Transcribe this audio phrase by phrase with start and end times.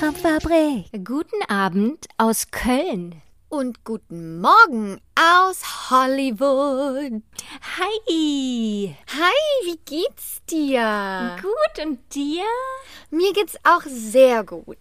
[0.00, 1.04] Albtraumfabrik.
[1.06, 3.22] Guten Abend aus Köln.
[3.48, 7.22] Und guten Morgen aus Hollywood.
[7.78, 8.94] Hi.
[9.08, 11.36] Hi, wie geht's dir?
[11.40, 12.44] Gut und dir?
[13.10, 14.76] Mir geht's auch sehr gut.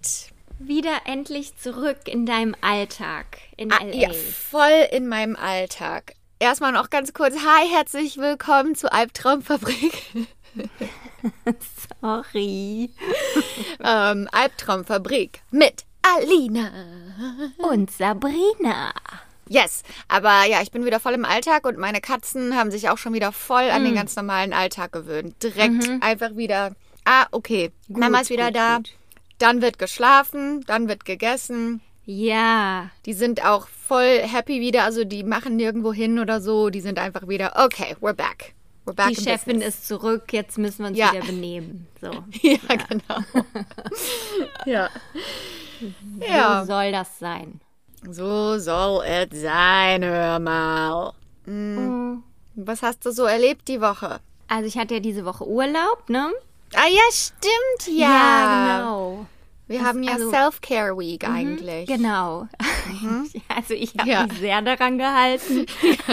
[0.59, 3.95] Wieder endlich zurück in deinem Alltag in Ah, LA.
[3.95, 6.15] ja, voll in meinem Alltag.
[6.39, 7.35] Erstmal noch ganz kurz.
[7.35, 9.93] Hi, herzlich willkommen zu Albtraumfabrik.
[12.09, 12.91] Sorry.
[13.83, 16.69] ähm, Albtraumfabrik mit Alina.
[17.57, 18.93] Und Sabrina.
[19.47, 22.97] Yes, aber ja, ich bin wieder voll im Alltag und meine Katzen haben sich auch
[22.99, 23.97] schon wieder voll an den Mm.
[23.97, 25.41] ganz normalen Alltag gewöhnt.
[25.41, 26.75] Direkt einfach wieder,
[27.05, 28.53] ah, okay, Mama ist wieder Mhm.
[28.53, 28.77] gut, da.
[28.77, 28.91] gut.
[29.39, 31.81] Dann wird geschlafen, dann wird gegessen.
[32.05, 32.89] Ja.
[33.05, 36.69] Die sind auch voll happy wieder, also die machen nirgendwo hin oder so.
[36.69, 38.54] Die sind einfach wieder, okay, we're back.
[38.87, 39.75] Die in Chefin business.
[39.75, 41.11] ist zurück, jetzt müssen wir uns Ja.
[41.13, 41.87] wieder benehmen.
[42.01, 42.11] So.
[42.41, 43.45] Ja, genau.
[44.65, 44.89] ja.
[46.27, 46.61] Ja.
[46.61, 47.59] So soll das sein.
[48.09, 51.13] So soll es sein, hör mal.
[51.45, 52.23] Mm.
[52.55, 54.19] Was hast du so erlebt die Woche?
[54.47, 56.31] Also ich hatte ja diese Woche Urlaub, ne?
[56.73, 58.77] Ah ja, stimmt ja.
[58.77, 59.25] genau.
[59.67, 61.87] Wir haben ja also- Self-Care Week eigentlich.
[61.87, 62.47] Genau.
[63.49, 64.27] Also ich habe Ja.
[64.27, 65.65] mich sehr daran gehalten.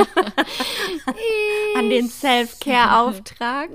[1.77, 3.69] An den Self-Care-Auftrag.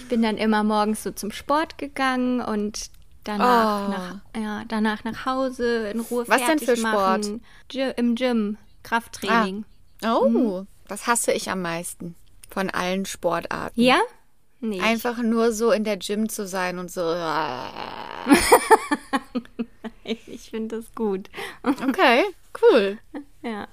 [0.00, 2.90] Ich bin dann immer morgens so zum Sport gegangen und
[3.24, 3.90] danach, Oh.
[3.90, 6.94] nach, ja, danach nach Hause in Ruhe Was denn fertig für Sport?
[7.26, 7.44] machen.
[7.70, 9.64] Gy- Im Gym, Krafttraining.
[10.04, 12.14] Oh, das hasse ich am meisten
[12.48, 13.80] von allen Sportarten.
[13.80, 14.00] Ja?
[14.60, 14.80] Nee.
[14.80, 17.00] Einfach nur so in der Gym zu sein und so.
[20.04, 21.28] ich ich finde das gut.
[21.62, 22.24] Okay,
[22.62, 22.98] cool.
[23.42, 23.68] Ja,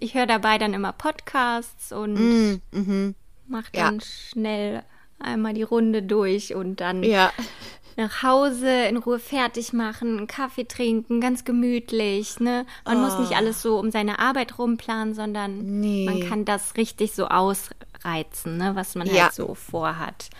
[0.00, 3.14] ich höre dabei dann immer Podcasts und Mm, mhm.
[3.46, 3.84] mache Ja.
[3.86, 4.82] dann schnell
[5.18, 7.32] einmal die Runde durch und dann Ja.
[7.96, 12.40] nach Hause in Ruhe fertig machen, einen Kaffee trinken, ganz gemütlich.
[12.40, 12.66] Ne?
[12.84, 15.62] Man muss nicht alles so um seine Arbeit rumplanen, sondern Oh.
[15.62, 16.04] Nee.
[16.04, 17.26] man kann das richtig so
[18.06, 18.74] ausreizen, ne?
[18.74, 19.24] was man Ja.
[19.24, 20.30] halt so vorhat.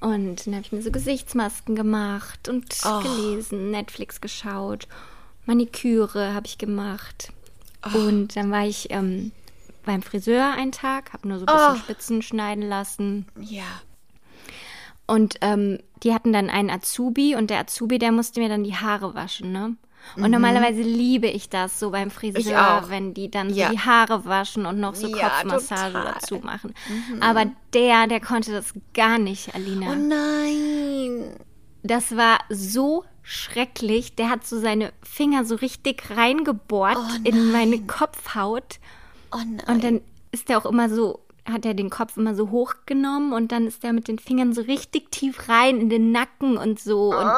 [0.00, 3.00] Und dann habe ich mir so Gesichtsmasken gemacht und Oh.
[3.00, 4.88] gelesen, Netflix geschaut,
[5.46, 7.32] Maniküre habe ich gemacht.
[7.94, 7.98] Oh.
[7.98, 9.32] Und dann war ich ähm,
[9.84, 11.78] beim Friseur einen Tag, habe nur so ein bisschen Oh.
[11.78, 13.26] Spitzen schneiden lassen.
[13.40, 13.64] Ja.
[15.06, 18.76] Und ähm, die hatten dann einen Azubi und der Azubi, der musste mir dann die
[18.76, 19.76] Haare waschen, ne?
[20.16, 22.90] Und normalerweise liebe ich das so beim Friseur, Mhm.
[22.90, 23.68] wenn die dann Ja.
[23.68, 26.10] so die Haare waschen und noch so Ja, Kopfmassage total.
[26.10, 26.14] Mhm.
[26.14, 26.74] dazu machen.
[27.20, 29.92] Aber der, der konnte das gar nicht, Alina.
[29.92, 31.36] Oh nein.
[31.82, 34.14] Das war so schrecklich.
[34.16, 38.78] Der hat so seine Finger so richtig reingebohrt Oh in meine Kopfhaut.
[39.32, 39.62] Oh nein.
[39.68, 40.00] Und dann
[40.32, 43.82] ist er auch immer so, hat er den Kopf immer so hochgenommen und dann ist
[43.84, 47.12] er mit den Fingern so richtig tief rein in den Nacken und so.
[47.12, 47.32] Und,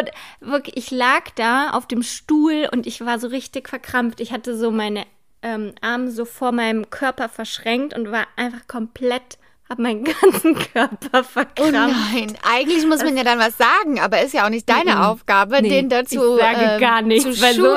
[0.00, 0.10] und
[0.40, 4.20] wirklich, ich lag da auf dem Stuhl und ich war so richtig verkrampft.
[4.20, 5.04] Ich hatte so meine
[5.42, 9.36] ähm, Arme so vor meinem Körper verschränkt und war einfach komplett,
[9.68, 11.72] hab meinen ganzen Körper Oh verkrampft.
[12.14, 15.60] nein, eigentlich muss man ja dann was sagen, aber ist ja auch nicht deine Aufgabe,
[15.60, 17.76] Nee, den dazu ich sage ähm, gar nichts, zu weil so,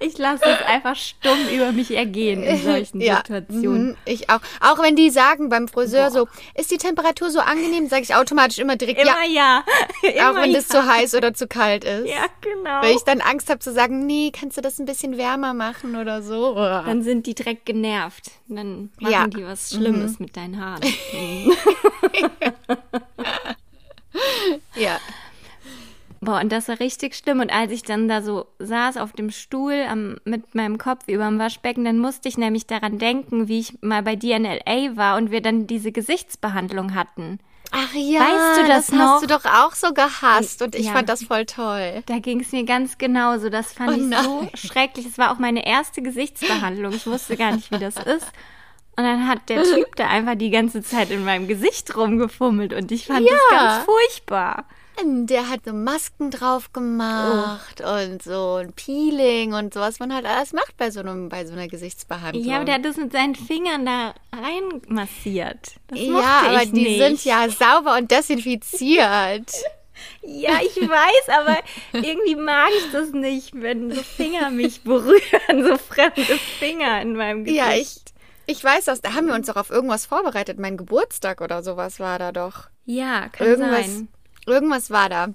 [0.00, 3.88] ich lasse es einfach stumm über mich ergehen in solchen Situationen.
[3.88, 4.40] mhm, ich auch.
[4.60, 8.58] Auch wenn die sagen beim Friseur so, ist die Temperatur so angenehm, sage ich automatisch
[8.58, 9.64] immer direkt Immer ja.
[10.02, 10.80] ja, auch Immer wenn das ja.
[10.80, 12.08] zu heiß oder zu kalt ist.
[12.08, 12.82] Ja, genau.
[12.82, 15.96] Weil ich dann Angst habe zu sagen, nee, kannst du das ein bisschen wärmer machen
[15.96, 16.54] oder so?
[16.54, 18.30] Dann sind die direkt genervt.
[18.48, 19.26] Dann machen Ja.
[19.26, 19.30] Mhm.
[19.30, 20.82] die was Schlimmes mit deinen Haaren.
[24.76, 24.98] ja.
[26.24, 27.40] Boah, und das war richtig schlimm.
[27.40, 31.24] Und als ich dann da so saß auf dem Stuhl am, mit meinem Kopf über
[31.26, 34.96] dem Waschbecken, dann musste ich nämlich daran denken, wie ich mal bei dir in L.A.
[34.96, 37.38] war und wir dann diese Gesichtsbehandlung hatten.
[37.72, 38.98] Ach ja, Weißt du das noch?
[39.00, 40.92] hast du doch auch so gehasst und ich Ja.
[40.92, 42.02] fand das voll toll.
[42.06, 43.48] Da ging es mir ganz genauso.
[43.48, 44.22] Das fand Oh ich nein.
[44.24, 45.06] so schrecklich.
[45.06, 46.92] Es war auch meine erste Gesichtsbehandlung.
[46.92, 48.26] Ich wusste gar nicht, wie das ist.
[48.96, 52.92] Und dann hat der Typ da einfach die ganze Zeit in meinem Gesicht rumgefummelt und
[52.92, 53.58] ich fand das Ja.
[53.58, 54.66] ganz furchtbar.
[55.02, 60.24] Der hat so Masken drauf gemacht und so ein Peeling und so, was man halt
[60.24, 62.44] alles macht bei so, einem, bei so einer Gesichtsbehandlung.
[62.44, 65.72] Ja, aber der hat das mit seinen Fingern da rein massiert.
[65.88, 66.98] Das ja, aber die nicht.
[66.98, 69.52] sind ja sauber und desinfiziert.
[70.22, 71.58] Ja, ich weiß, aber
[71.92, 76.22] irgendwie mag ich das nicht, wenn so Finger mich berühren, so fremde
[76.58, 77.64] Finger in meinem Gesicht.
[77.64, 77.96] Ja, ich,
[78.46, 79.00] ich weiß das.
[79.00, 80.58] Da haben wir uns doch auf irgendwas vorbereitet.
[80.58, 82.68] Mein Geburtstag oder sowas war da doch.
[82.84, 84.08] Ja, kann Irgendwas, sein.
[84.46, 85.28] Irgendwas war da.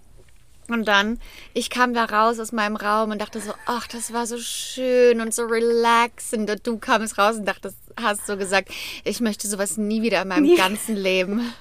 [0.69, 1.19] Und dann,
[1.55, 5.19] ich kam da raus aus meinem Raum und dachte so, ach, das war so schön
[5.19, 6.49] und so relaxend.
[6.49, 8.69] Und du kamst raus und dachtest, hast so gesagt,
[9.03, 10.57] ich möchte sowas nie wieder in meinem Nie.
[10.57, 11.51] ganzen Leben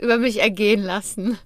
[0.00, 1.38] über mich ergehen lassen.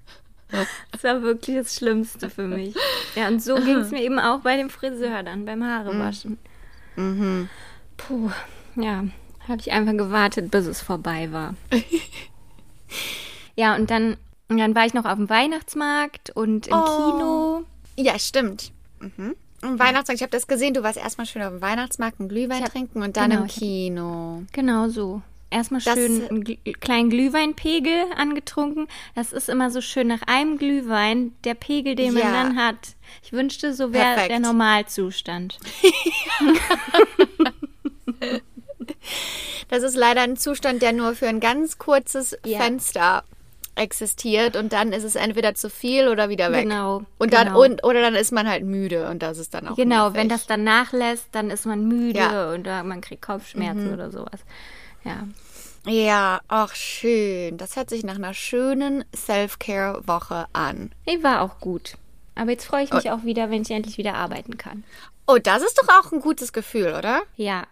[0.50, 2.74] Das war wirklich das Schlimmste für mich.
[3.14, 6.38] Ja, und so ging es mir eben auch bei dem Friseur dann, beim Haarewaschen.
[7.96, 8.30] Puh,
[8.76, 9.04] ja,
[9.46, 11.54] habe ich einfach gewartet, bis es vorbei war.
[13.56, 14.16] ja, und dann,
[14.48, 17.62] und dann war ich noch auf dem Weihnachtsmarkt und im Kino.
[17.96, 18.72] Ja, stimmt.
[19.00, 19.34] Mhm.
[19.60, 22.62] Am Weihnachtsmarkt, ich habe das gesehen, du warst erstmal schön auf dem Weihnachtsmarkt einen Glühwein
[22.62, 24.42] hab- trinken und dann genau, im ich hab- Kino.
[24.52, 25.20] Genau so.
[25.50, 28.86] Erstmal Das- schön einen Gl kleinen Glühweinpegel angetrunken.
[29.14, 32.32] Das ist immer so schön nach einem Glühwein, der Pegel, den man Ja.
[32.32, 32.76] dann hat.
[33.22, 35.58] Ich wünschte, so wäre der Normalzustand.
[39.68, 42.58] Das ist leider ein Zustand, der nur für ein ganz kurzes Ja.
[42.58, 43.24] Fenster
[43.78, 46.64] existiert und dann ist es entweder zu viel oder wieder weg.
[46.64, 47.62] Genau, Und dann genau.
[47.64, 50.16] und oder dann ist man halt müde und das ist dann auch Genau, nervig.
[50.20, 52.52] wenn das dann nachlässt, dann ist man müde Ja.
[52.52, 54.40] oder man kriegt Kopfschmerzen oder sowas.
[55.04, 55.26] Ja.
[55.86, 57.56] Ja, ach schön.
[57.56, 60.92] Das hört sich nach einer schönen Self-Care-Woche an.
[61.06, 61.94] Nee, war auch gut.
[62.34, 64.84] Aber jetzt freue ich mich auch wieder, wenn ich endlich wieder arbeiten kann.
[65.26, 67.22] Oh, das ist doch auch ein gutes Gefühl, oder?
[67.36, 67.64] Ja,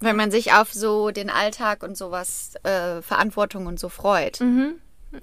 [0.00, 4.40] Wenn man sich auf so den Alltag und sowas, äh, Verantwortung und so freut.
[4.40, 4.74] Mhm.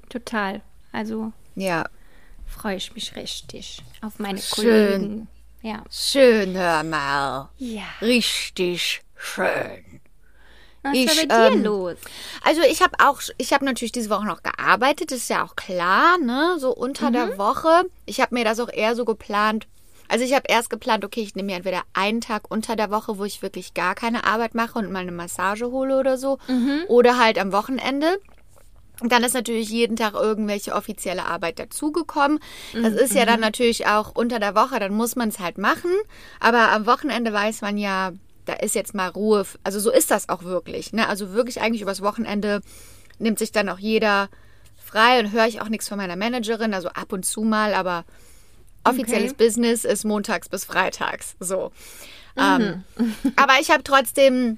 [0.09, 0.61] Total.
[0.91, 1.85] Also Ja.
[2.47, 4.55] freue ich mich richtig auf meine Schön.
[4.99, 5.27] Kollegen.
[5.61, 5.83] Ja.
[5.89, 7.49] Schön, hör mal.
[7.57, 7.83] Ja.
[8.01, 10.01] Richtig schön.
[10.83, 11.95] Was Ich, ist bei dir ähm, los?
[12.43, 15.55] Also ich habe auch, ich habe natürlich diese Woche noch gearbeitet, das ist ja auch
[15.55, 16.57] klar, ne?
[16.59, 17.13] So unter Mhm.
[17.13, 17.83] der Woche.
[18.07, 19.67] Ich habe mir das auch eher so geplant.
[20.07, 23.17] Also ich habe erst geplant, okay, ich nehme mir entweder einen Tag unter der Woche,
[23.19, 26.81] wo ich wirklich gar keine Arbeit mache und mal eine Massage hole oder so, Mhm.
[26.87, 28.17] oder halt am Wochenende.
[29.01, 32.39] Und dann ist natürlich jeden Tag irgendwelche offizielle Arbeit dazugekommen.
[32.73, 35.91] Das ist ja dann natürlich auch unter der Woche, dann muss man es halt machen.
[36.39, 38.11] Aber am Wochenende weiß man ja,
[38.45, 39.45] da ist jetzt mal Ruhe.
[39.63, 40.93] Also so ist das auch wirklich.
[40.93, 41.07] Ne?
[41.07, 42.61] Also wirklich eigentlich übers Wochenende
[43.17, 44.29] nimmt sich dann auch jeder
[44.77, 46.73] frei und höre ich auch nichts von meiner Managerin.
[46.73, 48.05] Also ab und zu mal, aber
[48.83, 49.45] offizielles Okay.
[49.45, 51.35] Business ist montags bis freitags.
[51.39, 51.71] So.
[52.37, 52.83] Ähm,
[53.35, 54.57] aber ich habe trotzdem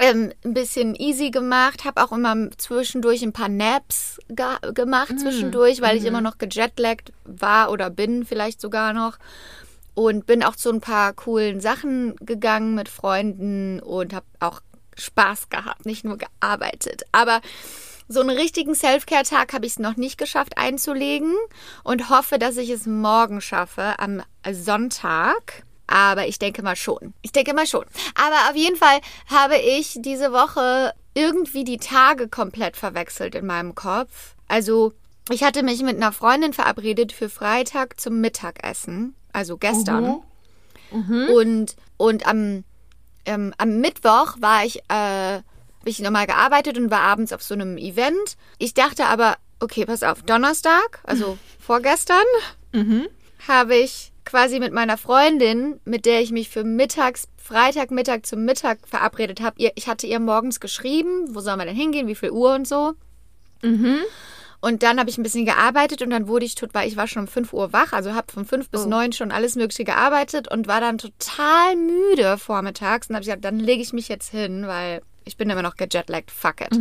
[0.00, 5.80] ähm, ein bisschen easy gemacht, habe auch immer zwischendurch ein paar Naps ge gemacht zwischendurch,
[5.80, 9.18] weil ich immer noch gejetlaggt war oder bin vielleicht sogar noch
[9.94, 14.60] und bin auch zu ein paar coolen Sachen gegangen mit Freunden und habe auch
[14.96, 17.02] Spaß gehabt, nicht nur gearbeitet.
[17.12, 17.40] Aber
[18.08, 21.34] so einen richtigen Self-Care-Tag habe ich es noch nicht geschafft einzulegen
[21.84, 25.64] und hoffe, dass ich es morgen schaffe, am Sonntag.
[25.88, 27.14] Aber ich denke mal schon.
[27.22, 27.84] Ich denke mal schon.
[28.14, 33.74] Aber auf jeden Fall habe ich diese Woche irgendwie die Tage komplett verwechselt in meinem
[33.74, 34.34] Kopf.
[34.46, 34.92] Also,
[35.30, 39.14] ich hatte mich mit einer Freundin verabredet für Freitag zum Mittagessen.
[39.32, 40.04] Also gestern.
[41.34, 42.64] Und, und am,
[43.24, 45.42] ähm, am Mittwoch war ich, äh, habe
[45.84, 48.36] ich nochmal gearbeitet und war abends auf so einem Event.
[48.58, 52.24] Ich dachte aber, okay, pass auf, Donnerstag, also vorgestern,
[53.46, 58.78] habe ich quasi mit meiner Freundin, mit der ich mich für mittags, Freitagmittag zum Mittag
[58.86, 62.54] verabredet habe, ich hatte ihr morgens geschrieben, wo sollen wir denn hingehen, wie viel Uhr
[62.54, 62.92] und so.
[64.60, 67.06] Und dann habe ich ein bisschen gearbeitet und dann wurde ich tot, weil ich war
[67.06, 70.50] schon um 5 Uhr wach, also habe von 5 bis 9 schon alles Mögliche gearbeitet
[70.50, 73.08] und war dann total müde vormittags.
[73.08, 75.76] Und habe ich gesagt, dann lege ich mich jetzt hin, weil ich bin immer noch
[75.76, 76.72] gejetlaggt, fuck it.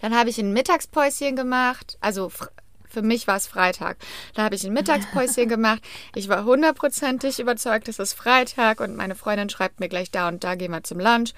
[0.00, 2.30] Dann habe ich ein Mittagspäuschen gemacht, also
[2.98, 3.96] für mich war es Freitag.
[4.34, 5.82] Da habe ich ein Mittagspäuschen gemacht.
[6.14, 10.44] Ich war hundertprozentig überzeugt, es ist Freitag und meine Freundin schreibt mir gleich da und
[10.44, 11.32] da gehen wir zum Lunch.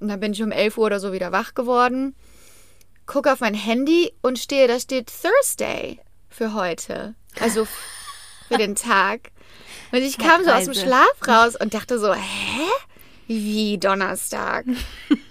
[0.00, 2.14] Und dann bin ich um 11 Uhr oder so wieder wach geworden
[3.08, 5.98] gucke auf mein Handy und stehe, da steht Thursday
[6.28, 7.14] für heute.
[7.40, 7.66] Also
[8.46, 9.32] für den Tag.
[9.90, 10.74] Und ich kam so aus dem.
[10.74, 12.68] Schlaf raus und dachte so, hä?
[13.26, 14.66] Wie Donnerstag?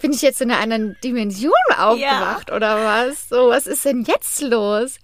[0.00, 3.28] Bin ich jetzt in einer anderen Dimension aufgewacht oder was?
[3.28, 4.96] So, was ist denn jetzt los?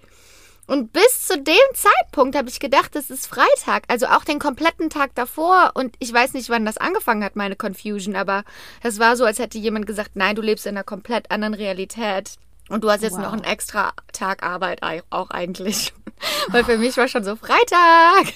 [0.68, 3.84] Und bis zu dem Zeitpunkt habe ich gedacht, es ist Freitag.
[3.86, 5.70] Also auch den kompletten Tag davor.
[5.74, 8.16] Und ich weiß nicht, wann das angefangen hat, meine Confusion.
[8.16, 8.42] Aber
[8.82, 12.32] es war so, als hätte jemand gesagt, nein, du lebst in einer komplett anderen Realität.
[12.68, 15.92] Und du hast jetzt noch einen extra Tag Arbeit ei- auch eigentlich.
[16.48, 18.32] Weil für mich war schon so Freitag.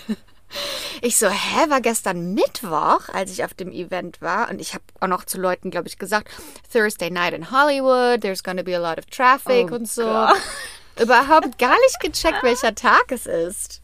[1.02, 4.50] Ich so, hä, war gestern Mittwoch, als ich auf dem Event war.
[4.50, 6.28] Und ich habe auch noch zu Leuten, glaube ich, gesagt,
[6.72, 10.02] Thursday night in Hollywood, there's gonna be a lot of traffic Oh und so.
[10.02, 10.36] Gott.
[11.00, 13.82] überhaupt gar nicht gecheckt, welcher Tag es ist.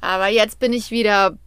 [0.00, 1.38] Aber jetzt bin ich wieder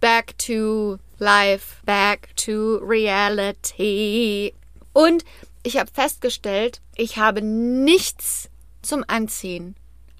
[0.00, 4.54] back to life, back to reality.
[4.92, 5.24] Und
[5.62, 8.50] ich habe festgestellt, ich habe nichts
[8.82, 9.76] zum Anziehen.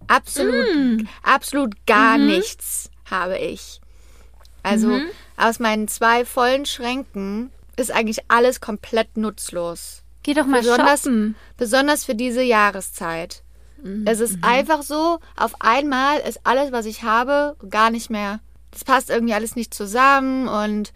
[0.07, 3.81] Absolut, absolut gar nichts habe ich.
[4.63, 5.01] Also
[5.37, 10.03] aus meinen zwei vollen Schränken ist eigentlich alles komplett nutzlos.
[10.23, 11.35] Geh doch mal Besonders, shoppen.
[11.57, 13.43] besonders für diese Jahreszeit.
[14.05, 18.41] Es ist einfach so, auf einmal ist alles, was ich habe, gar nicht mehr.
[18.73, 20.93] Das passt irgendwie alles nicht zusammen und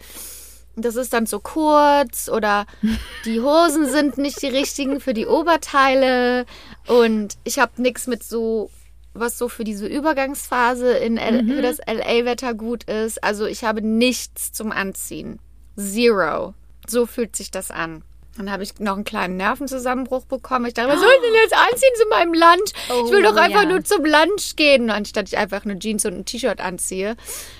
[0.77, 2.67] das ist dann zu kurz oder
[3.25, 6.45] die Hosen sind nicht die richtigen für die Oberteile
[6.87, 8.71] und ich habe nichts mit so
[9.15, 13.23] was so für diese Übergangsphase in L für das LA-Wetter gut ist.
[13.23, 15.39] Also ich habe nichts zum Anziehen.
[15.77, 16.55] Zero.
[16.87, 18.03] So fühlt sich das an.
[18.37, 20.67] Dann habe ich noch einen kleinen Nervenzusammenbruch bekommen.
[20.67, 22.73] Ich dachte, was soll ich denn jetzt anziehen zu meinem Lunch?
[23.07, 23.69] ich will doch Oh, einfach ja.
[23.69, 27.17] nur zum Lunch gehen, anstatt ich einfach eine Jeans und ein T-Shirt anziehe.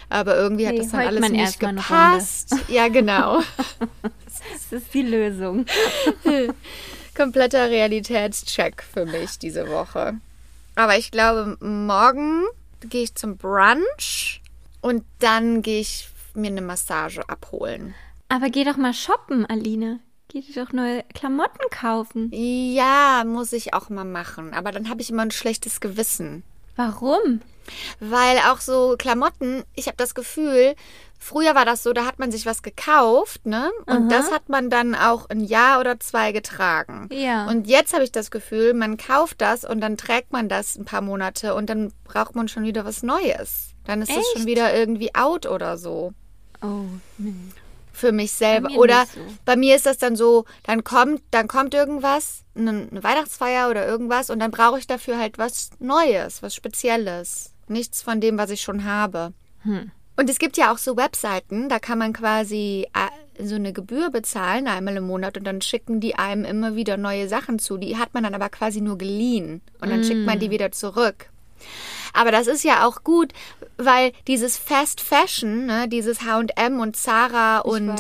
[0.09, 2.57] Aber irgendwie hat das dann alles nicht gepasst.
[2.69, 3.41] Ja, genau.
[4.71, 5.65] Das ist die Lösung.
[7.17, 10.15] Kompletter Realitätscheck für mich diese Woche.
[10.77, 12.45] Aber ich glaube, morgen
[12.81, 14.43] gehe ich zum Brunch
[14.81, 17.95] und dann gehe ich mir eine Massage abholen.
[18.29, 20.01] Aber geh doch mal shoppen, Aline.
[20.29, 22.31] Geh dir doch neue Klamotten kaufen.
[22.33, 24.53] Ja, muss ich auch mal machen.
[24.53, 26.43] Aber dann habe ich immer ein schlechtes Gewissen.
[26.75, 27.41] Warum?
[28.01, 30.75] Weil auch so Klamotten, ich habe das Gefühl,
[31.19, 33.71] früher war das so, da hat man sich was gekauft, ne?
[33.87, 37.09] Und das hat man dann auch ein Jahr oder zwei getragen.
[37.11, 37.47] Ja.
[37.47, 40.85] Und jetzt habe ich das Gefühl, man kauft das und dann trägt man das ein
[40.85, 43.71] paar Monate und dann braucht man schon wieder was Neues.
[43.85, 46.13] Dann ist es schon wieder irgendwie out oder so.
[46.63, 46.85] Oh,
[47.19, 47.35] nee.
[47.93, 48.71] Für mich selber.
[48.71, 49.21] mir Oder so.
[49.45, 54.31] bei mir ist das dann so, dann kommt, dann kommt irgendwas, eine Weihnachtsfeier oder irgendwas
[54.31, 57.54] und dann brauche ich dafür halt was Neues, was Spezielles.
[57.71, 59.33] Nichts von dem, was ich schon habe.
[59.63, 59.91] Hm.
[60.17, 64.11] Und es gibt ja auch so Webseiten, da kann man quasi äh, so eine Gebühr
[64.11, 67.77] bezahlen, einmal im Monat, und dann schicken die einem immer wieder neue Sachen zu.
[67.79, 69.61] Die hat man dann aber quasi nur geliehen.
[69.81, 70.25] Und dann schickt Mm.
[70.27, 71.31] man die wieder zurück.
[72.13, 73.33] Aber das ist ja auch gut,
[73.77, 77.93] weil dieses Fast Fashion, ne, dieses H&M und Zara und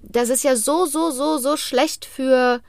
[0.00, 2.60] das ist ja so, so, so, so schlecht für,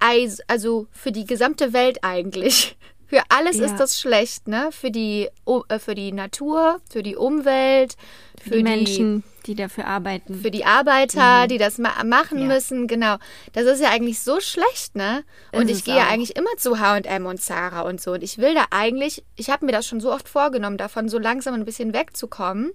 [0.00, 2.76] Eis- also für die gesamte Welt eigentlich.
[3.08, 3.64] Für alles Ja.
[3.66, 4.68] ist das schlecht, ne?
[4.70, 5.28] Für die,
[5.68, 7.96] äh, für die Natur, für die Umwelt,
[8.42, 10.34] Für die Menschen, die dafür arbeiten.
[10.34, 12.48] für die Arbeiter, die das ma machen Mhm.
[12.48, 12.54] Ja.
[12.54, 13.16] müssen, genau.
[13.54, 15.24] Das ist ja eigentlich so schlecht, ne?
[15.52, 18.12] Und Ist ich gehe ja eigentlich immer zu H&M und Zara und so.
[18.12, 21.18] Und ich will da eigentlich, ich habe mir das schon so oft vorgenommen, davon so
[21.18, 22.72] langsam ein bisschen wegzukommen.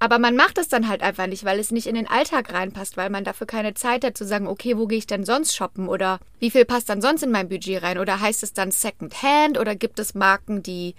[0.00, 2.96] Aber man macht es dann halt einfach nicht, weil es nicht in den Alltag reinpasst,
[2.96, 5.88] weil man dafür keine Zeit hat zu sagen, okay, wo gehe ich denn sonst shoppen
[5.88, 9.58] oder wie viel passt dann sonst in mein Budget rein oder heißt es dann Second-Hand
[9.58, 10.94] oder gibt es Marken, die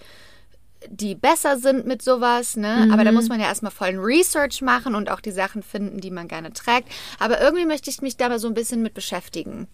[0.88, 2.88] die besser sind mit sowas, ne?
[2.94, 6.12] Aber da muss man ja erstmal vollen Research machen und auch die Sachen finden, die
[6.12, 6.90] man gerne trägt.
[7.20, 9.68] Aber irgendwie möchte ich mich da mal so ein bisschen mit beschäftigen.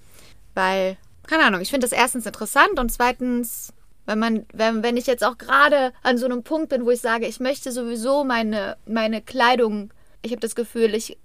[0.56, 3.72] Weil, keine Ahnung, ich finde das erstens interessant und zweitens,
[4.06, 7.02] wenn man, wenn, wenn ich jetzt auch gerade an so einem Punkt bin, wo ich
[7.02, 11.18] sage, ich möchte sowieso meine, meine Kleidung, ich habe das Gefühl, ich,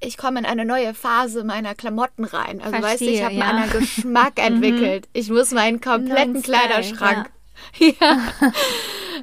[0.00, 2.60] ich komme in eine neue Phase meiner Klamotten rein.
[2.60, 3.62] Also weißt du, ich Verstehe, habe ja.
[3.62, 5.08] einen Geschmack entwickelt.
[5.12, 7.30] Ich muss meinen kompletten Kleiderschrank.
[7.80, 8.22] Ja.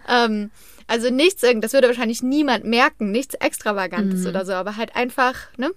[0.10, 0.52] ähm,
[0.88, 4.28] also nichts, irgend- das würde wahrscheinlich niemand merken, nichts Extravagantes Mhm.
[4.28, 5.72] oder so, aber halt einfach, ne?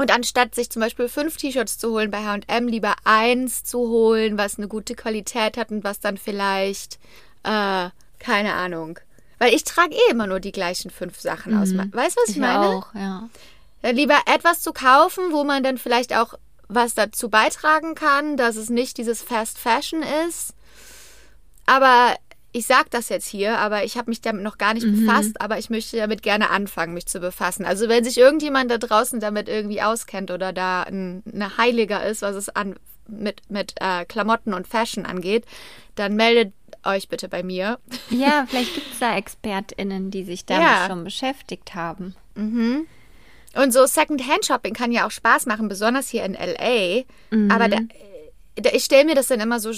[0.00, 4.38] Und anstatt sich zum Beispiel fünf T-Shirts zu holen bei H&M, lieber eins zu holen,
[4.38, 6.98] was eine gute Qualität hat und was dann vielleicht,
[7.42, 8.98] äh, keine Ahnung.
[9.38, 11.74] Weil ich trage eh immer nur die gleichen fünf Sachen aus.
[11.74, 12.60] Weißt du, was ich, ich meine?
[12.60, 13.28] auch, ja.
[13.82, 16.32] Dann lieber etwas zu kaufen, wo man dann vielleicht auch
[16.66, 20.54] was dazu beitragen kann, dass es nicht dieses Fast Fashion ist.
[21.66, 22.16] Aber
[22.52, 25.58] ich sag das jetzt hier, aber ich habe mich damit noch gar nicht befasst, aber
[25.58, 27.64] ich möchte damit gerne anfangen, mich zu befassen.
[27.64, 32.22] Also wenn sich irgendjemand da draußen damit irgendwie auskennt oder da ein, eine Heiliger ist,
[32.22, 32.74] was es an
[33.06, 35.44] mit, mit äh, Klamotten und Fashion angeht,
[35.94, 36.52] dann meldet
[36.84, 37.78] euch bitte bei mir.
[38.08, 40.86] Ja, vielleicht gibt es da ExpertInnen, die sich damit Ja.
[40.88, 42.14] schon beschäftigt haben.
[43.54, 47.02] Und so Second-Hand-Shopping kann ja auch Spaß machen, besonders hier in LA.
[47.52, 47.78] Aber da,
[48.56, 49.72] da, ich stelle mir das dann immer so,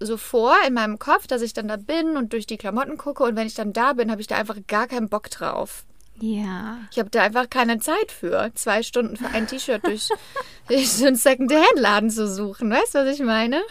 [0.00, 3.24] so vor in meinem Kopf, dass ich dann da bin und durch die Klamotten gucke.
[3.24, 5.84] Und wenn ich dann da bin, habe ich da einfach gar keinen Bock drauf.
[6.20, 6.78] Ja.
[6.90, 10.08] Ich habe da einfach keine Zeit für, zwei Stunden für ein T-Shirt durch,
[10.68, 12.70] durch so einen Second-Hand-Laden zu suchen.
[12.70, 13.62] Weißt du, was ich meine?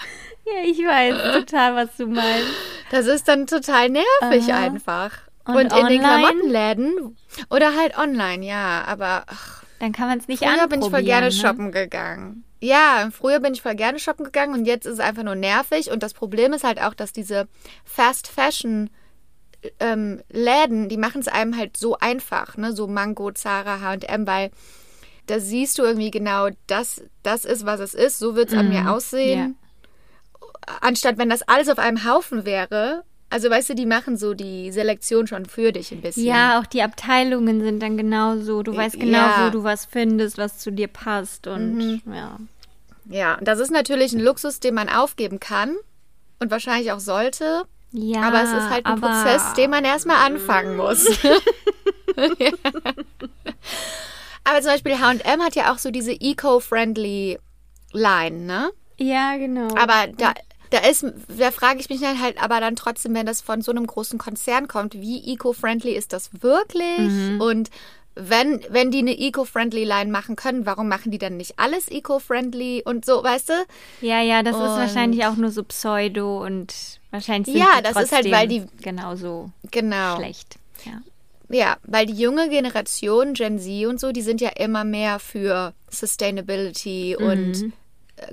[0.45, 2.47] Ja, ich weiß total, was du meinst.
[2.89, 5.11] Das ist dann total nervig einfach.
[5.45, 5.99] Und Und, in den online?
[5.99, 7.17] Klamottenläden
[7.49, 8.83] oder halt online, ja.
[8.85, 10.69] Aber ach, Dann kann man es nicht früher anprobieren.
[10.69, 11.31] bin ich voll gerne ne?
[11.33, 12.43] shoppen gegangen.
[12.59, 15.91] Ja, früher bin ich voll gerne shoppen gegangen und jetzt ist es einfach nur nervig.
[15.91, 17.47] Und das Problem ist halt auch, dass diese
[17.83, 18.89] Fast Fashion
[19.79, 22.73] ähm, Läden, die machen es einem halt so einfach, ne?
[22.73, 24.51] So Mango, Zara, H&M, weil
[25.27, 28.69] da siehst du irgendwie genau, das, das ist, was es ist, so wird es an
[28.69, 29.57] mir aussehen.
[30.81, 33.03] Anstatt wenn das alles auf einem Haufen wäre.
[33.29, 36.23] Also weißt du, die machen so die Selektion schon für dich ein bisschen.
[36.25, 38.63] Ja, auch die Abteilungen sind dann genauso.
[38.63, 39.45] Du weißt genau, Ja.
[39.47, 41.45] wo du was findest, was zu dir passt.
[41.47, 42.37] Und ja.
[43.09, 45.75] Ja, und das ist natürlich ein Luxus, den man aufgeben kann
[46.39, 47.63] und wahrscheinlich auch sollte.
[47.91, 51.07] Ja, aber es ist halt ein aber- Prozess, den man erstmal anfangen muss.
[51.23, 51.37] Ja.
[54.43, 57.37] Aber zum Beispiel HM hat ja auch so diese eco-friendly
[57.91, 58.71] Line, ne?
[58.97, 59.67] Ja, genau.
[59.75, 60.33] Aber da,
[60.69, 61.05] da ist,
[61.37, 64.17] da frage ich mich dann halt aber dann trotzdem, wenn das von so einem großen
[64.19, 67.09] Konzern kommt, wie eco-friendly ist das wirklich?
[67.09, 67.41] Mhm.
[67.41, 67.69] Und
[68.15, 72.81] wenn, wenn die eine eco-friendly Line machen können, warum machen die dann nicht alles eco-friendly
[72.83, 73.53] und so, weißt du?
[74.01, 76.73] ja, ja, das ist Und- wahrscheinlich auch nur so Pseudo und
[77.11, 80.15] wahrscheinlich sind Ja, das ist halt, weil die- genauso Genau.
[80.17, 80.55] schlecht.
[80.85, 81.01] Ja.
[81.49, 85.73] Ja, weil die junge Generation, Gen Z und so, die sind ja immer mehr für
[85.89, 87.71] Sustainability und äh,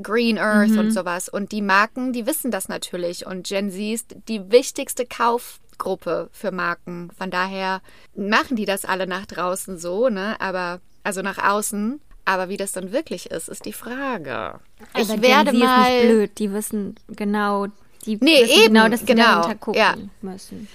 [0.03, 1.29] Green Earth und sowas.
[1.29, 3.26] Und die Marken, die wissen das natürlich.
[3.26, 7.11] Und Gen Z ist die wichtigste Kaufgruppe für Marken.
[7.17, 7.81] Von daher
[8.14, 10.37] machen die das alle nach draußen so, ne?
[10.41, 12.00] Aber, also nach außen.
[12.26, 14.59] Aber wie das dann wirklich ist, ist die Frage.
[14.97, 15.83] ich Aber werde Gen Z mal.
[15.83, 17.67] ist nicht blöd, die wissen genau,
[18.07, 19.95] die Nee, wissen eben, genau, dass die genau, dahinter gucken ja.
[20.23, 20.69] müssen.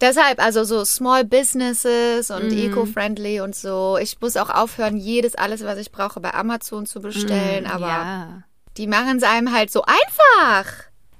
[0.00, 2.58] Deshalb, also so Small Businesses und Mhm.
[2.58, 3.96] eco-friendly und so.
[3.98, 7.66] Ich muss auch aufhören, jedes, alles, was ich brauche, bei Amazon zu bestellen.
[7.66, 8.42] Aber Mhm, Ja.
[8.76, 10.72] Die machen es einem halt so einfach.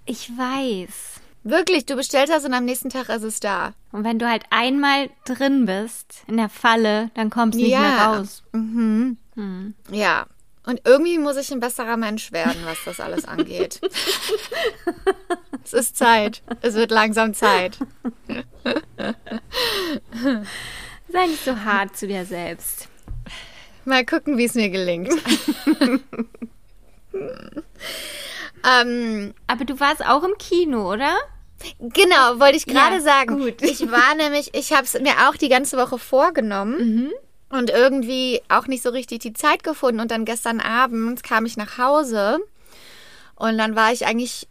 [0.04, 1.20] Ich weiß.
[1.44, 3.72] Wirklich, du bestellst das und am nächsten Tag ist es da.
[3.92, 7.80] Und wenn du halt einmal drin bist in der Falle, dann kommst du nicht Ja.
[7.80, 8.42] mehr raus.
[9.90, 10.26] Ja.
[10.64, 13.80] Und irgendwie muss ich ein besserer Mensch werden, was das alles angeht.
[15.64, 16.42] es ist Zeit.
[16.62, 17.78] Es wird langsam Zeit.
[21.08, 22.88] Sei nicht so hart zu dir selbst.
[23.84, 25.12] Mal gucken, wie es mir gelingt.
[28.64, 31.14] ähm, Aber du warst auch im Kino, oder?
[31.80, 33.38] Genau, wollte ich gerade Ja, sagen.
[33.38, 33.62] gut.
[33.62, 37.10] Ich war nämlich, ich habe es mir auch die ganze Woche vorgenommen
[37.48, 40.00] und irgendwie auch nicht so richtig die Zeit gefunden.
[40.00, 42.38] Und dann gestern Abend kam ich nach Hause
[43.36, 44.48] und dann war ich eigentlich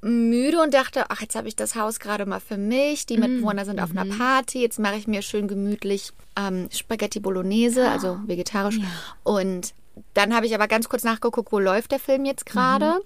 [0.00, 3.06] müde und dachte, ach, jetzt habe ich das Haus gerade mal für mich.
[3.06, 4.60] Die Mitbewohner sind auf einer Party.
[4.62, 8.78] Jetzt mache ich mir schön gemütlich ähm, Spaghetti Bolognese, also vegetarisch.
[9.24, 9.74] Und
[10.14, 13.00] dann habe ich aber ganz kurz nachgeguckt, wo läuft der Film jetzt gerade.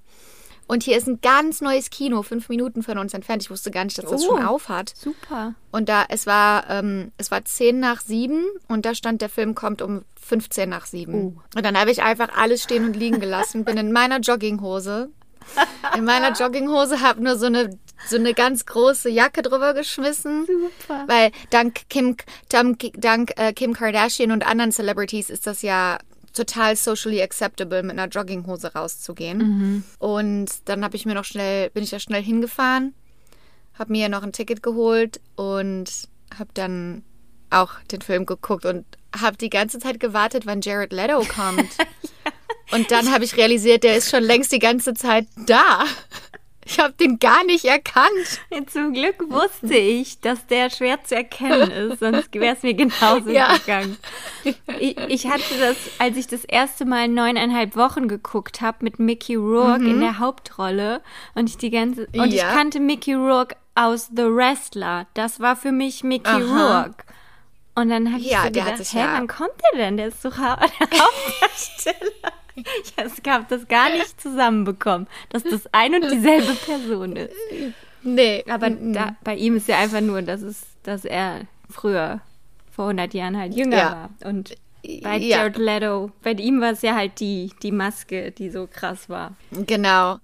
[0.68, 3.42] Und hier ist ein ganz neues Kino, fünf Minuten von uns entfernt.
[3.42, 4.37] Ich wusste gar nicht, dass das Oh.
[4.37, 4.92] schon auf hat.
[4.96, 5.55] Super.
[5.70, 9.55] Und da, es war, ähm, es war zehn nach sieben und da stand, der Film
[9.55, 11.40] kommt um 15 nach sieben.
[11.55, 15.11] Und dann habe ich einfach alles stehen und liegen gelassen, bin in meiner Jogginghose.
[15.96, 17.76] In meiner Jogginghose habe nur so eine
[18.09, 21.05] so eine ganz große Jacke drüber geschmissen, Super.
[21.09, 22.16] weil dank Kim
[22.48, 25.98] dank, dank äh, Kim Kardashian und anderen Celebrities ist das ja
[26.33, 29.40] total socially acceptable mit einer Jogginghose rauszugehen.
[29.99, 32.95] Und dann habe ich mir noch schnell bin ich da schnell hingefahren,
[33.79, 37.05] habe mir noch ein Ticket geholt und habe dann
[37.51, 38.85] auch den Film geguckt und
[39.18, 41.68] habe die ganze Zeit gewartet, wann Jared Leto kommt.
[42.71, 45.85] Und dann habe ich realisiert, der ist schon längst die ganze Zeit da.
[46.64, 48.40] Ich habe den gar nicht erkannt.
[48.68, 53.31] Zum Glück wusste ich, dass der schwer zu erkennen ist, sonst wäre es mir genauso
[53.31, 53.57] Ja.
[53.57, 53.96] gegangen.
[54.44, 59.35] Ich, ich hatte das, als ich das erste Mal neuneinhalb Wochen geguckt habe mit Mickey
[59.35, 61.01] Rourke in der Hauptrolle
[61.35, 62.48] und ich die ganze und ich Mhm.
[62.48, 62.53] Ja.
[62.53, 65.07] kannte Mickey Rourke aus The Wrestler.
[65.14, 66.83] Das war für mich Mickey Aha.
[66.85, 67.05] Rourke.
[67.75, 69.96] Und dann habe ich Ja, so gedacht, hä, ja- wann kommt der denn?
[69.96, 72.33] Der ist Hau- der Hauptdarsteller.
[72.85, 72.93] Ich
[73.31, 77.35] habe das gar nicht zusammenbekommen, dass das ein und dieselbe Person ist.
[78.03, 82.21] Nee, Aber da, bei ihm ist ja einfach nur, dass, es, dass er früher,
[82.71, 84.11] vor 100 Jahren halt jünger Ja.
[84.21, 84.29] war.
[84.29, 84.55] Und
[85.03, 85.38] bei Ja.
[85.38, 89.33] Jared Leto, bei ihm war es ja halt die, die Maske, die so krass war.
[89.53, 90.19] Genau.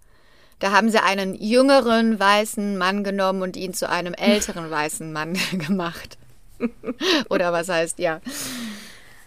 [0.58, 5.34] Da haben sie einen jüngeren weißen Mann genommen und ihn zu einem älteren weißen Mann
[5.52, 6.18] gemacht.
[7.30, 8.20] Oder was heißt, ja.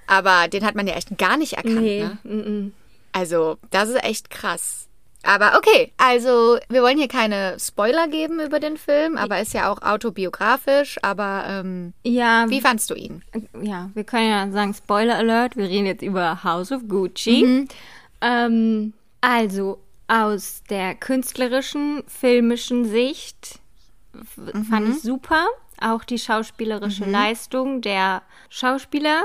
[0.08, 1.82] Aber den hat man ja echt gar nicht erkannt.
[2.26, 2.72] Ne?
[3.14, 4.88] Also, das ist echt krass.
[5.24, 9.72] Aber okay, also wir wollen hier keine Spoiler geben über den Film, aber ist ja
[9.72, 10.98] auch autobiografisch.
[11.04, 13.22] Aber ähm, Ja, wie fandst du ihn?
[13.62, 17.44] ja, wir können ja sagen, Spoiler Alert, wir reden jetzt über House of Gucci.
[17.46, 17.68] Mhm.
[18.22, 23.60] Ähm, also aus der künstlerischen, filmischen Sicht
[24.14, 24.66] Mhm.
[24.66, 25.46] fand ich super.
[25.80, 29.24] Auch die schauspielerische Leistung der Schauspieler,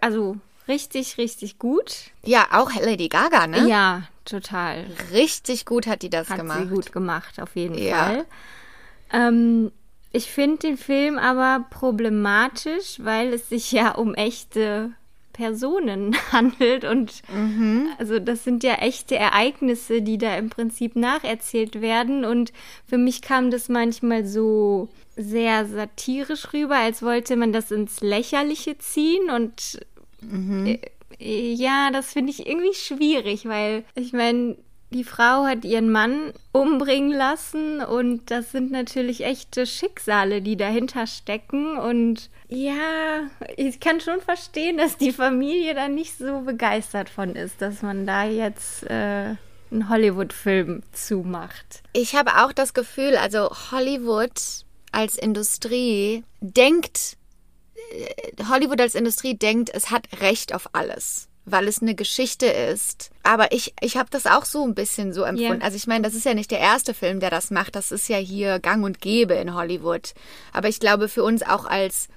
[0.00, 0.36] also
[0.68, 1.96] richtig, richtig gut.
[2.24, 3.68] Ja, auch Lady Gaga, ne?
[3.68, 4.86] Ja, total.
[5.12, 6.60] Richtig gut hat die das Hat gemacht.
[6.62, 7.96] sie gut gemacht, auf jeden Ja.
[8.06, 8.24] Fall.
[9.12, 9.72] Ähm,
[10.12, 14.92] ich finde den Film aber problematisch, weil es sich ja um echte
[15.32, 17.88] Personen handelt und Mhm.
[17.98, 22.52] also das sind ja echte Ereignisse, die da im Prinzip nacherzählt werden und
[22.86, 28.78] für mich kam das manchmal so sehr satirisch rüber, als wollte man das ins Lächerliche
[28.78, 29.80] ziehen und
[30.30, 30.78] Mhm.
[31.18, 34.56] ja, das finde ich irgendwie schwierig, weil ich meine,
[34.90, 41.06] die Frau hat ihren Mann umbringen lassen und das sind natürlich echte Schicksale, die dahinter
[41.06, 47.34] stecken und ja, ich kann schon verstehen, dass die Familie da nicht so begeistert von
[47.34, 49.34] ist, dass man da jetzt äh,
[49.70, 51.82] einen Hollywood-Film zumacht.
[51.92, 57.16] Ich habe auch das Gefühl, also Hollywood als Industrie denkt,
[58.48, 63.10] Hollywood als Industrie denkt, es hat Recht auf alles, weil es eine Geschichte ist.
[63.22, 65.60] Aber ich, ich habe das auch so ein bisschen so empfunden.
[65.60, 65.64] Ja.
[65.64, 67.76] Also ich meine, das ist ja nicht der erste Film, der das macht.
[67.76, 70.14] Das ist ja hier gang und gäbe in Hollywood.
[70.52, 72.08] Aber ich glaube, für uns auch als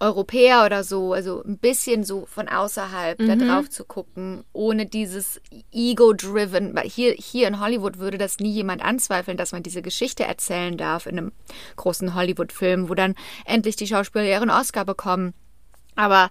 [0.00, 5.40] Europäer oder so, also ein bisschen so von außerhalb da drauf zu gucken, ohne dieses
[5.72, 10.24] Ego-driven, weil hier, hier in Hollywood würde das nie jemand anzweifeln, dass man diese Geschichte
[10.24, 11.32] erzählen darf in einem
[11.76, 15.34] großen Hollywood-Film, wo dann endlich die Schauspieler ihren Oscar bekommen.
[15.96, 16.30] Aber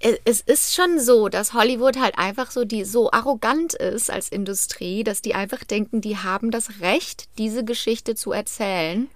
[0.00, 4.28] es- es ist schon so, dass Hollywood halt einfach so die so arrogant ist als
[4.30, 9.08] Industrie, dass die einfach denken, die haben das Recht, diese Geschichte zu erzählen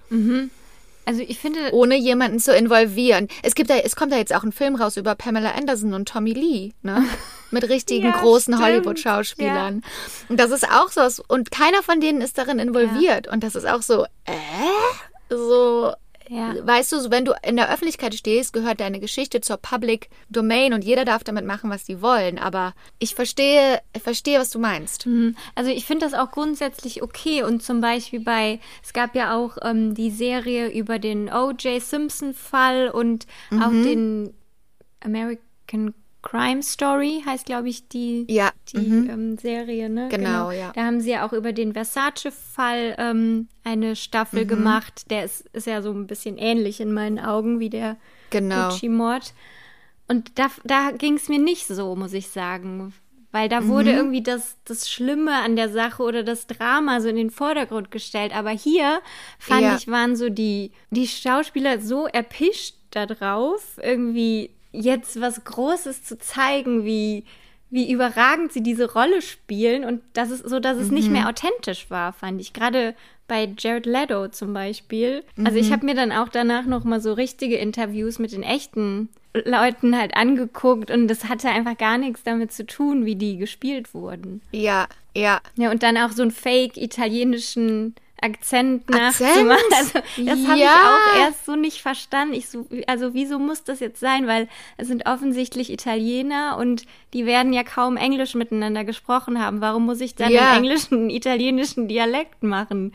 [1.07, 3.29] Also ich finde, ohne jemanden zu involvieren.
[3.43, 6.09] Es gibt da, es kommt da jetzt auch ein Film raus über Pamela Anderson und
[6.09, 7.05] Tommy Lee, ne?
[7.51, 8.61] Mit richtigen Ja, großen.
[8.61, 9.83] Hollywood-Schauspielern.
[10.29, 13.29] Und das ist auch so, und keiner von denen ist darin involviert.
[13.29, 14.33] Und das ist auch so, äh?
[15.31, 15.93] So,
[16.29, 16.55] Ja.
[16.67, 20.83] weißt du, wenn du in der Öffentlichkeit stehst, gehört deine Geschichte zur Public Domain und
[20.85, 22.39] jeder darf damit machen, was sie wollen.
[22.39, 25.07] Aber ich verstehe, ich verstehe, was du meinst.
[25.07, 25.37] Mhm.
[25.55, 29.59] Also ich finde das auch grundsätzlich okay und zum Beispiel bei, es gab ja auch
[29.63, 31.83] ähm, die Serie über den O.J.
[31.83, 33.83] Simpson-Fall und auch Mhm.
[33.85, 34.35] den
[35.01, 39.11] American Crime Story heißt, glaube ich, die, Ja, die mhm.
[39.11, 40.09] ähm, Serie, ne?
[40.11, 40.73] Genau, ja.
[40.75, 44.49] Da haben sie ja auch über den Versace-Fall ähm, eine Staffel Mhm.
[44.49, 45.11] gemacht.
[45.11, 47.97] Der ist, ist ja so ein bisschen ähnlich in meinen Augen wie der
[48.31, 48.69] Genau.
[48.69, 49.35] Gucci-Mord.
[50.09, 52.93] Und da, da ging es mir nicht so, muss ich sagen.
[53.33, 53.97] Weil da wurde Mhm.
[53.97, 58.35] irgendwie das, das Schlimme an der Sache oder das Drama so in den Vordergrund gestellt.
[58.35, 59.01] Aber hier
[59.39, 59.77] fand Ja.
[59.77, 66.19] ich, waren so die, die Schauspieler so erpischt da drauf, irgendwie jetzt was Großes zu
[66.19, 67.25] zeigen, wie,
[67.71, 71.91] wie überragend sie diese Rolle spielen und das ist so, dass es nicht mehr authentisch
[71.91, 72.53] war, fand ich.
[72.53, 72.95] Gerade
[73.27, 75.25] bei Jared Leto zum Beispiel.
[75.43, 79.09] Also ich habe mir dann auch danach noch mal so richtige Interviews mit den echten
[79.33, 83.95] Leuten halt angeguckt und das hatte einfach gar nichts damit zu tun, wie die gespielt
[83.95, 84.43] wurden.
[84.53, 85.41] Ja, ja.
[85.57, 89.59] Ja, und dann auch so einen fake italienischen Akzent, nachzumachen.
[89.77, 90.97] Also, das habe ich Ja.
[91.15, 92.35] auch erst so nicht verstanden.
[92.35, 94.27] Ich so, also wieso muss das jetzt sein?
[94.27, 99.61] Weil es sind offensichtlich Italiener und die werden ja kaum Englisch miteinander gesprochen haben.
[99.61, 100.53] Warum muss ich dann Ja.
[100.53, 102.93] einen englischen, einen italienischen Dialekt machen?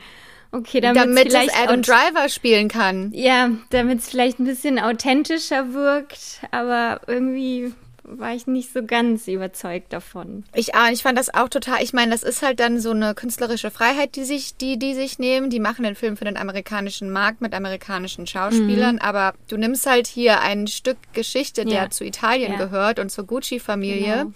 [0.51, 3.11] Okay, damit, Damit es vielleicht Adam aut- Driver spielen kann.
[3.13, 7.71] ja, damit es vielleicht ein bisschen authentischer wirkt, aber irgendwie
[8.17, 10.43] war ich nicht so ganz überzeugt davon.
[10.53, 13.13] Ich, ah, ich fand das auch total, ich meine, das ist halt dann so eine
[13.15, 15.49] künstlerische Freiheit, die sich, die, die sich nehmen.
[15.49, 20.07] Die machen den Film für den amerikanischen Markt mit amerikanischen Schauspielern, aber du nimmst halt
[20.07, 21.89] hier ein Stück Geschichte, der Ja.
[21.89, 22.57] zu Italien Ja.
[22.57, 24.31] gehört und zur Gucci-Familie Genau.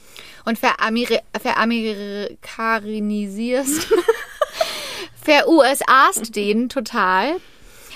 [0.46, 3.88] und verameri veramerikanisierst,
[5.24, 7.36] ver-USAst den total.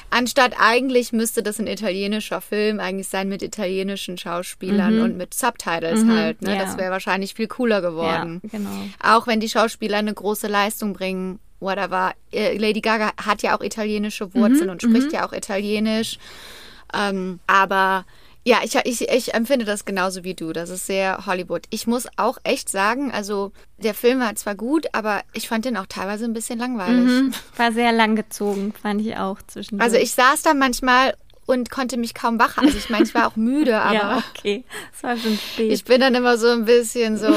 [0.09, 6.05] Anstatt eigentlich müsste das ein italienischer Film eigentlich sein mit italienischen Schauspielern und mit Subtitles
[6.05, 6.41] halt.
[6.41, 6.55] Ne?
[6.55, 6.63] ja.
[6.63, 8.39] Das wäre wahrscheinlich viel cooler geworden.
[8.43, 8.69] Ja, genau.
[9.03, 12.13] Auch wenn die Schauspieler eine große Leistung bringen, whatever.
[12.31, 16.19] Äh, Lady Gaga hat ja auch italienische Wurzeln und spricht ja auch Italienisch.
[16.93, 18.05] Ähm, aber
[18.47, 20.53] ja, ich, ich, ich empfinde das genauso wie du.
[20.53, 21.63] Das ist sehr Hollywood.
[21.69, 25.75] Ich muss auch echt sagen, also der Film war zwar gut, aber ich fand den
[25.75, 27.03] auch teilweise ein bisschen langweilig.
[27.03, 27.33] Mhm.
[27.57, 29.83] War sehr lang gezogen, fand ich auch zwischendurch.
[29.83, 31.13] Also ich saß da manchmal
[31.45, 32.57] und konnte mich kaum wach.
[32.57, 34.63] Also ich meine, ich war auch müde, aber ja, okay.
[34.95, 35.69] Es war schon spät.
[35.69, 37.27] ich bin dann immer so ein bisschen so,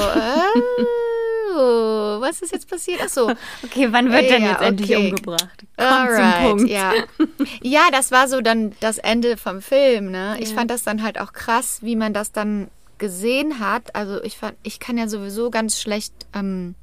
[1.55, 3.01] oh, was ist jetzt passiert?
[3.05, 3.31] Ach so.
[3.65, 5.11] okay, wann wird denn Ja, jetzt endlich okay.
[5.11, 5.65] umgebracht?
[5.77, 6.71] Komm Alright, zum Punkt.
[6.71, 6.93] Ja.
[7.63, 10.11] ja, das war so dann das Ende vom Film.
[10.11, 10.37] Ne?
[10.41, 10.57] Ich Ja.
[10.57, 13.95] fand das dann halt auch krass, wie man das dann gesehen hat.
[13.95, 16.75] Also ich fand, ich kann ja sowieso ganz schlecht ähm,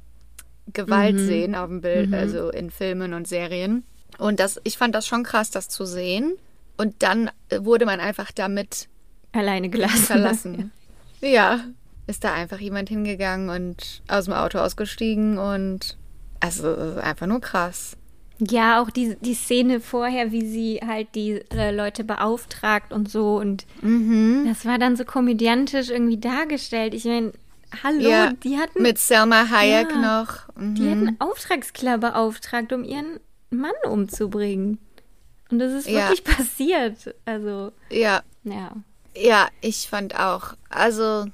[0.72, 1.26] Gewalt Mhm.
[1.26, 3.84] sehen auf dem Bild, also in Filmen und Serien.
[4.18, 6.34] Und das, ich fand das schon krass, das zu sehen.
[6.76, 8.88] Und dann äh, wurde man einfach damit
[9.32, 10.04] Alleine gelassen.
[10.06, 10.72] verlassen.
[11.20, 11.60] ja.
[12.08, 15.96] Ist da einfach jemand hingegangen und aus dem Auto ausgestiegen und
[16.40, 17.96] also einfach nur krass.
[18.40, 23.36] Ja, auch die, die Szene vorher, wie sie halt die äh, Leute beauftragt und so.
[23.36, 24.44] Und Mhm.
[24.46, 26.94] das war dann so komödiantisch irgendwie dargestellt.
[26.94, 27.32] Ich meine,
[27.82, 30.22] hallo, Ja, die hatten, Mit Selma Hayek Ja.
[30.22, 30.54] noch.
[30.56, 30.74] Mhm.
[30.76, 33.18] die hatten Auftragskiller beauftragt, um ihren
[33.50, 34.78] Mann umzubringen.
[35.50, 36.08] Und das ist Ja.
[36.08, 37.14] wirklich passiert.
[37.24, 38.70] Also, Ja, ja.
[39.16, 40.54] ja, ich fand auch.
[40.70, 41.24] Also,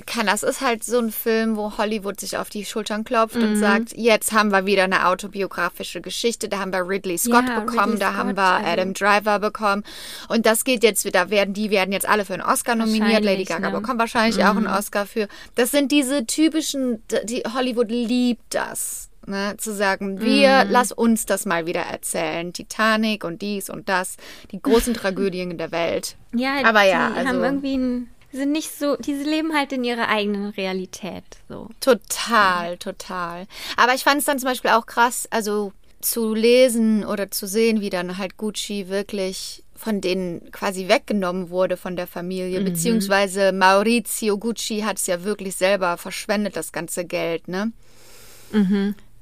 [0.00, 3.42] kann, das ist halt so ein Film, wo Hollywood sich auf die Schultern klopft Mhm.
[3.42, 6.48] und sagt, jetzt haben wir wieder eine autobiografische Geschichte.
[6.48, 9.38] Da haben wir Ridley Scott Ja, bekommen, Ridley da haben Scott, wir also- Adam Driver
[9.38, 9.84] bekommen.
[10.28, 13.24] Und das geht jetzt wieder, werden, die werden jetzt alle für einen Oscar nominiert.
[13.24, 13.80] Lady Gaga ne?
[13.80, 15.28] bekommt wahrscheinlich auch einen Oscar für.
[15.54, 19.08] Das sind diese typischen, die Hollywood liebt das.
[19.26, 22.52] Ne, zu sagen, wir, lass uns das mal wieder erzählen.
[22.52, 24.18] Titanic und dies und das,
[24.52, 26.16] die großen Tragödien der Welt.
[26.34, 29.84] Ja, Aber die ja, haben also- irgendwie ein, sind nicht so, diese leben halt in
[29.84, 31.24] ihrer eigenen Realität.
[31.48, 31.68] So.
[31.80, 33.46] Total, total.
[33.76, 37.80] Aber ich fand es dann zum Beispiel auch krass, also zu lesen oder zu sehen,
[37.80, 44.38] wie dann halt Gucci wirklich von denen quasi weggenommen wurde von der Familie, beziehungsweise Maurizio
[44.38, 47.72] Gucci hat es ja wirklich selber verschwendet, das ganze Geld, ne?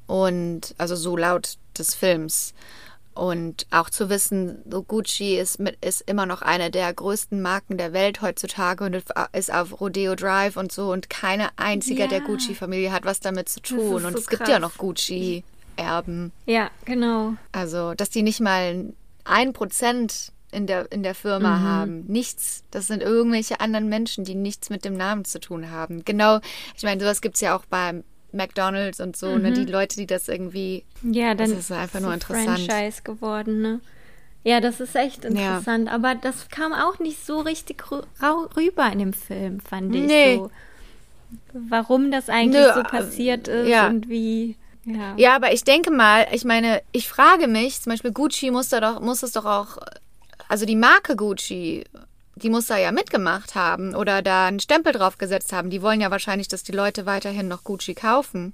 [0.07, 2.55] Und also so laut des Films.
[3.15, 7.77] Und auch zu wissen, so Gucci ist, mit, ist immer noch eine der größten Marken
[7.77, 8.95] der Welt heutzutage und
[9.33, 10.91] ist auf Rodeo Drive und so.
[10.91, 12.07] Und keine einzige Ja.
[12.09, 14.05] der Gucci-Familie hat was damit zu tun.
[14.07, 14.49] Und so es gibt krass.
[14.51, 16.33] ja noch Gucci-Erben.
[16.47, 17.35] Ja, genau.
[17.53, 18.93] Also, dass die nicht mal
[19.25, 21.63] ein Prozent in der, in der Firma Mhm.
[21.65, 22.05] haben.
[22.09, 22.63] Nichts.
[22.71, 26.05] Das sind irgendwelche anderen Menschen, die nichts mit dem Namen zu tun haben.
[26.05, 26.41] Genau,
[26.77, 29.53] ich meine, sowas gibt's ja auch bei McDonalds und so, ne?
[29.53, 30.85] Die Leute, die das irgendwie.
[31.03, 32.61] Ja, dann Das ist einfach nur interessant.
[32.61, 33.81] Franchise geworden, ne?
[34.45, 35.89] Ja, das ist echt interessant.
[35.93, 40.37] Aber das kam auch nicht so richtig rüber in dem Film, fand ich Nee.
[40.37, 40.51] so.
[41.53, 43.87] Warum das eigentlich Nö, so äh, passiert ist ja.
[43.89, 44.57] und wie.
[44.85, 45.15] Ja.
[45.17, 48.81] Ja, aber ich denke mal, ich meine, ich frage mich, zum Beispiel Gucci muss da
[48.81, 49.79] doch, muss es doch auch,
[50.49, 51.85] also die Marke Gucci,
[52.43, 55.71] die muss da ja mitgemacht haben oder da einen Stempel drauf gesetzt haben.
[55.71, 58.53] Die wollen ja wahrscheinlich, dass die Leute weiterhin noch Gucci kaufen.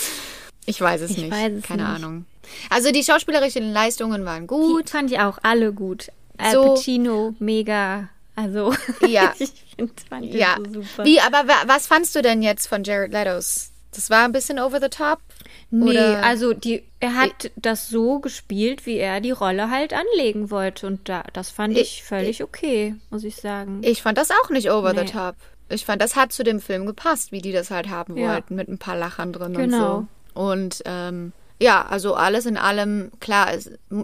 [0.66, 1.30] ich weiß es Ich nicht.
[1.32, 1.92] weiß es Keine nicht.
[1.92, 2.26] Ahnung.
[2.70, 4.90] Also die schauspielerischen Leistungen waren Gut, gut.
[4.90, 6.08] fand ich auch alle gut.
[6.38, 8.08] Al So- Pacino, mega.
[8.34, 8.74] Also,
[9.06, 9.32] Ja.
[9.38, 10.56] ich find, fand Ja.
[10.58, 11.04] so super.
[11.04, 13.70] Wie, aber wa- was fandst du denn jetzt von Jared Leto's?
[13.92, 15.20] Das war ein bisschen over the top?
[15.70, 20.50] Nee, Oder- also die, er hat das so gespielt, wie er die Rolle halt anlegen
[20.50, 20.86] wollte.
[20.86, 23.80] Und da, das fand ich völlig okay, muss ich sagen.
[23.82, 25.00] Ich fand das auch nicht over Nee.
[25.06, 25.34] the top.
[25.68, 28.32] Ich fand, das hat zu dem Film gepasst, wie die das halt haben Ja.
[28.34, 29.96] wollten, mit ein paar Lachern drin Genau.
[29.96, 30.40] und so.
[30.40, 33.48] Und ähm, ja, also alles in allem, klar,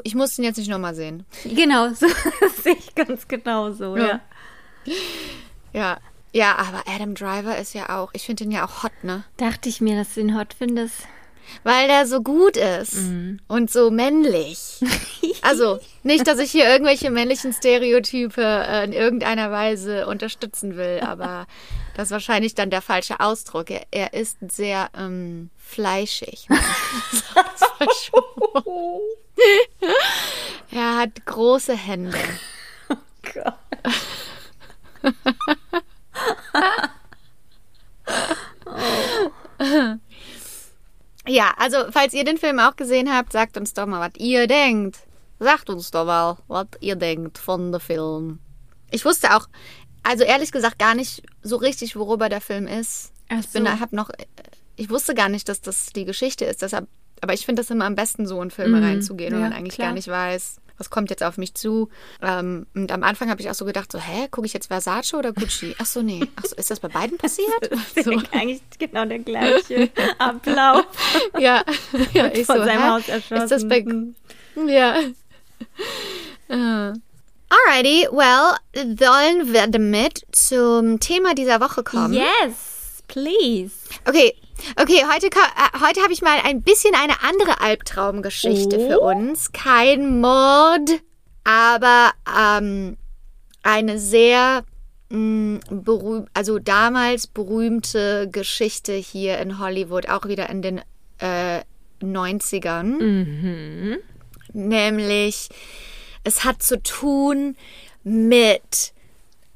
[0.02, 1.24] ich muss ihn jetzt nicht nochmal sehen.
[1.44, 2.06] Genau, so
[2.62, 4.20] sehe ich ganz genau so, ja.
[4.84, 4.94] Ja.
[5.72, 5.98] Ja.
[6.34, 9.22] Ja, aber Adam Driver ist ja auch, ich finde ihn ja auch hot, ne?
[9.36, 11.06] Dachte ich mir, dass du ihn hot findest.
[11.64, 13.40] Weil der so gut ist Mhm.
[13.48, 14.80] und so männlich.
[15.44, 21.46] Also, nicht, dass ich hier irgendwelche männlichen Stereotype äh, in irgendeiner Weise unterstützen will, aber
[21.96, 23.70] das ist wahrscheinlich dann der falsche Ausdruck.
[23.70, 26.46] Er, er ist sehr ähm, fleischig.
[30.70, 32.18] Er hat große Hände.
[41.28, 44.46] Ja, also falls ihr den Film auch gesehen habt, sagt uns doch mal, was ihr
[44.46, 44.98] denkt.
[45.38, 48.38] Sagt uns doch mal, was ihr denkt von dem Film.
[48.90, 49.48] Ich wusste auch,
[50.02, 53.12] also ehrlich gesagt gar nicht so richtig, worüber der Film ist.
[53.28, 53.80] Ach Ich bin, so.
[53.80, 54.10] hab noch,
[54.76, 56.62] ich wusste gar nicht, dass das die Geschichte ist.
[56.62, 56.88] Deshalb,
[57.20, 59.44] aber ich finde das immer am besten, so in Filme reinzugehen, wenn Mhm.
[59.44, 59.88] ja, man eigentlich klar.
[59.88, 61.90] gar nicht weiß, was kommt jetzt auf mich zu.
[62.20, 65.14] Ähm, und am Anfang habe ich auch so gedacht, so, hä, gucke ich jetzt Versace
[65.14, 65.76] oder Gucci?
[65.78, 66.26] Ach so, nee.
[66.34, 67.48] Ach so, ist das bei beiden passiert?
[67.94, 68.10] Das So.
[68.10, 70.86] ist eigentlich genau der gleiche Ablauf.
[71.38, 71.62] Ja,
[72.14, 72.88] ja ich vor so, seinem hä?
[72.88, 73.42] Haus erschossen.
[73.44, 73.84] Ist das bei...
[74.66, 74.98] Ja.
[76.48, 76.92] Äh.
[77.54, 82.12] Alrighty, well, sollen wir damit zum Thema dieser Woche kommen?
[82.14, 83.72] Yes, please.
[84.08, 84.34] Okay,
[84.80, 88.88] okay, heute, äh, heute habe ich mal ein bisschen eine andere Albtraumgeschichte Oh.
[88.88, 89.52] für uns.
[89.52, 90.90] Kein Mord,
[91.44, 92.96] aber ähm,
[93.62, 94.64] eine sehr
[95.10, 100.80] mh, berühm also damals berühmte Geschichte hier in Hollywood, auch wieder in den
[101.18, 101.60] äh,
[102.02, 103.98] 90ern.
[104.52, 105.48] Nämlich,
[106.24, 107.56] es hat zu tun
[108.04, 108.92] mit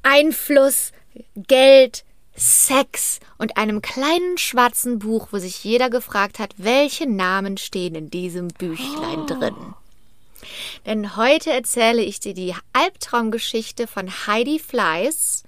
[0.03, 0.91] Einfluss,
[1.35, 2.03] Geld,
[2.37, 8.09] Sex und einem kleinen schwarzen Buch, wo sich jeder gefragt hat, welche Namen stehen in
[8.09, 9.55] diesem Büchlein drin.
[10.85, 15.43] Denn heute erzähle ich dir die Albtraumgeschichte von Heidi Fleiss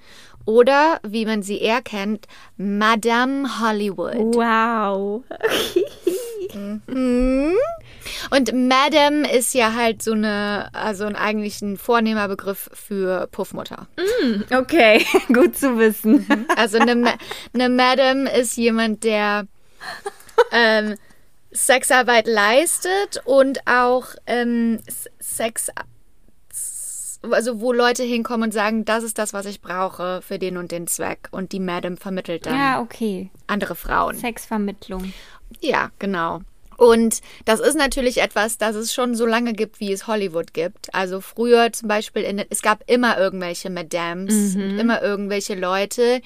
[0.45, 2.25] Oder, wie man sie eher kennt,
[2.57, 4.35] Madame Hollywood.
[4.35, 5.23] Wow.
[8.31, 13.87] Und Madame ist ja halt so eine, also ein eigentlich ein vornehmer Begriff für Puffmutter.
[14.53, 16.25] Okay, gut zu wissen.
[16.55, 17.17] Also eine, Ma-
[17.53, 19.47] eine Madame ist jemand, der
[20.51, 20.95] ähm,
[21.51, 24.79] Sexarbeit leistet und auch ähm,
[25.19, 25.69] Sex,
[27.31, 30.71] also wo Leute hinkommen und sagen, das ist das, was ich brauche für den und
[30.71, 31.27] den Zweck.
[31.31, 33.29] Und die Madame vermittelt dann Ja, okay.
[33.47, 34.15] andere Frauen.
[34.15, 35.13] Sexvermittlung.
[35.59, 36.41] Ja, genau.
[36.79, 40.93] Und das ist natürlich etwas, das es schon so lange gibt, wie es Hollywood gibt.
[40.93, 46.21] Also früher zum Beispiel, in, es gab immer irgendwelche Madames, und immer irgendwelche Leute,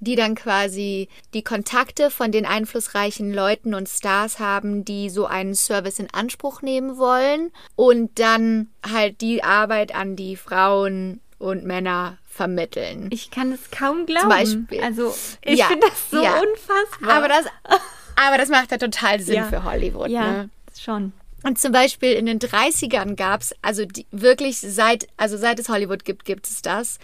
[0.00, 5.54] die dann quasi die Kontakte von den einflussreichen Leuten und Stars haben, die so einen
[5.54, 12.18] Service in Anspruch nehmen wollen und dann halt die Arbeit an die Frauen und Männer
[12.28, 13.08] vermitteln.
[13.10, 14.28] Ich kann es kaum glauben.
[14.28, 14.80] Beispiel.
[14.82, 16.40] Also, ich Ja, finde das so ja.
[16.40, 17.16] unfassbar.
[17.16, 17.46] Aber das,
[18.26, 19.44] aber das macht ja total Sinn Ja.
[19.48, 20.08] für Hollywood.
[20.10, 20.50] ja, Ne?
[20.78, 21.12] schon.
[21.44, 25.68] Und zum Beispiel in den 30ern gab es, also die, wirklich seit, also seit es
[25.68, 26.98] Hollywood gibt, gibt es das.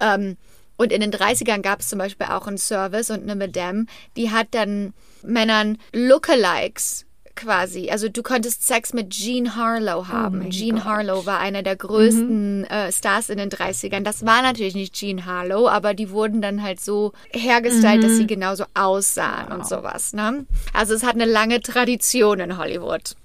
[0.00, 0.36] Ähm,
[0.76, 4.30] und in den 30ern gab es zum Beispiel auch einen Service und eine Madame, die
[4.32, 7.90] hat dann Männern Lookalikes quasi.
[7.90, 10.50] Also du konntest Sex mit Jean Harlow haben.
[10.50, 14.02] Jean Harlow war einer der größten äh, Stars in den 30ern.
[14.02, 18.26] Das war natürlich nicht Jean Harlow, aber die wurden dann halt so hergestellt, dass sie
[18.26, 20.12] genauso aussahen und sowas.
[20.12, 20.46] Ne?
[20.72, 23.16] Also es hat eine lange Tradition in Hollywood.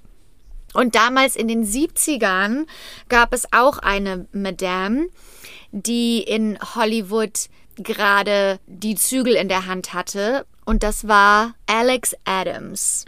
[0.74, 2.66] Und damals in den 70ern
[3.10, 5.08] gab es auch eine Madame,
[5.72, 10.46] die in Hollywood gerade die Zügel in der Hand hatte.
[10.66, 13.06] Und das war Alex Adams.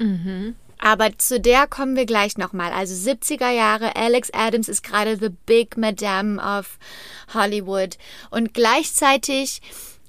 [0.82, 2.72] Aber zu der kommen wir gleich nochmal.
[2.72, 6.78] Also 70er Jahre, Alex Adams ist gerade the big Madame of
[7.34, 7.98] Hollywood.
[8.32, 9.62] Und gleichzeitig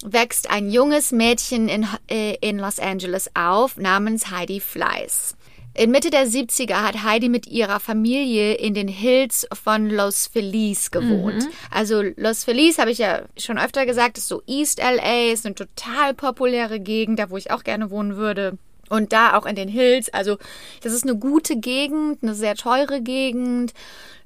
[0.04, 5.36] wächst ein junges Mädchen in, äh, in Los Angeles auf namens Heidi Fleiss.
[5.74, 10.90] In Mitte der 70er hat Heidi mit ihrer Familie in den Hills von Los Feliz
[10.90, 11.44] gewohnt.
[11.70, 15.54] Also Los Feliz, habe ich ja schon öfter gesagt, ist so East LA, ist eine
[15.54, 18.58] total populäre Gegend, da wo ich auch gerne wohnen würde.
[18.90, 20.36] Und da auch in den Hills, also
[20.82, 23.72] das ist eine gute Gegend, eine sehr teure Gegend.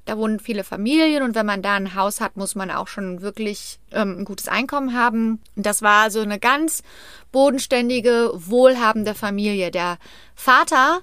[0.05, 3.21] Da wohnen viele Familien und wenn man da ein Haus hat, muss man auch schon
[3.21, 5.39] wirklich ähm, ein gutes Einkommen haben.
[5.55, 6.83] Und das war so eine ganz
[7.31, 9.69] bodenständige, wohlhabende Familie.
[9.71, 9.97] Der
[10.35, 11.01] Vater,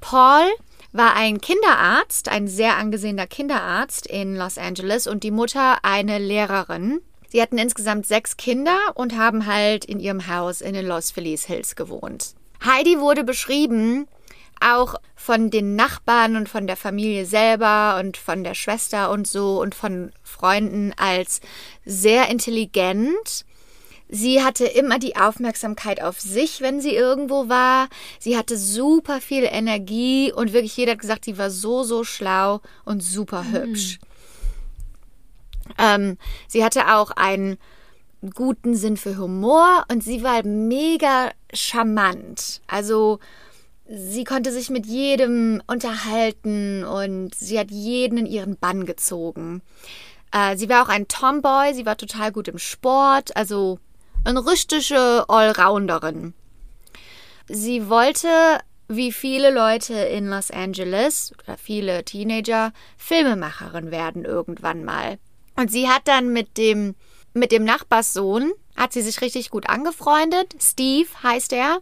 [0.00, 0.44] Paul,
[0.92, 7.00] war ein Kinderarzt, ein sehr angesehener Kinderarzt in Los Angeles und die Mutter eine Lehrerin.
[7.28, 11.44] Sie hatten insgesamt sechs Kinder und haben halt in ihrem Haus in den Los Feliz
[11.44, 12.34] Hills gewohnt.
[12.64, 14.08] Heidi wurde beschrieben,
[14.60, 19.60] auch von den Nachbarn und von der Familie selber und von der Schwester und so
[19.60, 21.40] und von Freunden als
[21.84, 23.44] sehr intelligent.
[24.08, 27.88] Sie hatte immer die Aufmerksamkeit auf sich, wenn sie irgendwo war.
[28.18, 32.60] Sie hatte super viel Energie und wirklich jeder hat gesagt, sie war so, so schlau
[32.84, 33.98] und super hübsch.
[35.76, 36.16] Ähm,
[36.46, 37.58] sie hatte auch einen
[38.34, 42.60] guten Sinn für Humor und sie war mega charmant.
[42.66, 43.18] Also
[43.88, 49.62] sie konnte sich mit jedem unterhalten und sie hat jeden in ihren Bann gezogen.
[50.32, 53.78] Äh, sie war auch ein Tomboy, sie war total gut im Sport, also
[54.24, 56.34] eine richtige Allrounderin.
[57.48, 58.28] Sie wollte,
[58.88, 65.18] wie viele Leute in Los Angeles oder viele Teenager, Filmemacherin werden irgendwann mal.
[65.56, 66.94] Und sie hat dann mit dem,
[67.38, 70.54] mit dem Nachbarssohn, hat sie sich richtig gut angefreundet.
[70.60, 71.78] Steve heißt er.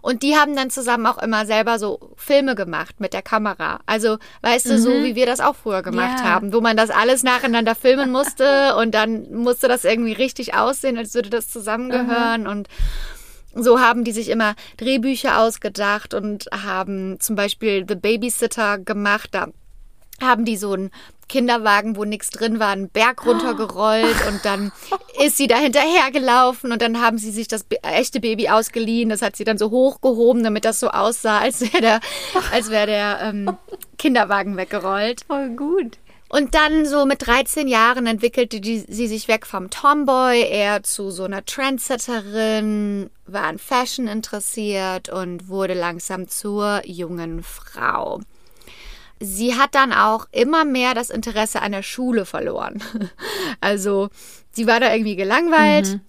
[0.00, 3.80] Und die haben dann zusammen auch immer selber so Filme gemacht mit der Kamera.
[3.84, 6.24] Also, weißt du, so wie wir das auch früher gemacht Ja.
[6.24, 10.96] haben, wo man das alles nacheinander filmen musste und dann musste das irgendwie richtig aussehen,
[10.96, 12.68] als würde das zusammengehören und
[13.54, 19.30] so haben die sich immer Drehbücher ausgedacht und haben zum Beispiel The Babysitter gemacht.
[19.32, 19.48] Da
[20.22, 20.90] haben die so einen
[21.28, 24.72] Kinderwagen, wo nichts drin war, einen Berg runtergerollt und dann
[25.24, 29.10] ist sie da hinterhergelaufen und dann haben sie sich das echte Baby ausgeliehen.
[29.10, 32.00] Das hat sie dann so hochgehoben, damit das so aussah, als wäre der,
[32.52, 33.56] als wäre der ähm,
[33.98, 35.22] Kinderwagen weggerollt.
[35.26, 35.98] Voll gut.
[36.30, 41.10] Und dann so mit 13 Jahren entwickelte die, sie sich weg vom Tomboy eher zu
[41.10, 48.20] so einer Trendsetterin, war an Fashion interessiert und wurde langsam zur jungen Frau.
[49.20, 52.82] Sie hat dann auch immer mehr das Interesse an der Schule verloren.
[53.60, 54.08] Also
[54.52, 56.00] sie war da irgendwie gelangweilt,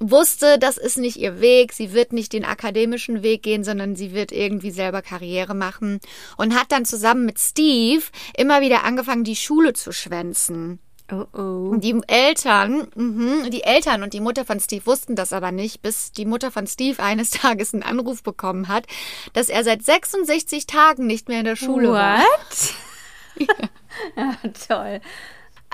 [0.00, 4.12] wusste, das ist nicht ihr Weg, sie wird nicht den akademischen Weg gehen, sondern sie
[4.12, 6.00] wird irgendwie selber Karriere machen
[6.36, 8.04] und hat dann zusammen mit Steve
[8.36, 10.78] immer wieder angefangen, die Schule zu schwänzen.
[11.12, 11.76] Oh oh.
[11.76, 16.12] Die Eltern, mhm, die Eltern und die Mutter von Steve wussten das aber nicht, bis
[16.12, 18.86] die Mutter von Steve eines Tages einen Anruf bekommen hat,
[19.34, 22.20] dass er seit 66 Tagen nicht mehr in der Schule war.
[22.20, 22.74] What?
[24.16, 25.00] ja, toll.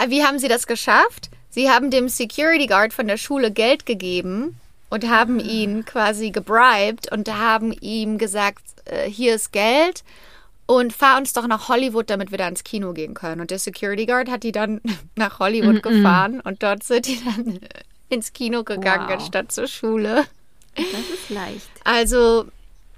[0.09, 1.31] Wie haben sie das geschafft?
[1.49, 4.59] Sie haben dem Security Guard von der Schule Geld gegeben
[4.89, 10.03] und haben ihn quasi gebribed und haben ihm gesagt, äh, hier ist Geld
[10.71, 13.41] und fahr uns doch nach Hollywood, damit wir da ins Kino gehen können.
[13.41, 14.81] Und der Security Guard hat die dann
[15.17, 17.59] nach Hollywood gefahren und dort sind die dann
[18.09, 19.15] ins Kino gegangen, Wow.
[19.15, 20.27] anstatt zur Schule.
[20.77, 21.69] Das ist leicht.
[21.83, 22.45] Also,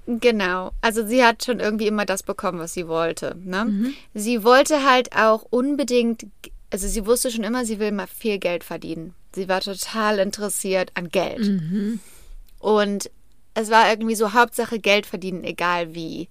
[0.05, 0.69] genau.
[0.81, 3.35] Also sie hat schon irgendwie immer das bekommen, was sie wollte.
[3.43, 3.65] Ne?
[3.65, 3.93] Mhm.
[4.13, 6.27] Sie wollte halt auch unbedingt,
[6.69, 9.15] also sie wusste schon immer, sie will mal viel Geld verdienen.
[9.33, 11.39] Sie war total interessiert an Geld.
[11.39, 11.99] Mhm.
[12.59, 13.09] Und
[13.55, 16.29] es war irgendwie so Hauptsache Geld verdienen, egal wie.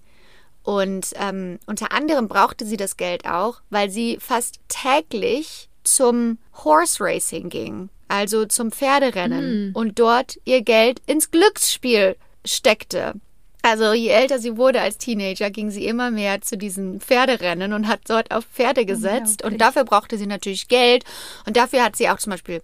[0.63, 7.03] Und ähm, unter anderem brauchte sie das Geld auch, weil sie fast täglich zum Horse
[7.03, 13.13] Racing ging, also zum Pferderennen und dort ihr Geld ins Glücksspiel steckte.
[13.61, 17.87] Also je älter sie wurde als Teenager, ging sie immer mehr zu diesen Pferderennen und
[17.87, 19.41] hat dort auf Pferde gesetzt.
[19.43, 21.05] Und dafür brauchte sie natürlich Geld.
[21.45, 22.61] Und dafür hat sie auch zum Beispiel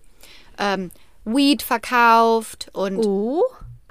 [0.58, 0.92] ähm,
[1.24, 3.44] Weed verkauft und Oh.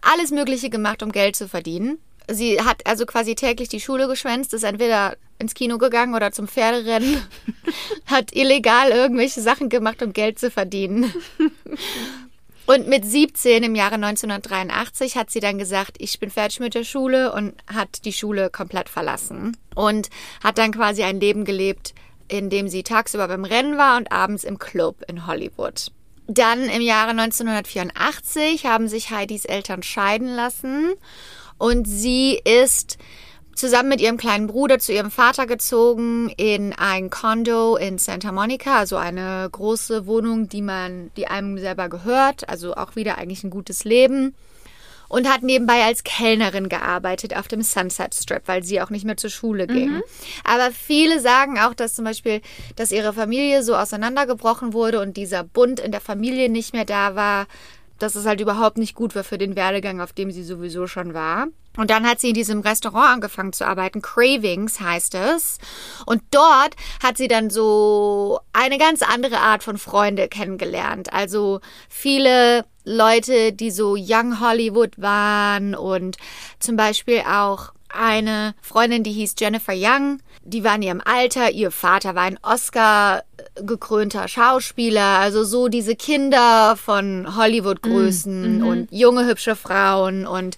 [0.03, 1.99] alles Mögliche gemacht, um Geld zu verdienen.
[2.31, 6.47] Sie hat also quasi täglich die Schule geschwänzt, ist entweder ins Kino gegangen oder zum
[6.47, 7.23] Pferderennen,
[8.07, 11.13] hat illegal irgendwelche Sachen gemacht, um Geld zu verdienen.
[12.67, 16.85] Und mit 17 im Jahre 1983 hat sie dann gesagt, ich bin fertig mit der
[16.85, 20.11] Schule und hat die Schule komplett verlassen und
[20.45, 21.95] hat dann quasi ein Leben gelebt,
[22.29, 25.93] in dem sie tagsüber beim Rennen war und abends im Club in Hollywood.
[26.27, 30.93] Dann im Jahre 1984 haben sich Heidis Eltern scheiden lassen
[31.59, 32.99] und sie ist
[33.59, 38.79] zusammen mit ihrem kleinen Bruder zu ihrem Vater gezogen in ein Condo in Santa Monica,
[38.79, 43.51] also eine große Wohnung, die man, die einem selber gehört, also auch wieder eigentlich ein
[43.51, 44.35] gutes Leben.
[45.11, 49.17] Und hat nebenbei als Kellnerin gearbeitet auf dem Sunset Strip, weil sie auch nicht mehr
[49.17, 50.03] zur Schule ging.
[50.45, 52.43] Aber viele sagen auch, dass zum Beispiel,
[52.77, 57.15] dass ihre Familie so auseinandergebrochen wurde und dieser Bund in der Familie nicht mehr da
[57.15, 57.47] war,
[57.99, 61.15] dass es halt überhaupt nicht gut war für den Werdegang, auf dem sie sowieso schon
[61.15, 61.49] war.
[61.77, 64.03] Und dann hat sie in diesem Restaurant angefangen zu arbeiten.
[64.03, 65.59] Cravings heißt es.
[66.07, 71.13] Und dort hat sie dann so eine ganz andere Art von Freunde kennengelernt.
[71.13, 76.17] Also viele Leute, die so Young Hollywood waren und
[76.59, 80.21] zum Beispiel auch eine Freundin, die hieß Jennifer Young.
[80.49, 81.51] Die war in ihrem Alter.
[81.51, 83.23] Ihr Vater war ein Oscar
[83.63, 85.19] gekrönter Schauspieler.
[85.19, 90.27] Also so diese Kinder von Hollywood-Größen und junge, hübsche Frauen.
[90.27, 90.57] Und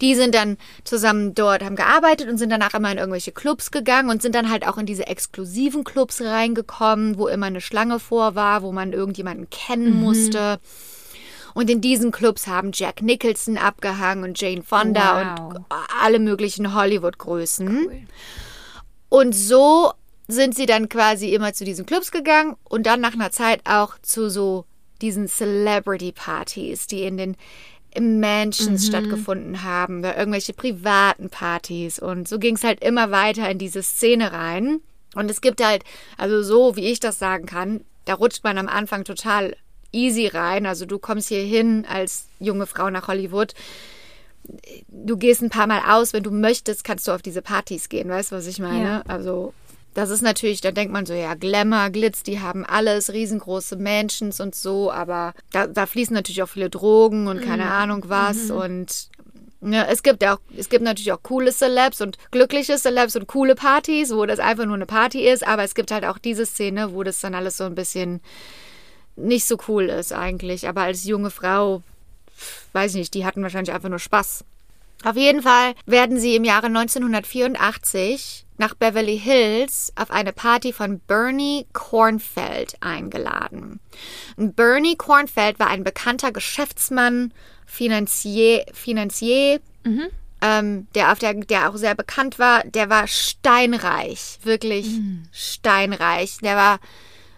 [0.00, 4.10] die sind dann zusammen dort, haben gearbeitet und sind danach immer in irgendwelche Clubs gegangen
[4.10, 8.34] und sind dann halt auch in diese exklusiven Clubs reingekommen, wo immer eine Schlange vor
[8.36, 10.60] war, wo man irgendjemanden kennen musste.
[11.54, 15.54] Und in diesen Clubs haben Jack Nicholson abgehangen und Jane Fonda Wow.
[15.56, 15.64] und
[16.00, 18.06] alle möglichen Hollywood-Größen.
[19.12, 19.92] Und so
[20.26, 23.98] sind sie dann quasi immer zu diesen Clubs gegangen und dann nach einer Zeit auch
[24.00, 24.64] zu so
[25.02, 27.36] diesen Celebrity-Partys, die in den
[27.94, 31.98] Mansions stattgefunden haben, oder irgendwelche privaten Partys.
[31.98, 34.80] Und so ging es halt immer weiter in diese Szene rein.
[35.14, 35.84] Und es gibt halt,
[36.16, 39.54] also so wie ich das sagen kann, da rutscht man am Anfang total
[39.92, 40.64] easy rein.
[40.64, 43.52] Also du kommst hier hin als junge Frau nach Hollywood
[44.88, 48.08] du gehst ein paar Mal aus, wenn du möchtest, kannst du auf diese Partys gehen,
[48.08, 48.84] weißt du, was ich meine?
[48.84, 49.02] Ja.
[49.06, 49.54] Also,
[49.94, 54.40] das ist natürlich, da denkt man so, ja, Glamour, Glitz, die haben alles, riesengroße Mansions
[54.40, 59.10] und so, aber da, da fließen natürlich auch viele Drogen und keine Ahnung was und
[59.64, 63.28] ja, es gibt ja auch, es gibt natürlich auch coole Celebs und glückliche Celebs und
[63.28, 66.46] coole Partys, wo das einfach nur eine Party ist, aber es gibt halt auch diese
[66.46, 68.20] Szene, wo das dann alles so ein bisschen
[69.14, 71.82] nicht so cool ist eigentlich, aber als junge Frau
[72.72, 74.44] weiß ich nicht, die hatten wahrscheinlich einfach nur Spaß.
[75.04, 81.00] Auf jeden Fall werden sie im Jahre 1984 nach Beverly Hills auf eine Party von
[81.00, 83.80] Bernie Kornfeld eingeladen.
[84.36, 87.34] Und Bernie Kornfeld war ein bekannter Geschäftsmann,
[87.66, 89.60] Finanzier, Finanzier
[90.42, 92.64] ähm, der, auf der, der auch sehr bekannt war.
[92.64, 94.86] Der war steinreich, wirklich
[95.32, 96.38] steinreich.
[96.42, 96.80] Der war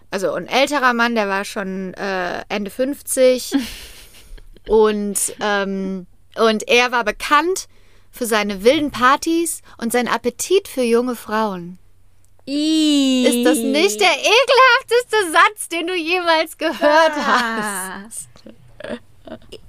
[0.09, 3.53] also ein älterer Mann, der war schon äh, Ende 50.
[4.67, 7.67] Und, ähm, und er war bekannt
[8.11, 11.77] für seine wilden Partys und sein Appetit für junge Frauen.
[12.47, 18.29] Ist das nicht der ekelhafteste Satz, den du jemals gehört hast?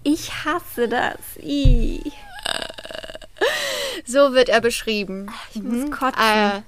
[0.02, 1.18] Ich hasse das.
[1.42, 2.12] I.
[4.04, 5.32] So wird er beschrieben.
[5.54, 6.22] Ich muss kotzen.
[6.22, 6.62] Äh,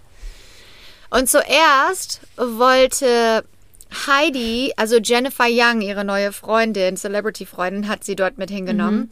[1.10, 3.44] und zuerst wollte
[4.06, 9.10] Heidi, also Jennifer Young, ihre neue Freundin, Celebrity-Freundin, hat sie dort mit hingenommen.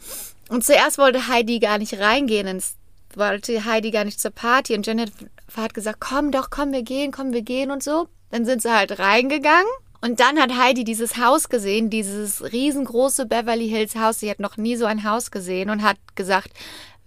[0.49, 2.75] Und zuerst wollte Heidi gar nicht reingehen, ins,
[3.15, 4.75] wollte Heidi gar nicht zur Party.
[4.75, 5.13] Und Jennifer
[5.55, 8.07] hat gesagt, komm doch, komm, wir gehen, komm, wir gehen und so.
[8.31, 9.67] Dann sind sie halt reingegangen.
[9.99, 14.19] Und dann hat Heidi dieses Haus gesehen, dieses riesengroße Beverly Hills Haus.
[14.19, 16.51] Sie hat noch nie so ein Haus gesehen und hat gesagt,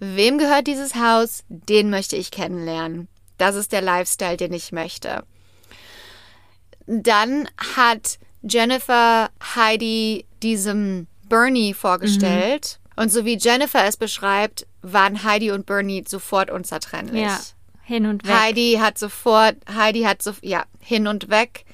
[0.00, 1.44] wem gehört dieses Haus?
[1.48, 3.08] Den möchte ich kennenlernen.
[3.38, 5.22] Das ist der Lifestyle, den ich möchte.
[6.86, 12.78] Dann hat Jennifer Heidi diesem Bernie vorgestellt.
[12.96, 17.22] Und so wie Jennifer es beschreibt, waren Heidi und Bernie sofort unzertrennlich.
[17.22, 17.38] Ja,
[17.82, 18.34] hin und weg.
[18.34, 21.64] Heidi hat sofort, Heidi hat so, ja, hin und weg,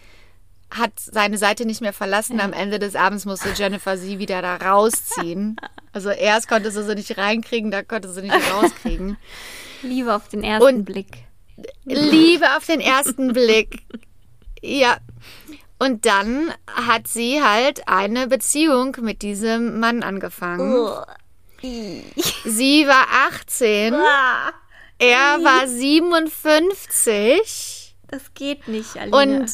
[0.70, 2.40] hat seine Seite nicht mehr verlassen.
[2.40, 5.56] Am Ende des Abends musste Jennifer sie wieder da rausziehen.
[5.92, 9.16] Also erst konnte sie sie nicht reinkriegen, da konnte sie nicht rauskriegen.
[9.80, 11.24] Liebe auf den ersten Und- Blick.
[11.84, 13.78] Liebe auf den ersten Blick.
[14.62, 14.96] Ja.
[15.78, 20.74] Und dann hat sie halt eine Beziehung mit diesem Mann angefangen.
[22.44, 23.94] Sie war 18,
[24.98, 29.18] er war 57 Das geht nicht, Alina.
[29.18, 29.50] und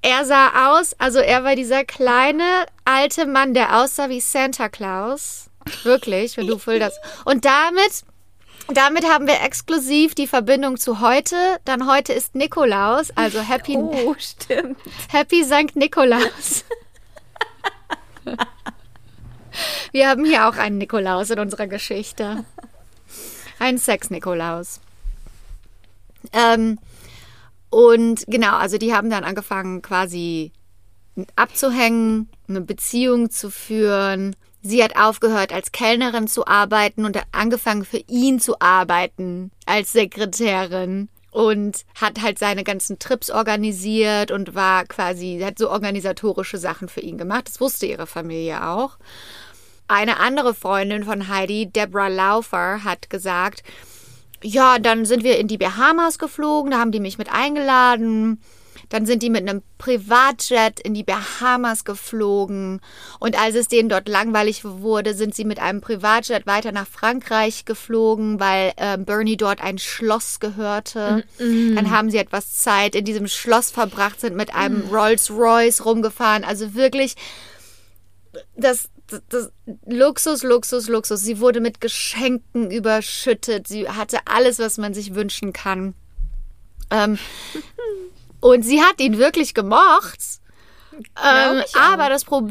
[0.00, 5.50] er sah aus, also er war dieser kleine alte Mann, der aussah wie Santa Claus.
[5.82, 6.94] Wirklich, wenn du voll das.
[7.24, 8.04] Und damit,
[8.72, 11.36] damit haben wir exklusiv die Verbindung zu heute.
[11.64, 14.78] Dann heute ist Nikolaus, also Happy, oh, stimmt.
[15.08, 15.74] Happy St.
[15.74, 16.64] Nikolaus.
[19.92, 22.44] Wir haben hier auch einen Nikolaus in unserer Geschichte.
[23.58, 24.80] Ein Sex-Nikolaus.
[26.32, 26.78] Ähm,
[27.70, 30.52] und genau, also die haben dann angefangen quasi
[31.36, 34.36] abzuhängen, eine Beziehung zu führen.
[34.62, 39.92] Sie hat aufgehört, als Kellnerin zu arbeiten und hat angefangen, für ihn zu arbeiten als
[39.92, 46.88] Sekretärin und hat halt seine ganzen Trips organisiert und war quasi, hat so organisatorische Sachen
[46.88, 47.46] für ihn gemacht.
[47.46, 48.98] Das wusste ihre Familie auch.
[49.86, 53.62] Eine andere Freundin von Heidi, Deborah Laufer, hat gesagt,
[54.42, 58.40] ja, dann sind wir in die Bahamas geflogen, da haben die mich mit eingeladen.
[58.88, 62.80] Dann sind die mit einem Privatjet in die Bahamas geflogen.
[63.20, 67.64] Und als es denen dort langweilig wurde, sind sie mit einem Privatjet weiter nach Frankreich
[67.64, 71.24] geflogen, weil äh, Bernie dort ein Schloss gehörte.
[71.38, 76.44] Dann haben sie etwas Zeit in diesem Schloss verbracht, sind mit einem Rolls Royce rumgefahren.
[76.44, 77.14] Also wirklich
[78.56, 79.52] das, das, das
[79.86, 81.20] Luxus, Luxus, Luxus.
[81.20, 83.68] Sie wurde mit Geschenken überschüttet.
[83.68, 85.94] Sie hatte alles, was man sich wünschen kann.
[86.90, 87.18] Ähm,
[88.40, 90.18] und sie hat ihn wirklich gemocht.
[91.24, 92.48] Ähm, aber das Pro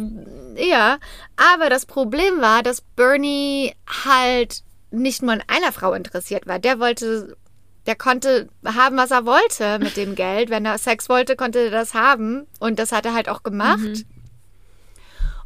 [0.56, 0.98] ja,
[1.36, 3.74] aber das Problem war, dass Bernie
[4.06, 6.60] halt nicht nur an einer Frau interessiert war.
[6.60, 7.38] Der wollte,
[7.86, 10.50] der konnte haben, was er wollte mit dem Geld.
[10.50, 12.48] Wenn er Sex wollte, konnte er das haben.
[12.60, 14.06] Und das hat er halt auch gemacht.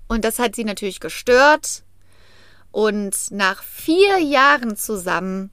[0.07, 1.83] Und das hat sie natürlich gestört.
[2.71, 5.51] Und nach vier Jahren zusammen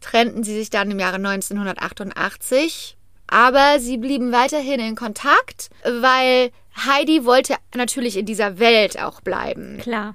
[0.00, 2.97] trennten sie sich dann im Jahre 1988.
[3.28, 9.78] Aber sie blieben weiterhin in Kontakt, weil Heidi wollte natürlich in dieser Welt auch bleiben.
[9.78, 10.14] Klar.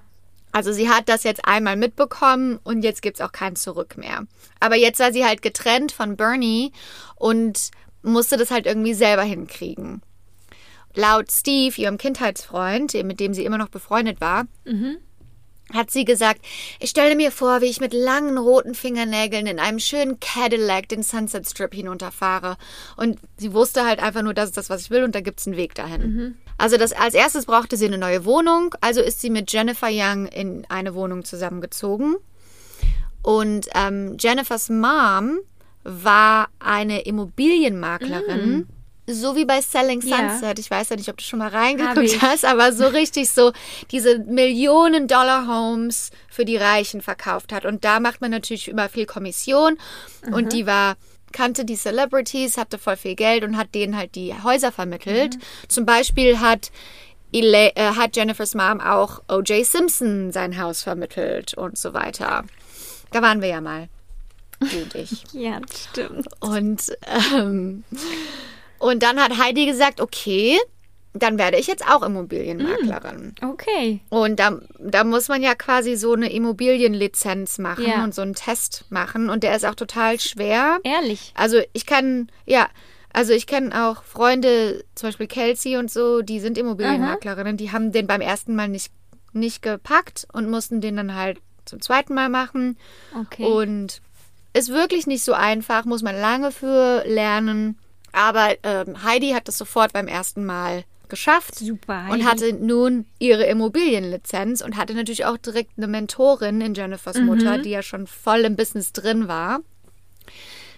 [0.51, 4.25] Also sie hat das jetzt einmal mitbekommen und jetzt gibt's auch kein Zurück mehr.
[4.59, 6.71] Aber jetzt war sie halt getrennt von Bernie
[7.15, 7.71] und
[8.03, 10.01] musste das halt irgendwie selber hinkriegen.
[10.95, 14.45] Laut Steve, ihrem Kindheitsfreund, mit dem sie immer noch befreundet war,
[15.73, 16.41] hat sie gesagt,
[16.79, 21.03] ich stelle mir vor, wie ich mit langen roten Fingernägeln in einem schönen Cadillac den
[21.03, 22.57] Sunset Strip hinunterfahre.
[22.95, 25.47] Und sie wusste halt einfach nur, das ist das, was ich will und da gibt's
[25.47, 26.01] einen Weg dahin.
[26.57, 30.27] Also das, als erstes brauchte sie eine neue Wohnung, also ist sie mit Jennifer Young
[30.27, 32.15] in eine Wohnung zusammengezogen.
[33.23, 35.39] Und ähm, Jennifers Mom
[35.83, 38.67] war eine Immobilienmaklerin.
[39.05, 40.29] So wie bei Selling Ja.
[40.29, 40.59] Sunset.
[40.59, 43.51] Ich weiß ja nicht, ob du schon mal reingeguckt hast, aber so richtig so
[43.91, 47.65] diese Millionen-Dollar-Homes für die Reichen verkauft hat.
[47.65, 49.77] Und da macht man natürlich immer viel Kommission.
[50.31, 50.95] Und die war,
[51.33, 55.37] kannte die Celebrities, hatte voll viel Geld und hat denen halt die Häuser vermittelt.
[55.67, 56.71] Zum Beispiel hat,
[57.33, 59.65] Ele äh, hat Jennifers Mom auch O.J.
[59.65, 62.45] Simpson sein Haus vermittelt und so weiter.
[63.11, 63.89] Da waren wir ja mal.
[64.59, 65.23] Du und ich.
[65.33, 65.59] Ja,
[65.91, 66.27] stimmt.
[66.39, 66.95] Und,
[67.35, 67.83] ähm,
[68.83, 70.57] und dann hat Heidi gesagt, okay,
[71.13, 73.35] dann werde ich jetzt auch Immobilienmaklerin.
[73.43, 73.99] Okay.
[74.09, 78.03] Und da, da muss man ja quasi so eine Immobilienlizenz machen Ja.
[78.03, 79.29] und so einen Test machen.
[79.29, 80.79] Und der ist auch total schwer.
[80.83, 81.31] Ehrlich.
[81.35, 82.67] Also ich kann, ja,
[83.13, 87.91] also ich kenne auch Freunde, zum Beispiel Kelsey und so, die sind Immobilienmaklerinnen, die haben
[87.91, 88.91] den beim ersten Mal nicht,
[89.33, 92.75] nicht gepackt und mussten den dann halt zum zweiten Mal machen.
[93.19, 93.45] Okay.
[93.45, 94.01] Und
[94.53, 97.77] ist wirklich nicht so einfach, muss man lange für lernen.
[98.13, 102.23] Aber ähm, Heidi hat das sofort beim ersten Mal geschafft Super, und Heidi.
[102.23, 107.71] hatte nun ihre Immobilienlizenz und hatte natürlich auch direkt eine Mentorin in Jennifers Mutter, die
[107.71, 109.59] ja schon voll im Business drin war.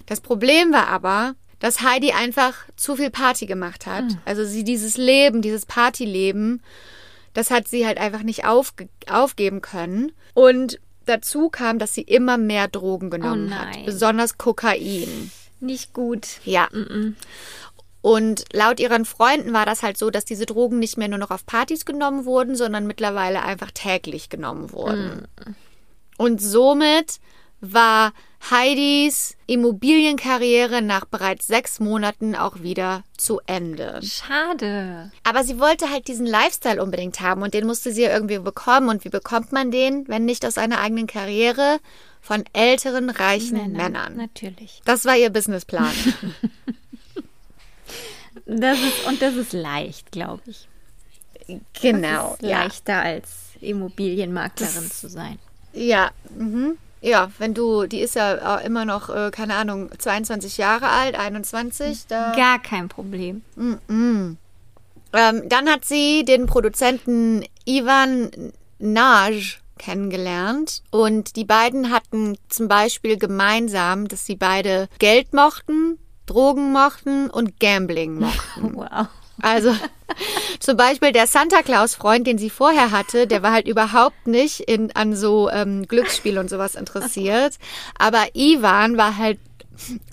[0.08, 4.04] Das Problem war aber, dass Heidi einfach zu viel Party gemacht hat.
[4.26, 6.62] Also sie dieses Leben, dieses Partyleben,
[7.34, 10.12] das hat sie halt einfach nicht aufge aufgeben können.
[10.34, 15.32] Und dazu kam, dass sie immer mehr Drogen genommen Oh hat, besonders Kokain.
[15.66, 16.28] Nicht gut.
[16.46, 16.68] Ja.
[18.02, 21.32] Und laut ihren Freunden war das halt so, dass diese Drogen nicht mehr nur noch
[21.32, 25.28] auf Partys genommen wurden, sondern mittlerweile einfach täglich genommen wurden.
[26.18, 27.20] Und somit
[27.62, 28.14] war
[28.52, 34.00] Heidis Immobilienkarriere nach bereits sechs Monaten auch wieder zu Ende.
[34.04, 35.12] Schade.
[35.24, 38.90] Aber sie wollte halt diesen Lifestyle unbedingt haben und den musste sie ja irgendwie bekommen.
[38.90, 41.80] Und wie bekommt man den, wenn nicht aus einer eigenen Karriere
[42.26, 44.18] von älteren, reichen Männern?
[44.18, 44.82] Natürlich.
[44.84, 45.94] Das war ihr Businessplan.
[48.46, 50.68] Das ist, und das ist leicht, glaube ich.
[51.82, 52.30] genau.
[52.30, 55.40] Das ist leichter als Immobilienmaklerin zu sein.
[55.74, 56.78] Ja, mhm.
[57.02, 62.06] ja, wenn du, die ist ja immer noch, äh, keine Ahnung, 22 Jahre alt, 21,
[62.08, 62.34] da.
[62.36, 63.42] Gar kein Problem.
[63.58, 64.38] Ähm,
[65.12, 68.30] dann hat sie den Produzenten Ivan
[68.78, 76.72] Naj kennengelernt und die beiden hatten zum Beispiel gemeinsam, dass sie beide Geld mochten, Drogen
[76.72, 78.76] mochten und Gambling mochten.
[78.76, 79.08] Wow.
[79.42, 79.76] Also
[80.60, 84.96] zum Beispiel der Santa Claus-Freund, den sie vorher hatte, der war halt überhaupt nicht in,
[84.96, 87.58] an so ähm, Glücksspiel und sowas interessiert.
[88.00, 89.40] Aber Ivan war halt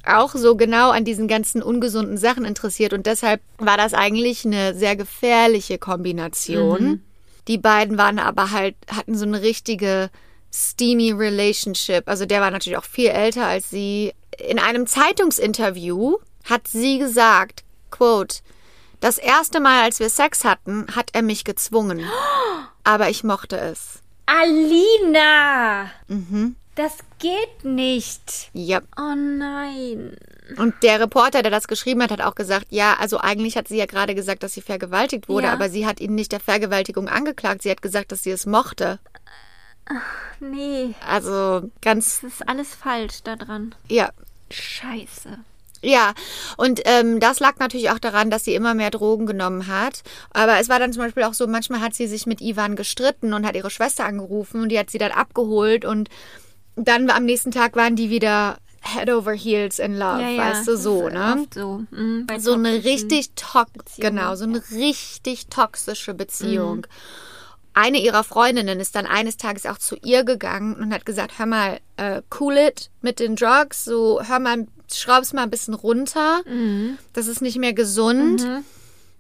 [0.05, 4.75] auch so genau an diesen ganzen ungesunden Sachen interessiert und deshalb war das eigentlich eine
[4.75, 7.03] sehr gefährliche Kombination.
[7.49, 10.11] Die beiden waren aber halt, hatten so eine richtige
[10.55, 12.09] steamy Relationship.
[12.09, 14.13] Also der war natürlich auch viel älter als sie.
[14.39, 18.39] In einem Zeitungsinterview hat sie gesagt, quote,
[19.01, 22.05] das erste Mal, als wir Sex hatten, hat er mich gezwungen.
[22.85, 24.01] Aber ich mochte es.
[24.27, 25.91] Alina!
[26.09, 26.57] Mhm.
[26.75, 28.49] Das geht nicht.
[28.55, 28.81] Ja.
[28.97, 30.17] Oh nein.
[30.57, 33.77] Und der Reporter, der das geschrieben hat, hat auch gesagt, ja, also eigentlich hat sie
[33.77, 35.53] ja gerade gesagt, dass sie vergewaltigt wurde, Ja.
[35.53, 37.63] aber sie hat ihn nicht der Vergewaltigung angeklagt.
[37.63, 38.99] Sie hat gesagt, dass sie es mochte.
[40.41, 43.75] Nee, Also ganz, das ist alles falsch da dran.
[43.89, 44.11] ja.
[44.51, 45.39] Scheiße.
[45.81, 46.13] Ja,
[46.59, 50.03] und ähm, das lag natürlich auch daran, dass sie immer mehr Drogen genommen hat.
[50.31, 53.33] Aber es war dann zum Beispiel auch so, manchmal hat sie sich mit Ivan gestritten
[53.33, 56.09] und hat ihre Schwester angerufen und die hat sie dann abgeholt und
[56.77, 61.09] dann am nächsten Tag waren die wieder head over heels in love, weißt du, so,
[61.09, 61.47] ne?
[61.55, 61.83] So.
[61.91, 63.35] Mhm, So eine richtig
[64.01, 66.87] genau, so eine richtig toxische Beziehung.
[67.75, 71.47] Eine ihrer Freundinnen ist dann eines Tages auch zu ihr gegangen und hat gesagt, hör
[71.47, 76.43] mal, äh, cool it mit den Drugs, so hör mal, schraub's mal ein bisschen runter.
[77.15, 78.43] Das ist nicht mehr gesund.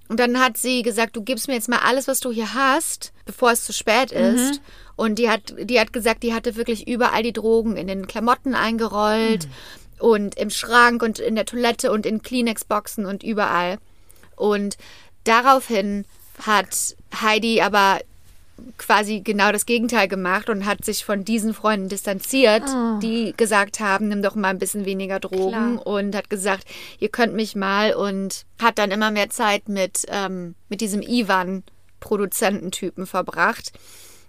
[0.08, 3.12] Und dann hat sie gesagt, du gibst mir jetzt mal alles, was du hier hast,
[3.24, 4.60] bevor es zu spät ist.
[4.96, 8.54] Und die hat, die hat gesagt, die hatte wirklich überall die Drogen in den Klamotten
[8.54, 9.48] eingerollt
[9.98, 13.78] und im Schrank und in der Toilette und in Kleenex-Boxen und überall.
[14.36, 14.76] Und
[15.24, 16.04] daraufhin
[16.44, 18.00] hat Heidi aber
[18.78, 22.62] quasi genau das Gegenteil gemacht und hat sich von diesen Freunden distanziert,
[23.02, 25.86] die gesagt haben, nimm doch mal ein bisschen weniger Drogen Klar.
[25.86, 26.64] und hat gesagt,
[26.98, 33.06] ihr könnt mich mal und hat dann immer mehr Zeit mit, ähm, mit diesem Ivan-Produzententypen
[33.06, 33.72] verbracht.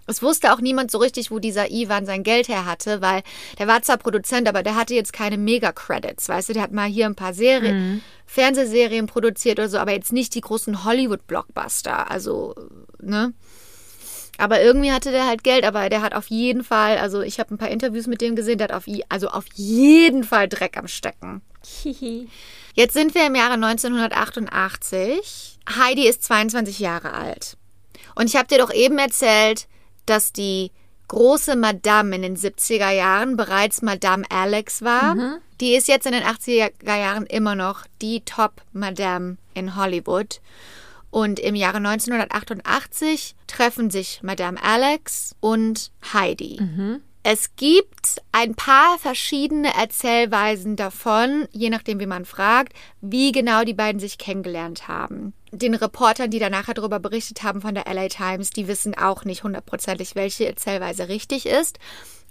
[0.06, 3.22] Es wusste auch niemand so richtig, wo dieser Ivan sein Geld her hatte, weil
[3.58, 6.88] der war zwar Produzent, aber der hatte jetzt keine Mega-Credits, weißt du, der hat mal
[6.88, 12.54] hier ein paar Serien, Fernsehserien produziert oder so, aber jetzt nicht die großen Hollywood-Blockbuster, also,
[13.00, 13.32] ne?
[14.36, 17.54] Aber irgendwie hatte der halt Geld, aber der hat auf jeden Fall, also ich habe
[17.54, 20.88] ein paar Interviews mit dem gesehen, der hat auf, also auf jeden Fall Dreck am
[20.88, 21.40] Stecken.
[21.64, 22.28] Hihi.
[22.74, 25.58] Jetzt sind wir im Jahre 1988.
[25.78, 27.56] Heidi ist 22 Jahre alt.
[28.16, 29.68] Und ich habe dir doch eben erzählt,
[30.06, 30.70] dass die
[31.08, 35.14] große Madame in den 70er Jahren bereits Madame Alex war.
[35.60, 40.40] Die ist jetzt in den 80er Jahren immer noch die Top-Madame in Hollywood.
[41.10, 46.58] Und im Jahre 1988 treffen sich Madame Alex und Heidi.
[47.22, 53.72] Es gibt ein paar verschiedene Erzählweisen davon, je nachdem, wie man fragt, wie genau die
[53.74, 55.32] beiden sich kennengelernt haben.
[55.54, 59.44] Den Reportern, die danach darüber berichtet haben von der LA Times, die wissen auch nicht
[59.44, 61.78] hundertprozentig, welche Erzählweise richtig ist.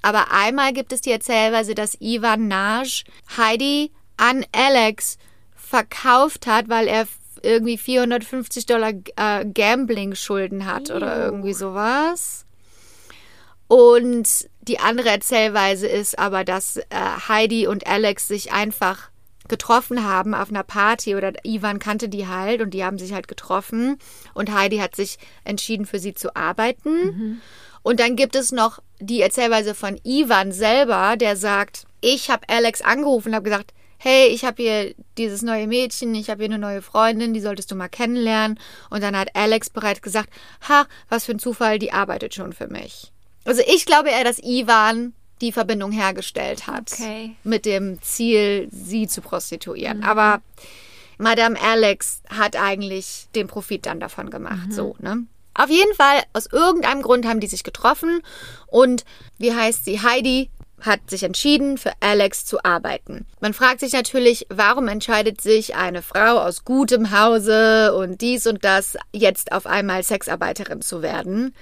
[0.02, 3.06] Aber einmal gibt es die Erzählweise, dass Ivan Naj
[3.38, 5.18] Heidi an Alex
[5.56, 7.08] verkauft hat, weil er
[7.42, 12.46] irgendwie 450 Dollar äh, Gambling-Schulden hat oder irgendwie sowas.
[13.68, 16.84] Und die andere Erzählweise ist aber, dass äh,
[17.28, 19.10] Heidi und Alex sich einfach
[19.50, 23.28] getroffen haben auf einer Party oder Ivan kannte die halt und die haben sich halt
[23.28, 23.98] getroffen
[24.34, 27.42] und Heidi hat sich entschieden für sie zu arbeiten.
[27.82, 32.82] Und dann gibt es noch die Erzählweise von Ivan selber, der sagt, ich habe Alex
[32.82, 36.60] angerufen und habe gesagt, hey, ich habe hier dieses neue Mädchen, ich habe hier eine
[36.60, 38.60] neue Freundin, die solltest du mal kennenlernen.
[38.90, 40.30] Und dann hat Alex bereits gesagt,
[40.68, 43.14] ha, was für ein Zufall, die arbeitet schon für mich.
[43.46, 45.14] Also ich glaube eher, dass Ivan
[45.44, 46.92] die Verbindung hergestellt hat.
[46.94, 47.36] Okay.
[47.44, 50.04] Mit dem Ziel, sie zu prostituieren.
[50.04, 50.42] Aber
[51.18, 54.72] Madame Alex hat eigentlich den Profit dann davon gemacht.
[54.72, 55.26] So, ne?
[55.54, 58.22] Auf jeden Fall, aus irgendeinem Grund haben die sich getroffen
[58.68, 59.06] und
[59.38, 60.02] wie heißt sie?
[60.02, 60.50] Heidi
[60.82, 63.26] hat sich entschieden, für Alex zu arbeiten.
[63.40, 68.66] Man fragt sich natürlich, warum entscheidet sich eine Frau aus gutem Hause und dies und
[68.66, 71.54] das jetzt auf einmal Sexarbeiterin zu werden?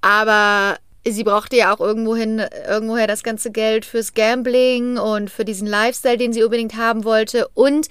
[0.00, 0.78] Aber
[1.12, 6.16] sie brauchte ja auch irgendwohin, irgendwoher das ganze Geld fürs Gambling und für diesen Lifestyle,
[6.16, 7.48] den sie unbedingt haben wollte.
[7.54, 7.88] Und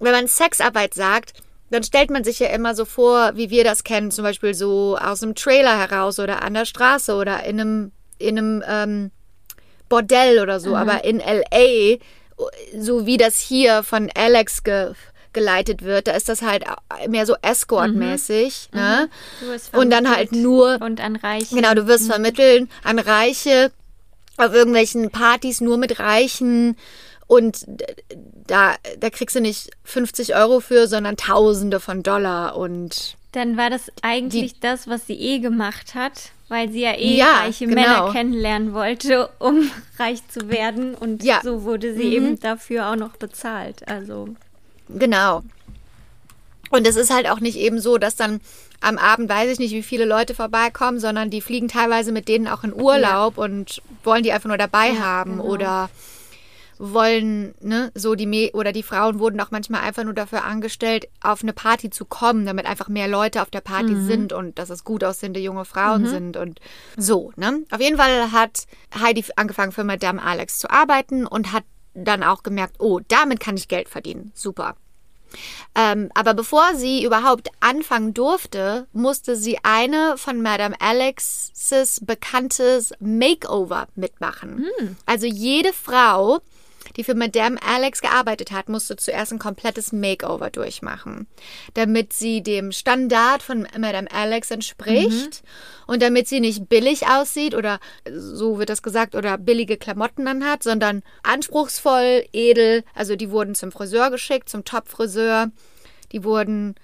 [0.00, 1.32] wenn man Sexarbeit sagt,
[1.70, 4.96] dann stellt man sich ja immer so vor, wie wir das kennen, zum Beispiel so
[4.96, 9.10] aus einem Trailer heraus oder an der Straße oder in einem, in einem ähm,
[9.88, 10.76] Bordell oder so.
[10.76, 11.96] Aber in LA,
[12.78, 14.92] so wie das hier von Alex ge
[15.34, 16.64] geleitet wird, da ist das halt
[17.08, 18.70] mehr so Escort-mäßig.
[18.72, 19.08] Ne?
[19.40, 21.56] Du wirst Und dann halt nur Und an Reichen.
[21.56, 23.70] Genau, du wirst vermitteln an Reiche
[24.36, 26.76] auf irgendwelchen Partys nur mit Reichen
[27.26, 27.64] und
[28.46, 33.70] da, da kriegst du nicht 50 Euro für, sondern Tausende von Dollar und Dann war
[33.70, 37.80] das eigentlich das, was sie eh gemacht hat, weil sie ja eh Ja, reiche genau.
[37.80, 40.94] Männer kennenlernen wollte, um reich zu werden.
[40.94, 41.40] Und Ja.
[41.42, 43.88] so wurde sie eben dafür auch noch bezahlt.
[43.88, 44.28] Also,
[44.88, 45.42] genau.
[46.70, 48.40] Und es ist halt auch nicht eben so, dass dann
[48.80, 52.48] am Abend weiß ich nicht, wie viele Leute vorbeikommen, sondern die fliegen teilweise mit denen
[52.48, 55.44] auch in Urlaub und wollen die einfach nur dabei haben genau.
[55.44, 55.90] oder
[56.78, 61.06] wollen, ne, so die Me oder die Frauen wurden auch manchmal einfach nur dafür angestellt,
[61.22, 64.06] auf eine Party zu kommen, damit einfach mehr Leute auf der Party Mhm.
[64.06, 66.60] sind und dass es gut aussehende junge Frauen sind und
[66.96, 67.60] so, ne?
[67.70, 68.64] Auf jeden Fall hat
[69.00, 71.62] Heidi angefangen für Madame Alex zu arbeiten und hat
[71.94, 74.32] dann auch gemerkt, oh, damit kann ich Geld verdienen.
[74.34, 74.76] Super.
[75.74, 83.88] Ähm, aber bevor sie überhaupt anfangen durfte, musste sie eine von Madame Alex's bekanntes Makeover
[83.96, 84.64] mitmachen.
[85.06, 86.40] Also jede Frau,
[86.96, 91.26] die für Madame Alex gearbeitet hat, musste zuerst ein komplettes Makeover durchmachen,
[91.74, 95.42] damit sie dem Standard von Madame Alex entspricht
[95.86, 97.80] und damit sie nicht billig aussieht oder
[98.10, 102.84] so wird das gesagt oder billige Klamotten anhat, sondern anspruchsvoll, edel.
[102.94, 105.50] Also die wurden zum Friseur geschickt, zum Top-Friseur.
[106.12, 106.74] Die wurden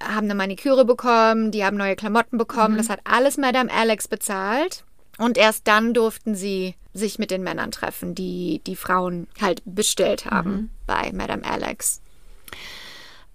[0.00, 2.76] haben eine Maniküre bekommen, die haben neue Klamotten bekommen.
[2.76, 4.84] Das hat alles Madame Alex bezahlt.
[5.18, 10.26] Und erst dann durften sie sich mit den Männern treffen, die die Frauen halt bestellt
[10.26, 12.00] haben bei Madame Alex.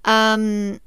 [0.07, 0.79] Ähm,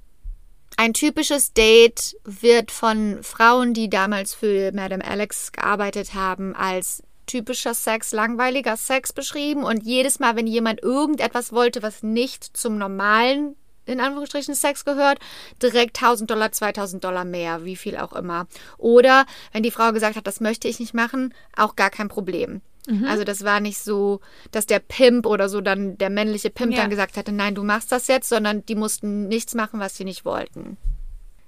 [0.77, 7.75] ein typisches Date wird von Frauen, die damals für Madame Alex gearbeitet haben, als typischer
[7.75, 9.65] Sex, langweiliger Sex beschrieben.
[9.65, 13.55] Und jedes Mal, wenn jemand irgendetwas wollte, was nicht zum normalen,
[13.87, 15.19] in Anführungsstrichen, Sex gehört,
[15.63, 18.47] direkt 1000 Dollar, 2000 Dollar mehr, wie viel auch immer.
[18.79, 22.61] Oder wenn die Frau gesagt hat, das möchte ich nicht machen, auch gar kein Problem.
[23.07, 24.21] Also das war nicht so,
[24.51, 26.81] dass der Pimp oder so dann der männliche Pimp Ja.
[26.81, 30.05] dann gesagt hatte, nein, du machst das jetzt, sondern die mussten nichts machen, was sie
[30.05, 30.77] nicht wollten.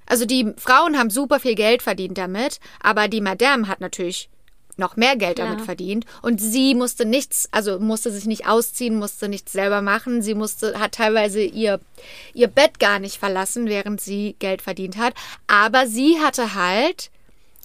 [0.06, 4.28] Also die Frauen haben super viel Geld verdient damit, aber die Madame hat natürlich
[4.76, 9.28] noch mehr Geld damit verdient und sie musste nichts, also musste sich nicht ausziehen, musste
[9.28, 10.22] nichts selber machen.
[10.22, 11.80] Sie musste, hat teilweise ihr,
[12.32, 15.14] ihr Bett gar nicht verlassen, während sie Geld verdient hat.
[15.46, 17.10] Aber sie hatte halt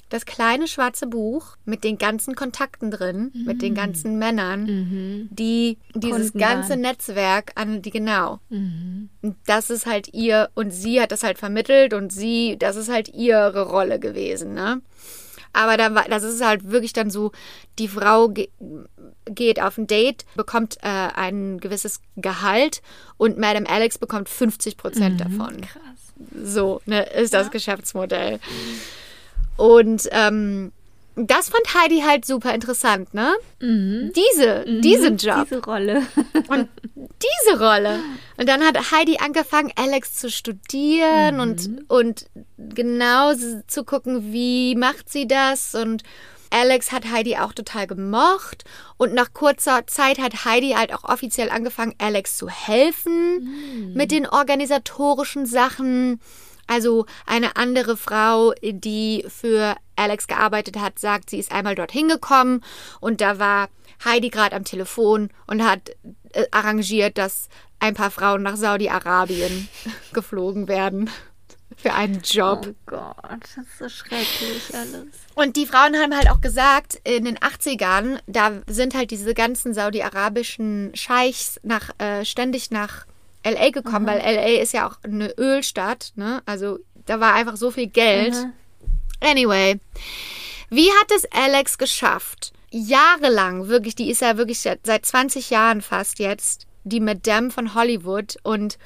[0.09, 6.31] das kleine schwarze Buch mit den ganzen Kontakten drin, mit den ganzen Männern, die dieses
[6.31, 6.81] Kunden ganze waren.
[6.81, 8.39] Netzwerk an die genau.
[9.21, 12.89] Und das ist halt ihr und sie hat das halt vermittelt und sie, das ist
[12.89, 14.81] halt ihre Rolle gewesen, ne?
[15.53, 17.31] Aber da war, das ist halt wirklich dann so,
[17.77, 18.49] die Frau ge
[19.25, 22.81] geht auf ein Date, bekommt äh, ein gewisses Gehalt
[23.17, 25.61] und Madame Alex bekommt 50 Prozent davon.
[25.61, 26.13] krass.
[26.43, 28.39] So ne, ist das Geschäftsmodell.
[29.55, 30.71] Und ähm,
[31.15, 33.33] das fand Heidi halt super interessant, ne?
[34.15, 36.03] Diese, diesen Job Diese Rolle.
[36.47, 37.99] und diese Rolle.
[38.37, 42.25] Und dann hat Heidi angefangen, Alex zu studieren und, und
[42.57, 43.33] genau
[43.67, 45.75] zu gucken, wie macht sie das.
[45.75, 46.03] Und
[46.51, 48.63] Alex hat Heidi auch total gemocht.
[48.97, 54.27] Und nach kurzer Zeit hat Heidi halt auch offiziell angefangen, Alex zu helfen mit den
[54.27, 56.19] organisatorischen Sachen.
[56.67, 62.63] Also eine andere Frau, die für Alex gearbeitet hat, sagt, sie ist einmal dorthin gekommen
[62.99, 63.69] und da war
[64.03, 65.91] Heidi gerade am Telefon und hat
[66.33, 69.67] äh, arrangiert, dass ein paar Frauen nach Saudi-Arabien
[70.13, 71.09] geflogen werden
[71.77, 72.67] für einen Job.
[72.67, 73.15] Oh Gott,
[73.55, 75.07] das ist so schrecklich alles.
[75.35, 79.73] Und die Frauen haben halt auch gesagt, in den 80ern, da sind halt diese ganzen
[79.73, 83.05] saudi-arabischen Scheichs nach, äh, ständig nach
[83.45, 86.41] LA gekommen, weil LA ist ja auch eine Ölstadt, ne?
[86.45, 88.35] Also da war einfach so viel Geld.
[89.19, 89.79] Anyway,
[90.69, 92.53] wie hat es Alex geschafft?
[92.71, 97.73] Jahrelang, wirklich, die ist ja wirklich seit seit 20 Jahren fast jetzt, die Madame von
[97.73, 98.37] Hollywood.
[98.43, 98.77] Und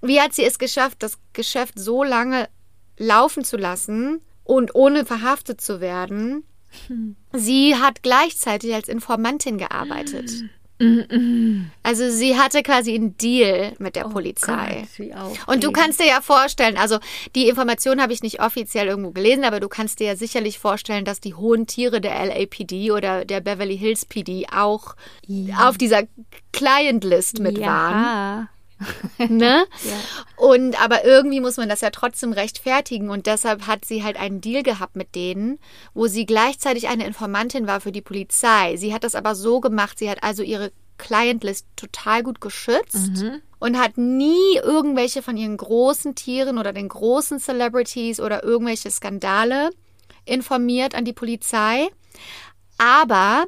[0.00, 2.48] wie hat sie es geschafft, das Geschäft so lange
[2.98, 6.44] laufen zu lassen und ohne verhaftet zu werden?
[7.32, 10.30] Sie hat gleichzeitig als Informantin gearbeitet.
[11.82, 14.80] Also sie hatte quasi einen Deal mit der Polizei.
[14.80, 15.48] Gott, wie aufregend.
[15.48, 16.98] Und du kannst dir ja vorstellen, also
[17.34, 21.06] die Information habe ich nicht offiziell irgendwo gelesen, aber du kannst dir ja sicherlich vorstellen,
[21.06, 24.96] dass die hohen Tiere der LAPD oder der Beverly Hills PD auch
[25.58, 26.02] auf dieser
[26.52, 28.48] Client-List mit waren.
[29.28, 29.64] Ne?
[29.84, 29.96] Ja.
[30.36, 34.40] Und aber irgendwie muss man das ja trotzdem rechtfertigen und deshalb hat sie halt einen
[34.40, 35.58] Deal gehabt mit denen,
[35.94, 38.76] wo sie gleichzeitig eine Informantin war für die Polizei.
[38.76, 43.22] Sie hat das aber so gemacht, sie hat also ihre Clientlist total gut geschützt
[43.58, 49.70] und hat nie irgendwelche von ihren großen Tieren oder den großen Celebrities oder irgendwelche Skandale
[50.24, 51.88] informiert an die Polizei.
[52.78, 53.46] Aber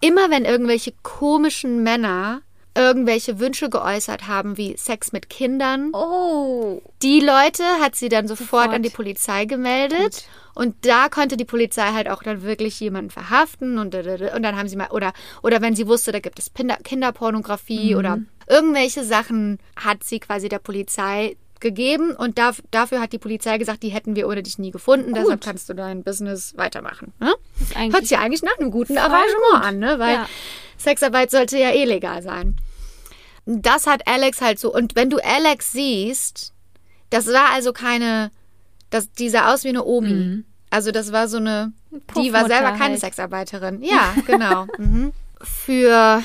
[0.00, 2.42] immer wenn irgendwelche komischen Männer
[2.76, 6.82] irgendwelche Wünsche geäußert haben, wie Sex mit Kindern, Oh.
[7.02, 8.74] die Leute hat sie dann sofort, Sofort.
[8.74, 10.24] an die Polizei gemeldet.
[10.54, 14.68] Und da konnte die Polizei halt auch dann wirklich jemanden verhaften und, und dann haben
[14.68, 15.12] sie mal, oder,
[15.42, 17.98] oder wenn sie wusste, da gibt es Kinder, Kinderpornografie Mhm.
[17.98, 18.18] oder
[18.48, 23.82] irgendwelche Sachen hat sie quasi der Polizei gegeben und da, dafür hat die Polizei gesagt,
[23.82, 27.12] die hätten wir ohne dich nie gefunden, deshalb kannst du dein Business weitermachen.
[27.20, 27.34] Ne?
[27.74, 29.62] Hört sich ja eigentlich nach einem guten Arrangement gut.
[29.62, 29.98] an, ne?
[29.98, 30.28] weil Ja.
[30.76, 32.56] Sexarbeit sollte ja eh legal sein.
[33.46, 34.74] Das hat Alex halt so.
[34.74, 36.52] Und wenn du Alex siehst,
[37.10, 38.30] das war also keine,
[38.90, 40.44] das, die sah aus wie eine Omi.
[40.70, 41.72] Also das war so eine,
[42.16, 43.00] die war selber keine halt.
[43.00, 43.82] Sexarbeiterin.
[43.82, 44.66] Ja, genau.
[44.78, 45.12] mhm.
[45.40, 46.22] Für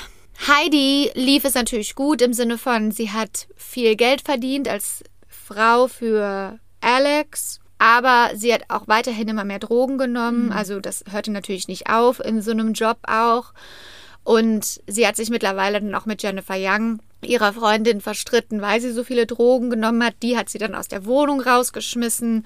[0.47, 5.03] Heidi lief es natürlich gut im Sinne von, sie hat viel Geld verdient als
[5.51, 7.59] Frau für Alex.
[7.77, 10.51] Aber sie hat auch weiterhin immer mehr Drogen genommen.
[10.51, 13.53] Also das hörte natürlich nicht auf in so einem Job auch.
[14.23, 18.91] Und sie hat sich mittlerweile dann auch mit Jennifer Young, ihrer Freundin, verstritten, weil sie
[18.91, 20.13] so viele Drogen genommen hat.
[20.21, 22.45] Die hat sie dann aus der Wohnung rausgeschmissen.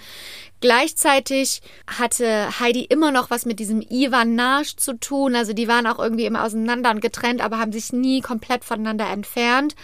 [0.62, 5.36] Gleichzeitig hatte Heidi immer noch was mit diesem Ivan Nash zu tun.
[5.36, 9.10] Also die waren auch irgendwie immer auseinander und getrennt, aber haben sich nie komplett voneinander
[9.10, 9.76] entfernt.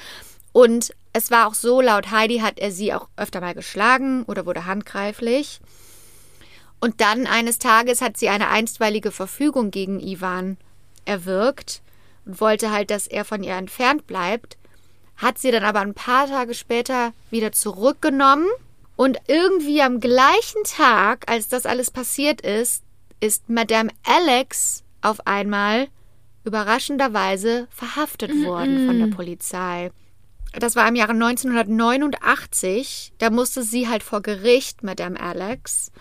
[0.54, 4.46] Und es war auch so, laut Heidi hat er sie auch öfter mal geschlagen oder
[4.46, 5.60] wurde handgreiflich.
[6.80, 10.58] Und dann eines Tages hat sie eine einstweilige Verfügung gegen Ivan
[11.06, 11.82] erwirkt
[12.26, 14.58] und wollte halt, dass er von ihr entfernt bleibt,
[15.18, 18.48] hat sie dann aber ein paar Tage später wieder zurückgenommen
[18.96, 22.84] und irgendwie am gleichen Tag, als das alles passiert ist,
[23.20, 25.88] ist Madame Alex auf einmal
[26.44, 29.92] überraschenderweise verhaftet worden von der Polizei.
[30.54, 33.14] Das war im Jahre 1989.
[33.18, 35.92] Da musste sie halt vor Gericht, Madame Alex.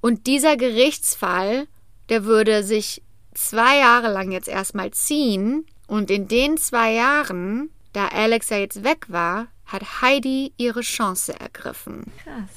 [0.00, 1.66] Und dieser Gerichtsfall,
[2.08, 3.02] der würde sich
[3.34, 5.66] zwei Jahre lang jetzt erstmal ziehen.
[5.86, 11.38] Und in den zwei Jahren, da Alex ja jetzt weg war, hat Heidi ihre Chance
[11.38, 12.04] ergriffen.
[12.22, 12.50] Krass.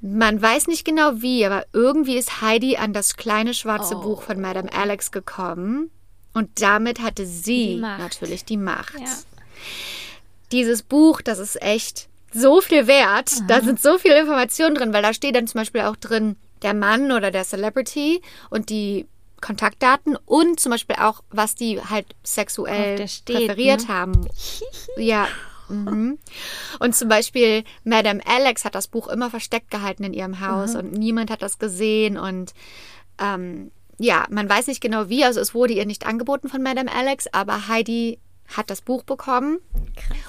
[0.00, 4.40] Man weiß nicht genau wie, aber irgendwie ist Heidi an das kleine schwarze Buch von
[4.40, 5.90] Madame Alex gekommen.
[6.34, 8.98] Und damit hatte sie Die natürlich die Macht.
[8.98, 9.06] Ja.
[10.52, 13.32] Dieses Buch, das ist echt so viel wert.
[13.48, 16.74] Da sind so viele Informationen drin, weil da steht dann zum Beispiel auch drin der
[16.74, 19.06] Mann oder der Celebrity und die
[19.40, 23.88] Kontaktdaten und zum Beispiel auch, was die halt sexuell steht, präferiert ne?
[23.88, 24.28] haben.
[24.96, 25.26] Ja.
[25.68, 26.18] Mhm.
[26.80, 30.92] Und zum Beispiel Madame Alex hat das Buch immer versteckt gehalten in ihrem Haus und
[30.92, 32.52] niemand hat das gesehen und
[33.18, 36.92] ähm, ja, man weiß nicht genau wie, also es wurde ihr nicht angeboten von Madame
[36.92, 38.18] Alex, aber Heidi
[38.56, 39.58] hat das Buch bekommen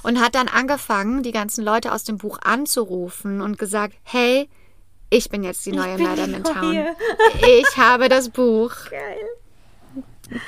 [0.04, 4.50] und hat dann angefangen, die ganzen Leute aus dem Buch anzurufen und gesagt, hey,
[5.10, 6.88] ich bin jetzt die neue Madame in Town.
[7.42, 8.74] Ich habe das Buch.
[8.90, 10.42] Geil.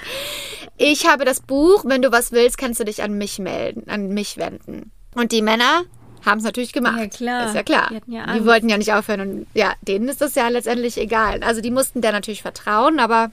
[0.78, 1.86] Ich habe das Buch.
[1.86, 4.92] Wenn du was willst, kannst du dich an mich melden, an mich wenden.
[5.14, 5.84] Und die Männer
[6.26, 6.98] haben es natürlich gemacht.
[7.00, 7.48] Ja, klar.
[7.48, 7.92] Ist ja klar.
[8.08, 9.22] Die ja die wollten ja nicht aufhören.
[9.22, 11.44] Und ja, denen ist das ja letztendlich egal.
[11.44, 13.32] Also die mussten der natürlich vertrauen, aber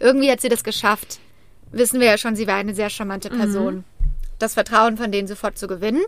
[0.00, 1.18] irgendwie hat sie das geschafft.
[1.76, 3.38] Wissen wir ja schon, sie war eine sehr charmante Mhm.
[3.38, 3.84] Person.
[4.38, 6.02] Das Vertrauen von denen sofort zu gewinnen.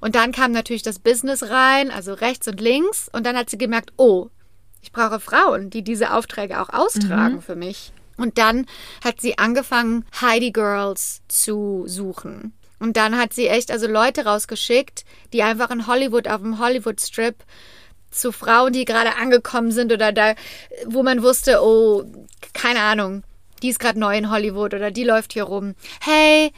[0.00, 3.08] Und dann kam natürlich das Business rein, also rechts und links.
[3.12, 4.28] Und dann hat sie gemerkt, oh,
[4.80, 7.92] ich brauche Frauen, die diese Aufträge auch austragen für mich.
[8.16, 8.66] Und dann
[9.04, 12.52] hat sie angefangen, Heidi Girls zu suchen.
[12.80, 17.00] Und dann hat sie echt also Leute rausgeschickt, die einfach in Hollywood auf dem Hollywood
[17.00, 17.36] Strip
[18.10, 20.34] zu Frauen, die gerade angekommen sind oder da,
[20.86, 22.04] wo man wusste, oh,
[22.54, 23.22] keine Ahnung,
[23.62, 25.74] die ist gerade neu in Hollywood oder die läuft hier rum.
[26.00, 26.52] Hey,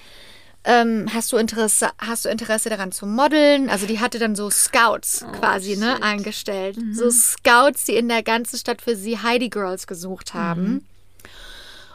[0.65, 3.71] ähm, hast du Interesse, hast du Interesse daran zu modeln?
[3.71, 6.77] Also die hatte dann so Scouts quasi, ne, eingestellt.
[6.93, 10.87] So Scouts, die in der ganzen Stadt für sie Heidi Girls gesucht haben.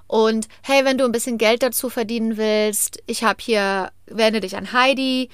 [0.08, 4.56] Und hey, wenn du ein bisschen Geld dazu verdienen willst, ich habe hier, wende dich
[4.56, 5.30] an Heidi.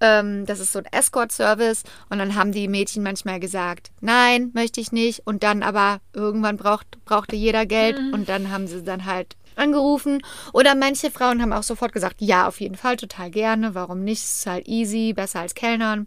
[0.00, 1.84] Ähm, das ist so ein Escort-Service.
[2.08, 5.26] Und dann haben die Mädchen manchmal gesagt, nein, möchte ich nicht.
[5.26, 7.98] Und dann aber irgendwann braucht, brauchte jeder Geld.
[8.12, 10.22] Und dann haben sie dann halt angerufen.
[10.52, 13.74] Oder manche Frauen haben auch sofort gesagt, ja, auf jeden Fall, total gerne.
[13.74, 14.22] Warum nicht?
[14.22, 16.06] Ist halt easy, besser als Kellnern.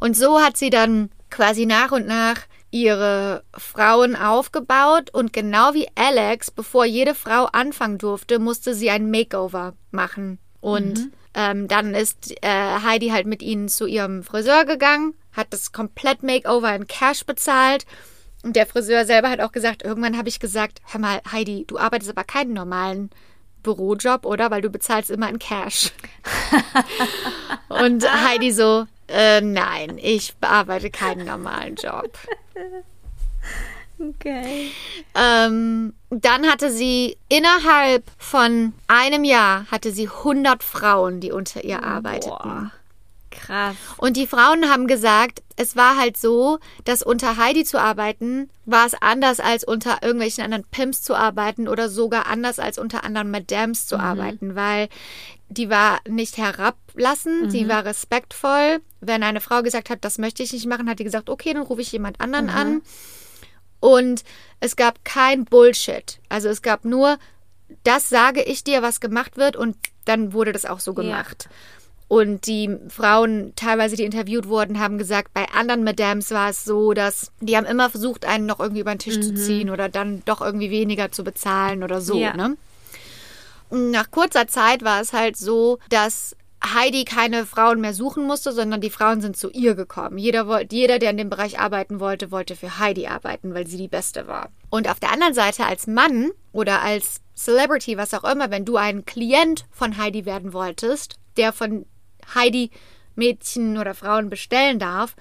[0.00, 2.40] Und so hat sie dann quasi nach und nach
[2.70, 9.10] ihre Frauen aufgebaut und genau wie Alex, bevor jede Frau anfangen durfte, musste sie ein
[9.10, 10.38] Makeover machen.
[10.62, 15.72] Und ähm, dann ist äh, Heidi halt mit ihnen zu ihrem Friseur gegangen, hat das
[15.72, 17.84] komplett Makeover in Cash bezahlt.
[18.42, 21.78] Und der Friseur selber hat auch gesagt, irgendwann habe ich gesagt, hör mal, Heidi, du
[21.78, 23.10] arbeitest aber keinen normalen
[23.62, 24.50] Bürojob, oder?
[24.50, 25.92] Weil du bezahlst immer in Cash.
[27.68, 32.16] Und Heidi so, äh, nein, ich bearbeite keinen normalen Job.
[34.10, 34.70] Okay.
[35.14, 41.82] Ähm, dann hatte sie innerhalb von einem Jahr hatte sie 100 Frauen, die unter ihr
[41.84, 42.30] arbeiteten.
[42.30, 42.72] Boah.
[43.30, 43.76] Krass.
[43.96, 48.86] Und die Frauen haben gesagt, es war halt so, dass unter Heidi zu arbeiten, war
[48.86, 53.30] es anders als unter irgendwelchen anderen Pimps zu arbeiten oder sogar anders als unter anderen
[53.30, 54.88] Madams zu arbeiten, weil
[55.48, 58.80] die war nicht herablassend, sie war respektvoll.
[59.00, 61.62] Wenn eine Frau gesagt hat, das möchte ich nicht machen, hat die gesagt, okay, dann
[61.62, 62.82] rufe ich jemand anderen an.
[63.82, 64.22] Und
[64.60, 66.20] es gab kein Bullshit.
[66.28, 67.18] Also es gab nur,
[67.82, 71.48] das sage ich dir, was gemacht wird und dann wurde das auch so gemacht.
[72.06, 76.92] Und die Frauen, teilweise, die interviewt wurden, haben gesagt, bei anderen Madams war es so,
[76.92, 80.22] dass die haben immer versucht, einen noch irgendwie über den Tisch zu ziehen oder dann
[80.26, 82.36] doch irgendwie weniger zu bezahlen oder so, Ja.
[82.36, 82.56] ne?
[83.70, 88.80] Nach kurzer Zeit war es halt so, dass Heidi keine Frauen mehr suchen musste, sondern
[88.80, 90.16] die Frauen sind zu ihr gekommen.
[90.18, 93.88] Jeder, jeder, der in dem Bereich arbeiten wollte, wollte für Heidi arbeiten, weil sie die
[93.88, 94.50] Beste war.
[94.70, 98.76] Und auf der anderen Seite als Mann oder als Celebrity, was auch immer, wenn du
[98.76, 101.86] ein Klient von Heidi werden wolltest, der von
[102.34, 102.70] Heidi
[103.16, 105.16] Mädchen oder Frauen bestellen darf,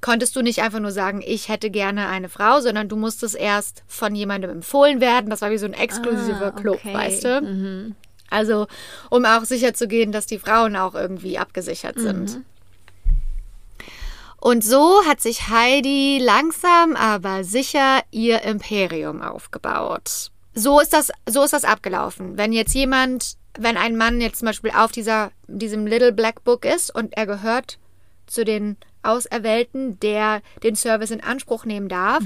[0.00, 3.82] konntest du nicht einfach nur sagen, ich hätte gerne eine Frau, sondern du musstest erst
[3.86, 5.28] von jemandem empfohlen werden.
[5.28, 6.94] Das war wie so ein exklusiver Ah, Club, okay.
[6.94, 7.94] weißt du?
[8.30, 8.66] Also,
[9.10, 12.42] um auch sicher zu gehen, dass die Frauen auch irgendwie abgesichert sind.
[14.40, 20.30] Und so hat sich Heidi langsam, aber sicher ihr Imperium aufgebaut.
[20.54, 22.38] So ist das, so ist das abgelaufen.
[22.38, 26.64] Wenn jetzt jemand, wenn ein Mann jetzt zum Beispiel auf dieser, diesem Little Black Book
[26.64, 27.78] ist und er gehört
[28.26, 28.76] zu den
[29.08, 32.22] Auserwählten, der den Service in Anspruch nehmen darf,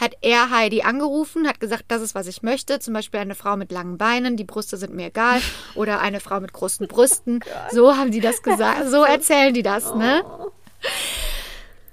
[0.00, 2.80] hat er Heidi angerufen, hat gesagt, das ist, was ich möchte.
[2.80, 5.40] Zum Beispiel eine Frau mit langen Beinen, die Brüste sind mir egal.
[5.74, 7.40] Oder eine Frau mit großen Brüsten.
[7.70, 8.88] So haben die das gesagt.
[8.88, 10.24] So erzählen die das, ne?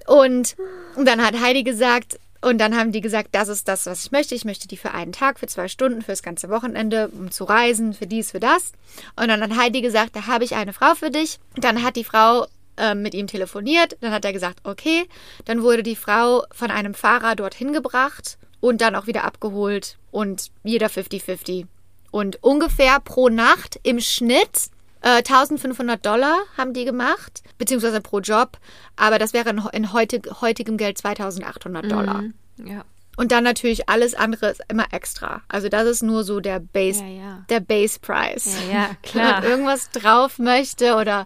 [0.08, 0.56] Und
[0.98, 4.34] dann hat Heidi gesagt, und dann haben die gesagt, das ist das, was ich möchte.
[4.34, 7.44] Ich möchte die für einen Tag, für zwei Stunden, für das ganze Wochenende, um zu
[7.44, 8.72] reisen, für dies, für das.
[9.18, 11.40] Und dann hat Heidi gesagt, da habe ich eine Frau für dich.
[11.58, 12.48] Dann hat die Frau
[12.80, 13.98] ähm, mit ihm telefoniert.
[14.02, 15.08] Dann hat er gesagt, okay.
[15.46, 19.98] Dann wurde die Frau von einem Fahrer dorthin gebracht und dann auch wieder abgeholt.
[20.12, 21.68] Und jeder 50-50.
[22.12, 24.70] Und ungefähr pro Nacht im Schnitt
[25.02, 28.58] äh, 1500 Dollar haben die gemacht, beziehungsweise pro Job.
[28.96, 32.24] Aber das wäre in, in heutig, heutigem Geld 2800 Dollar.
[32.66, 32.84] Ja.
[33.20, 35.42] Und dann natürlich alles andere ist immer extra.
[35.50, 37.46] Also das ist nur so der Base, Ja, ja.
[37.50, 38.56] der Base Price.
[38.72, 39.42] Ja, ja, Wenn klar.
[39.42, 41.26] man irgendwas drauf möchte oder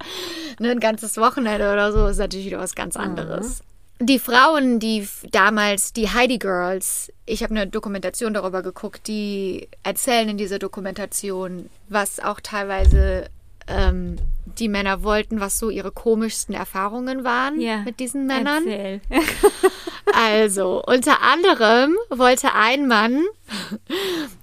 [0.59, 3.61] ne, ein ganzes Wochenende oder so, ist natürlich wieder was ganz anderes.
[3.99, 10.29] Die Frauen, die damals, die Heidi Girls, ich habe eine Dokumentation darüber geguckt, die erzählen
[10.29, 13.27] in dieser Dokumentation, was auch teilweise
[13.67, 17.77] ähm, die Männer wollten, was so ihre komischsten Erfahrungen waren Ja.
[17.79, 18.67] mit diesen Männern.
[18.67, 19.01] Erzähl.
[20.15, 23.23] Also, unter anderem wollte ein Mann,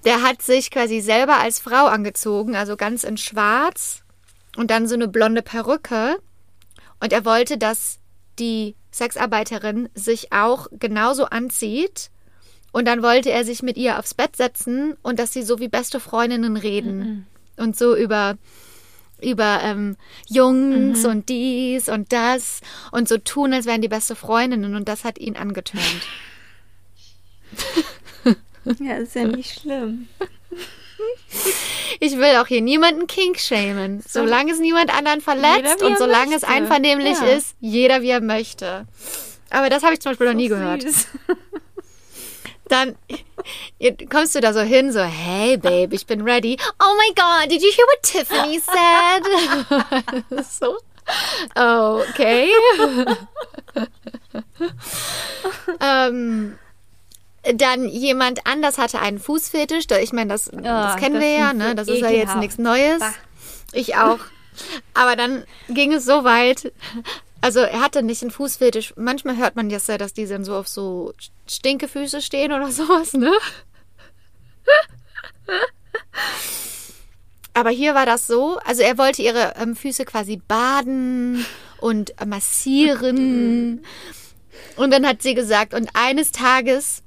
[0.05, 4.03] der hat sich quasi selber als Frau angezogen, also ganz in schwarz
[4.57, 6.17] und dann so eine blonde Perücke.
[6.99, 7.99] Und er wollte, dass
[8.39, 12.09] die Sexarbeiterin sich auch genauso anzieht.
[12.73, 15.67] Und dann wollte er sich mit ihr aufs Bett setzen und dass sie so wie
[15.67, 17.27] beste Freundinnen reden.
[17.57, 18.37] Und so über
[19.21, 19.97] über ähm,
[20.27, 22.61] Jungs und dies und das
[22.91, 25.83] und so tun, als wären die beste Freundinnen und das hat ihn angetönt.
[28.79, 30.07] Ja, ist ja nicht schlimm.
[31.99, 34.03] Ich will auch hier niemanden kink shamen.
[34.07, 36.47] Solange es niemand anderen Jeder, verletzt wie und solange es möchte.
[36.55, 37.25] einvernehmlich Ja.
[37.29, 38.85] ist, jeder wie er möchte.
[39.49, 40.85] Aber das habe ich zum Beispiel noch nie gehört.
[42.71, 42.95] Dann
[44.09, 46.57] kommst du da so hin, so, hey Babe, ich bin ready.
[46.79, 49.23] Oh my God, did you hear what Tiffany said?
[50.49, 50.77] so,
[51.57, 52.49] oh, okay.
[55.81, 56.57] ähm,
[57.43, 59.85] dann jemand anders hatte einen Fußfetisch.
[60.01, 61.75] Ich meine, das, das kennen das wir ja, ne?
[61.75, 62.99] Das ist ja jetzt nichts Neues.
[62.99, 63.13] Bah.
[63.73, 64.19] Ich auch.
[64.93, 66.71] Aber dann ging es so weit.
[67.41, 68.93] Also er hatte nicht einen Fußfetisch.
[68.95, 71.13] Manchmal hört man jetzt ja, dass die dann so auf so
[71.51, 73.31] Stinkefüße stehen oder sowas, ne?
[77.53, 81.45] Aber hier war das so, also er wollte ihre ähm, Füße quasi baden
[81.81, 83.83] und äh, massieren.
[84.77, 87.03] Und dann hat sie gesagt, und eines Tages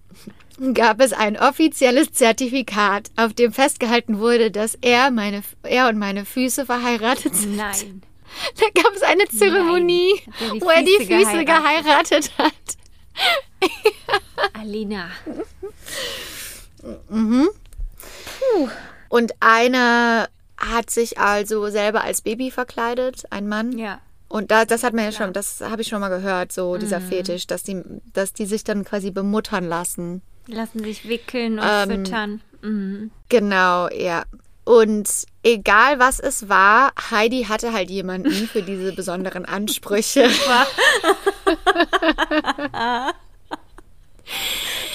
[0.75, 6.27] gab es ein offizielles Zertifikat, auf dem festgehalten wurde, dass er, meine, er und meine
[6.27, 7.57] Füße verheiratet sind.
[7.57, 8.03] Nein.
[8.59, 11.47] Da gab es eine Zeremonie, er die wo er die Füße Füße geheiratet?
[11.47, 12.84] geheiratet hat.
[14.53, 15.09] Alina.
[19.09, 23.77] Und einer hat sich also selber als Baby verkleidet, ein Mann.
[23.79, 24.01] Ja.
[24.29, 27.01] Und da, das hat man ja schon, das habe ich schon mal gehört, so dieser
[27.01, 30.23] Fetisch, dass die, dass die sich dann quasi bemuttern lassen.
[30.47, 32.41] Lassen sich wickeln und Ähm, füttern.
[32.63, 33.11] Mhm.
[33.29, 34.25] Genau, ja.
[34.65, 35.09] Und
[35.43, 40.29] egal was es war, Heidi hatte halt jemanden für diese besonderen Ansprüche.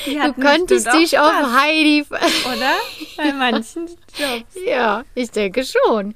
[0.05, 2.03] Du könntest dich auf Spaß, Heidi.
[2.09, 2.74] Oder?
[3.17, 4.55] Bei manchen Jobs.
[4.65, 6.15] Ja, ich denke schon.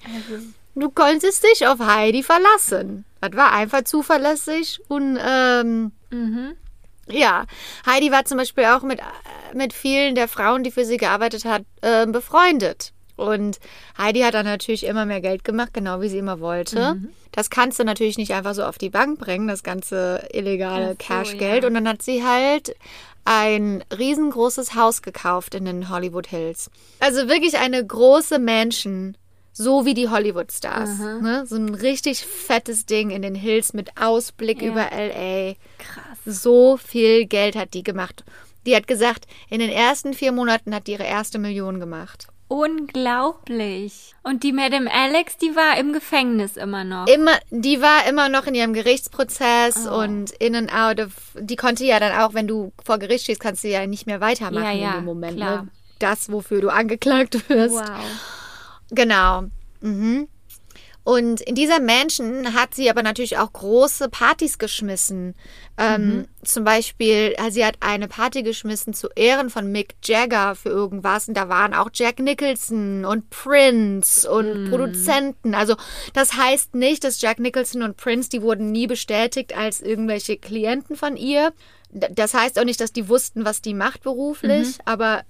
[0.74, 3.06] Du konntest dich auf Heidi verlassen.
[3.22, 5.92] Das war einfach zuverlässig und ähm,
[7.08, 7.46] ja,
[7.86, 11.46] Heidi war zum Beispiel auch mit, äh, mit vielen der Frauen, die für sie gearbeitet
[11.46, 12.94] hat, äh, befreundet.
[13.16, 13.60] Und
[13.98, 16.98] Heidi hat dann natürlich immer mehr Geld gemacht, genau wie sie immer wollte.
[17.32, 20.96] Das kannst du natürlich nicht einfach so auf die Bank bringen, das ganze illegale so,
[21.00, 21.64] Cashgeld.
[21.64, 21.68] ja.
[21.68, 22.76] Und dann hat sie halt
[23.26, 26.70] ein riesengroßes Haus gekauft in den Hollywood Hills.
[27.00, 29.16] Also wirklich eine große Mansion,
[29.54, 31.00] so wie die Hollywood-Stars.
[31.22, 31.46] Ne?
[31.46, 34.68] So ein richtig fettes Ding in den Hills mit Ausblick Ja.
[34.70, 35.56] über L.A.
[35.82, 36.18] Krass.
[36.26, 38.24] So viel Geld hat die gemacht.
[38.66, 42.28] Die hat gesagt, in den ersten vier Monaten hat die ihre erste Million gemacht.
[42.48, 44.14] Unglaublich.
[44.24, 47.08] Und die Madame Alex, die war im Gefängnis immer noch.
[47.08, 50.00] Immer, die war immer noch in ihrem Gerichtsprozess Oh.
[50.00, 53.40] und in and out of, die konnte ja dann auch, wenn du vor Gericht stehst,
[53.42, 55.38] kannst du ja nicht mehr weitermachen Ja, ja, in dem Moment.
[55.38, 55.64] klar.
[55.64, 55.68] Ne?
[56.00, 57.76] Das, wofür du angeklagt wirst.
[57.76, 58.06] wow.
[58.92, 59.44] Genau.
[59.82, 60.28] Mhm.
[61.06, 65.36] Und in dieser Mansion hat sie aber natürlich auch große Partys geschmissen.
[65.78, 70.70] Ähm, Zum Beispiel, äh, sie hat eine Party geschmissen zu Ehren von Mick Jagger für
[70.70, 71.28] irgendwas.
[71.28, 75.56] Und da waren auch Jack Nicholson und Prince und Produzenten.
[75.56, 75.76] Also
[76.14, 80.96] das heißt nicht, dass Jack Nicholson und Prince, die wurden nie bestätigt als irgendwelche Klienten
[80.96, 81.52] von ihr.
[81.92, 84.78] Das heißt auch nicht, dass die wussten, was die macht beruflich.
[84.86, 85.24] Aber,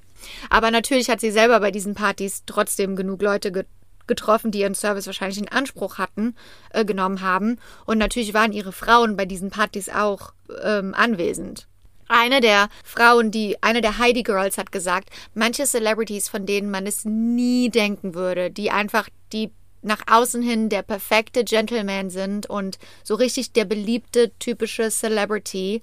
[0.52, 3.66] aber natürlich hat sie selber bei diesen Partys trotzdem genug Leute ge
[4.08, 6.36] getroffen, die ihren Service wahrscheinlich in Anspruch hatten,
[6.72, 7.60] äh, genommen haben.
[7.86, 10.34] Und natürlich waren ihre Frauen bei diesen Partys auch
[10.64, 11.68] ähm, anwesend.
[12.08, 16.86] Eine der Frauen, die, eine der Heidi Girls hat gesagt, manche Celebrities, von denen man
[16.86, 19.52] es nie denken würde, die einfach die
[19.84, 25.82] nach außen hin der perfekte Gentleman sind und so richtig der beliebte typische Celebrity,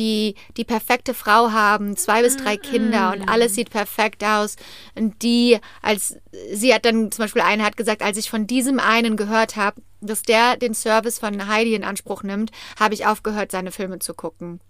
[0.00, 4.56] die die perfekte Frau haben, zwei bis drei Kinder und alles sieht perfekt aus.
[4.94, 6.16] Und die, als
[6.50, 9.82] sie hat dann zum Beispiel eine hat gesagt, als ich von diesem einen gehört habe,
[10.00, 14.14] dass der den Service von Heidi in Anspruch nimmt, habe ich aufgehört, seine Filme zu
[14.14, 14.60] gucken.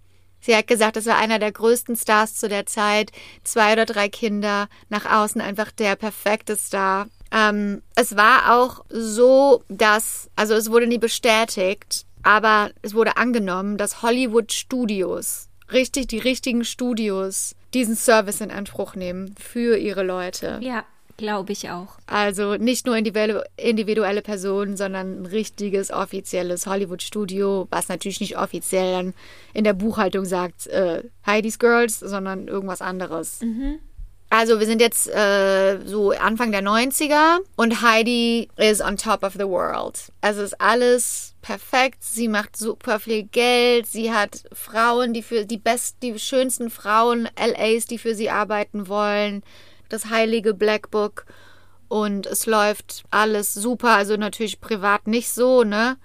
[0.41, 3.11] Sie hat gesagt, es war einer der größten Stars zu der Zeit,
[3.43, 7.07] zwei oder drei Kinder, nach außen einfach der perfekte Star.
[7.31, 13.77] Ähm, es war auch so, dass, also es wurde nie bestätigt, aber es wurde angenommen,
[13.77, 20.59] dass Hollywood Studios, richtig die richtigen Studios, diesen Service in Anspruch nehmen für ihre Leute.
[20.61, 20.83] Ja,
[21.17, 21.97] glaube ich auch.
[22.07, 29.13] Also nicht nur individuelle, Personen, sondern ein richtiges offizielles Hollywood-Studio, was natürlich nicht offiziell dann
[29.53, 33.41] in der Buchhaltung sagt, äh, Heidi's Girls, sondern irgendwas anderes.
[34.33, 39.33] Also wir sind jetzt äh, so Anfang der 90er und Heidi is on top of
[39.33, 39.99] the world.
[40.21, 41.97] Also ist alles perfekt.
[42.01, 43.87] Sie macht super viel Geld.
[43.87, 48.87] Sie hat Frauen, die für die besten, die schönsten Frauen LAs, die für sie arbeiten
[48.87, 49.43] wollen.
[49.89, 51.25] Das heilige Black Book.
[51.89, 53.89] Und es läuft alles super.
[53.97, 55.97] Also natürlich privat nicht so, ne?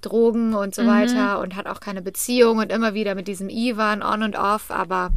[0.00, 0.82] Drogen und Mhm.
[0.82, 4.36] so weiter und hat auch keine Beziehung und immer wieder mit diesem Ivan on und
[4.36, 5.10] off, aber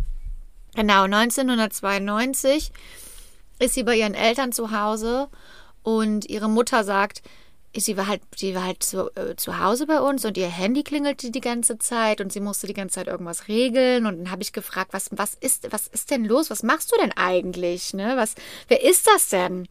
[0.80, 2.72] Genau, 1992
[3.60, 5.27] ist sie bei ihren Eltern zu Hause
[5.84, 7.22] und ihre Mutter sagt,
[7.76, 10.84] sie war halt, sie war halt zu, äh, zu Hause bei uns und ihr Handy
[10.84, 14.41] klingelte die ganze Zeit und sie musste die ganze Zeit irgendwas regeln und dann habe
[14.41, 16.49] ich gefragt, was, was ist, was ist denn los?
[16.49, 17.93] Was machst du denn eigentlich?
[17.93, 18.14] Ne?
[18.15, 18.35] Was,
[18.69, 19.68] wer ist das denn?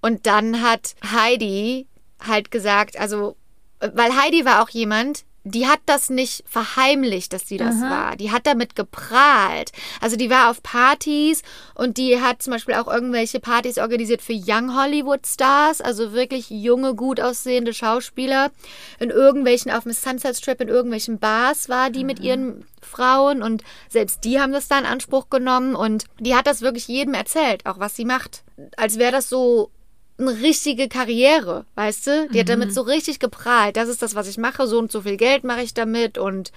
[0.00, 1.86] Und dann hat Heidi
[2.18, 3.36] halt gesagt, also,
[3.78, 7.90] weil Heidi war auch jemand, die hat das nicht verheimlicht, dass sie das Aha.
[7.90, 8.16] war.
[8.16, 9.72] Die hat damit geprahlt.
[10.00, 11.42] Also die war auf Partys
[11.74, 16.48] und die hat zum Beispiel auch irgendwelche Partys organisiert für Young Hollywood Stars, also wirklich
[16.48, 18.50] junge, gut aussehende Schauspieler.
[18.98, 23.62] In irgendwelchen, auf dem Sunset Strip, in irgendwelchen Bars war die mit ihren Frauen und
[23.90, 27.66] selbst die haben das da in Anspruch genommen und die hat das wirklich jedem erzählt,
[27.66, 28.44] auch was sie macht.
[28.76, 29.70] Als wäre das so
[30.18, 32.28] eine richtige Karriere, weißt du?
[32.32, 33.76] Die hat damit so richtig geprahlt.
[33.76, 34.66] Das ist das, was ich mache.
[34.66, 36.52] So und so viel Geld mache ich damit und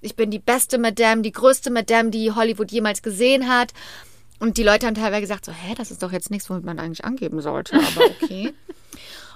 [0.00, 3.72] ich bin die beste Madame, die größte Madame, die Hollywood jemals gesehen hat.
[4.40, 6.80] Und die Leute haben teilweise gesagt so, hä, das ist doch jetzt nichts, womit man
[6.80, 8.52] eigentlich angeben sollte, aber okay.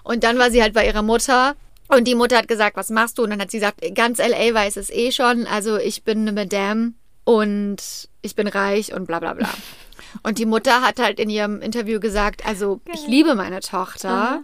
[0.02, 1.54] und dann war sie halt bei ihrer Mutter
[1.88, 3.22] und die Mutter hat gesagt, was machst du?
[3.22, 6.32] Und dann hat sie gesagt, ganz LA weiß es eh schon, also ich bin eine
[6.32, 9.48] Madame und ich bin reich und bla bla bla.
[10.22, 14.42] Und die Mutter hat halt in ihrem Interview gesagt, also ich liebe meine Tochter.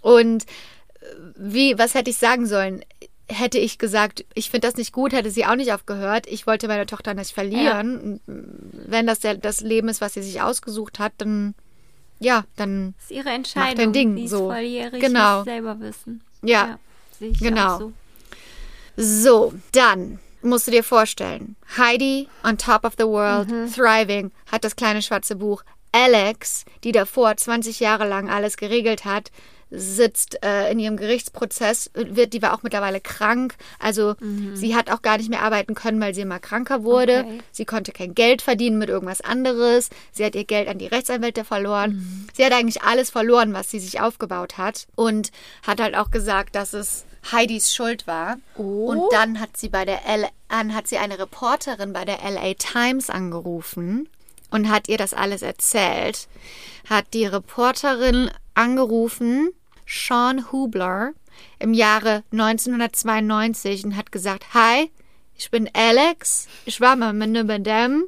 [0.00, 1.06] Und äh,
[1.36, 2.82] wie, was hätte ich sagen sollen?
[3.28, 6.26] Hätte ich gesagt, ich finde das nicht gut, hätte sie auch nicht aufgehört.
[6.26, 8.20] Ich wollte meine Tochter nicht verlieren.
[8.26, 11.54] Wenn das der, das Leben ist, was sie sich ausgesucht hat, dann
[12.22, 13.76] ja, dann Das ist ihre Entscheidung.
[13.76, 14.46] dein Ding, Die ist so.
[14.50, 15.42] volljährig, Genau.
[15.44, 16.22] selber wissen.
[16.42, 16.78] ja.
[17.18, 17.78] ich Genau.
[17.78, 17.92] So.
[18.96, 24.76] So, dann musst du dir vorstellen, Heidi on top of the world, thriving, hat das
[24.76, 25.62] kleine schwarze Buch.
[25.92, 29.30] Alex, die davor 20 Jahre lang alles geregelt hat,
[29.72, 33.54] sitzt äh, in ihrem Gerichtsprozess, wird, die war auch mittlerweile krank.
[33.78, 34.16] Also
[34.54, 37.20] sie hat auch gar nicht mehr arbeiten können, weil sie immer kranker wurde.
[37.20, 37.38] Okay.
[37.52, 39.90] Sie konnte kein Geld verdienen mit irgendwas anderes.
[40.12, 42.26] Sie hat ihr Geld an die Rechtsanwälte verloren.
[42.34, 44.86] Sie hat eigentlich alles verloren, was sie sich aufgebaut hat.
[44.96, 45.30] Und
[45.64, 48.38] hat halt auch gesagt, dass es Heidis Schuld war.
[48.98, 52.54] Und dann hat sie bei der L an hat sie eine Reporterin bei der LA
[52.54, 54.08] Times angerufen
[54.50, 56.28] und hat ihr das alles erzählt.
[56.88, 59.50] Hat die Reporterin angerufen,
[59.86, 61.12] Sean Hubler,
[61.58, 64.90] im Jahre 1992 und hat gesagt, hi,
[65.36, 68.04] ich bin Alex, ich war mal mit Madame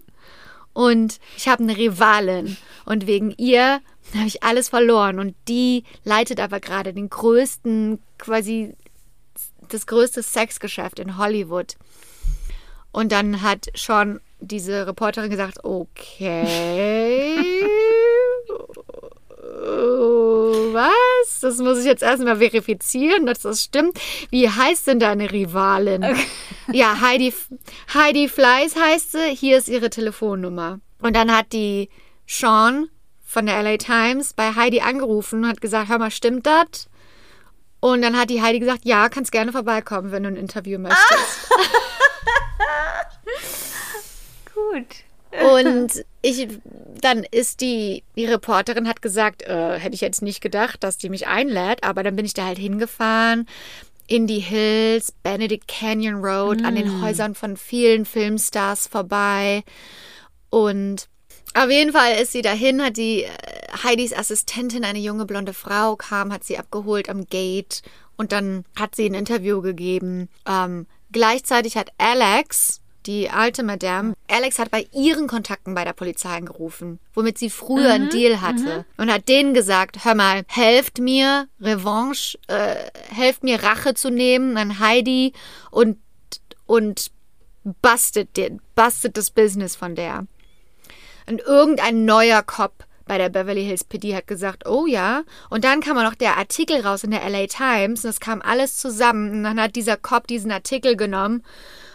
[0.72, 3.80] und ich habe eine Rivalin und wegen ihr
[4.14, 8.74] habe ich alles verloren und die leitet aber gerade den größten, quasi
[9.72, 11.76] das größte Sexgeschäft in Hollywood.
[12.92, 16.44] Und dann hat schon diese Reporterin gesagt, okay.
[20.72, 21.40] Was?
[21.40, 23.98] Das muss ich jetzt erstmal verifizieren, dass das stimmt.
[24.30, 26.04] Wie heißt denn deine Rivalin?
[26.70, 27.34] Ja, Heidi,
[27.92, 29.34] Heidi Fleiß heißt sie.
[29.34, 30.78] Hier ist ihre Telefonnummer.
[31.00, 31.90] Und dann hat die
[32.24, 32.88] Sean
[33.24, 36.88] von der LA Times bei Heidi angerufen und hat gesagt, hör mal, stimmt das?
[37.82, 41.48] Und dann hat die Heidi gesagt, ja, kannst gerne vorbeikommen, wenn du ein Interview möchtest.
[44.54, 44.86] Gut.
[45.56, 46.46] Und ich,
[47.00, 51.08] dann ist die, die Reporterin hat gesagt, äh, hätte ich jetzt nicht gedacht, dass die
[51.08, 53.48] mich einlädt, aber dann bin ich da halt hingefahren.
[54.06, 59.64] In die Hills, Benedict Canyon Road, an den Häusern von vielen Filmstars vorbei.
[60.50, 61.08] Und
[61.54, 63.30] auf jeden Fall ist sie dahin, hat die äh,
[63.82, 67.82] Heidis Assistentin, eine junge blonde Frau, kam, hat sie abgeholt am Gate
[68.16, 70.28] und dann hat sie ein Interview gegeben.
[70.46, 76.36] Ähm, gleichzeitig hat Alex, die alte Madame, Alex hat bei ihren Kontakten bei der Polizei
[76.36, 81.48] angerufen, womit sie früher einen Deal hatte und hat denen gesagt, hör mal, helft mir
[81.60, 82.76] Revanche, äh,
[83.10, 85.32] helft mir Rache zu nehmen an Heidi
[85.70, 85.98] und
[86.66, 87.10] und
[87.82, 90.26] bustet den, bustet das Business von der.
[91.32, 95.22] Und irgendein neuer Cop bei der Beverly Hills PD hat gesagt, oh ja.
[95.50, 98.42] Und dann kam auch noch der Artikel raus in der LA Times und das kam
[98.42, 99.30] alles zusammen.
[99.32, 101.42] Und dann hat dieser Cop diesen Artikel genommen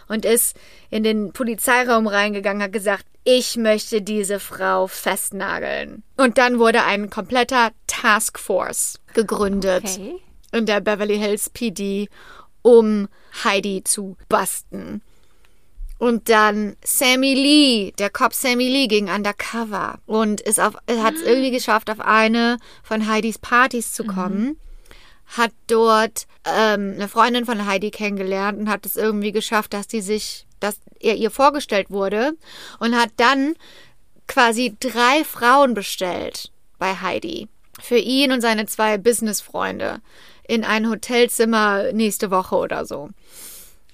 [0.08, 0.56] und ist
[0.90, 6.02] in den Polizeiraum reingegangen, hat gesagt, ich möchte diese Frau festnageln.
[6.16, 10.16] Und dann wurde ein kompletter Task Force gegründet Okay.
[10.52, 12.08] in der Beverly Hills PD,
[12.62, 13.08] um
[13.44, 15.02] Heidi zu basten.
[15.98, 21.22] Und dann Sammy Lee, der Cop Sammy Lee ging undercover und ist auf, hat es
[21.22, 24.58] irgendwie geschafft, auf eine von Heidis Partys zu kommen.
[25.36, 30.00] Hat dort ähm, eine Freundin von Heidi kennengelernt und hat es irgendwie geschafft, dass die
[30.00, 32.32] sich, dass er ihr vorgestellt wurde
[32.78, 33.54] und hat dann
[34.28, 37.48] quasi drei Frauen bestellt bei Heidi.
[37.80, 40.00] Für ihn und seine zwei Businessfreunde
[40.46, 43.10] in ein Hotelzimmer nächste Woche oder so.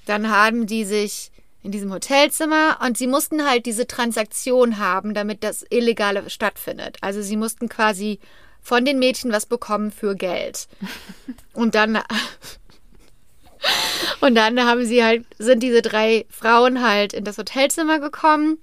[0.06, 1.30] Dann haben die sich
[1.64, 6.98] in diesem Hotelzimmer und sie mussten halt diese Transaktion haben, damit das Illegale stattfindet.
[7.00, 8.20] Also sie mussten quasi
[8.60, 10.68] von den Mädchen was bekommen für Geld.
[11.52, 11.98] Und dann
[14.20, 18.58] und dann haben sie halt sind diese drei Frauen halt in das Hotelzimmer gekommen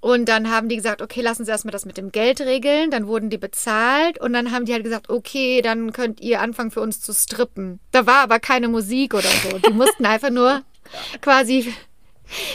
[0.00, 2.90] und dann haben die gesagt, okay, lassen Sie erstmal das mit dem Geld regeln.
[2.90, 6.70] Dann wurden die bezahlt und dann haben die halt gesagt, okay, dann könnt ihr anfangen
[6.70, 7.80] für uns zu strippen.
[7.92, 9.58] Da war aber keine Musik oder so.
[9.58, 10.62] Die mussten einfach nur
[11.20, 11.74] quasi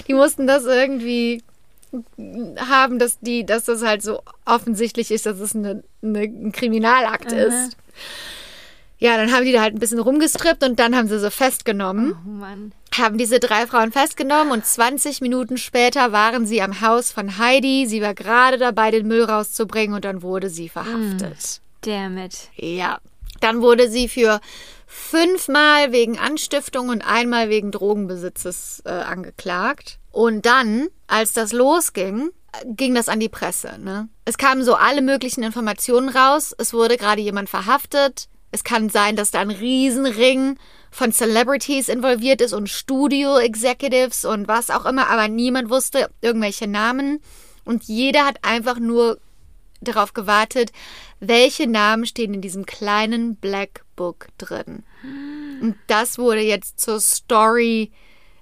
[0.07, 1.43] die mussten das irgendwie
[2.59, 7.31] haben, dass die, dass das halt so offensichtlich ist, dass es eine, eine, ein Kriminalakt
[7.31, 7.39] Aha.
[7.39, 7.77] ist.
[8.97, 12.15] Ja, dann haben die da halt ein bisschen rumgestrippt und dann haben sie sie festgenommen,
[12.25, 12.71] Oh Mann.
[12.97, 17.87] haben diese drei Frauen festgenommen und 20 Minuten später waren sie am Haus von Heidi.
[17.87, 21.61] Sie war gerade dabei, den Müll rauszubringen und dann wurde sie verhaftet.
[21.81, 22.49] Damn it.
[22.55, 22.99] Ja.
[23.41, 24.39] Dann wurde sie für
[24.85, 29.99] fünfmal wegen Anstiftung und einmal wegen Drogenbesitzes äh, angeklagt.
[30.11, 32.29] Und dann, als das losging,
[32.63, 33.77] ging das an die Presse.
[33.79, 34.07] Ne?
[34.23, 36.55] Es kamen so alle möglichen Informationen raus.
[36.57, 38.27] Es wurde gerade jemand verhaftet.
[38.51, 40.57] Es kann sein, dass da ein Riesenring
[40.91, 47.19] von Celebrities involviert ist und Studio-Executives und was auch immer, aber niemand wusste irgendwelche Namen.
[47.65, 49.17] Und jeder hat einfach nur
[49.81, 50.71] darauf gewartet,
[51.27, 54.83] welche Namen stehen in diesem kleinen Black Book drin.
[55.61, 57.91] Und das wurde jetzt zur Story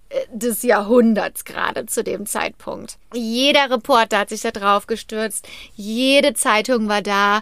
[0.10, 2.98] äh, des Jahrhunderts gerade zu dem Zeitpunkt.
[3.14, 7.42] Jeder Reporter hat sich da drauf gestürzt, jede Zeitung war da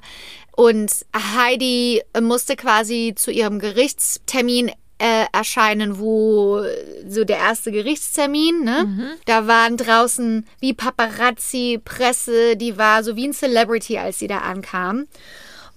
[0.55, 6.61] und Heidi musste quasi zu ihrem Gerichtstermin äh, erscheinen, wo
[7.09, 9.17] so der erste Gerichtstermin, ne?
[9.25, 14.39] Da waren draußen wie Paparazzi, Presse, die war so wie ein Celebrity, als sie da
[14.39, 15.07] ankam.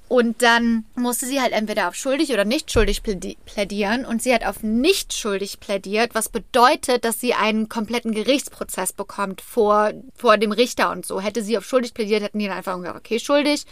[0.07, 4.05] Und dann musste sie halt entweder auf schuldig oder nicht schuldig plädi- plädieren.
[4.05, 9.41] Und sie hat auf nicht schuldig plädiert, was bedeutet, dass sie einen kompletten Gerichtsprozess bekommt
[9.41, 11.21] vor, vor dem Richter und so.
[11.21, 13.65] Hätte sie auf schuldig plädiert, hätten die dann einfach gesagt, okay, schuldig,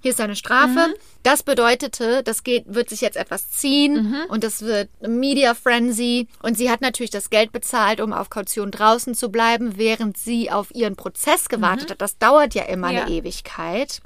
[0.00, 0.94] hier ist deine Strafe.
[1.22, 6.28] Das bedeutete, das geht, wird sich jetzt etwas ziehen und das wird Media Frenzy.
[6.42, 10.50] Und sie hat natürlich das Geld bezahlt, um auf Kaution draußen zu bleiben, während sie
[10.50, 12.00] auf ihren Prozess gewartet hat.
[12.00, 13.02] Das dauert ja immer Ja.
[13.04, 14.00] eine Ewigkeit.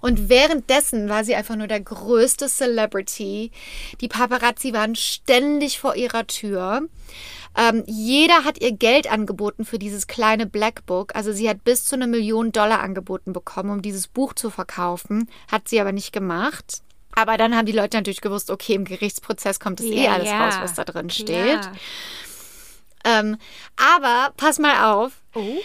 [0.00, 3.52] Und währenddessen war sie einfach nur der größte Celebrity.
[4.00, 6.88] Die Paparazzi waren ständig vor ihrer Tür.
[7.56, 11.14] Ähm, jeder hat ihr Geld angeboten für dieses kleine Black Book.
[11.14, 15.28] Also sie hat bis zu eine Million Dollar angeboten bekommen, um dieses Buch zu verkaufen.
[15.50, 16.82] Hat sie aber nicht gemacht.
[17.14, 20.28] Aber dann haben die Leute natürlich gewusst, okay, im Gerichtsprozess kommt es eh Ja, alles
[20.28, 20.46] ja.
[20.46, 21.60] raus, was da drin steht.
[21.60, 21.72] Klar.
[23.04, 23.36] Ähm,
[23.76, 25.58] aber pass mal auf, Oh.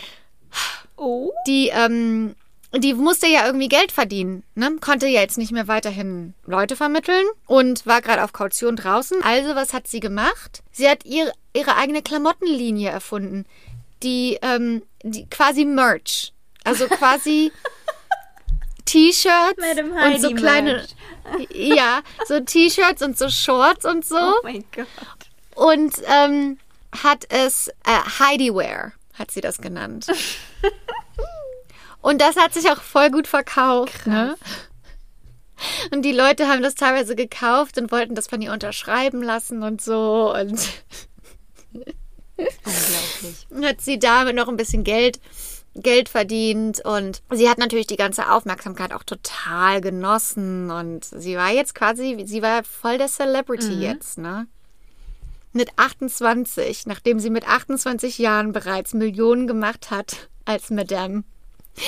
[0.97, 1.31] Oh.
[1.47, 2.35] die, ähm,
[2.75, 4.75] die musste ja irgendwie Geld verdienen, ne?
[4.81, 9.23] Konnte ja jetzt nicht mehr weiterhin Leute vermitteln und war gerade auf Kaution draußen.
[9.23, 10.63] Also, was hat sie gemacht?
[10.71, 13.45] Sie hat ihre, ihre eigene Klamottenlinie erfunden.
[14.03, 16.33] Die, ähm, die quasi Merch.
[16.63, 17.51] Also quasi
[18.85, 19.63] T-Shirts
[20.05, 20.85] und so kleine,
[21.53, 24.87] ja, so T-Shirts und so Shorts und so Oh mein Gott.
[25.55, 26.57] und ähm,
[27.03, 30.07] hat es äh, Heidi Wear, hat sie das genannt.
[32.07, 34.07] und das hat sich auch voll gut verkauft.
[34.07, 34.37] Ne?
[35.91, 39.81] Und die Leute haben das teilweise gekauft und wollten das von ihr unterschreiben lassen und
[39.81, 40.33] so.
[40.33, 40.69] Und
[42.37, 43.47] Unglaublich.
[43.61, 45.19] hat sie damit noch ein bisschen Geld,
[45.75, 46.79] Geld verdient.
[46.79, 50.71] Und sie hat natürlich die ganze Aufmerksamkeit auch total genossen.
[50.71, 54.47] Und sie war jetzt quasi, sie war voll der Celebrity jetzt, ne?
[55.51, 61.25] Mit 28, nachdem sie mit 28 Jahren bereits Millionen gemacht hat als Madame.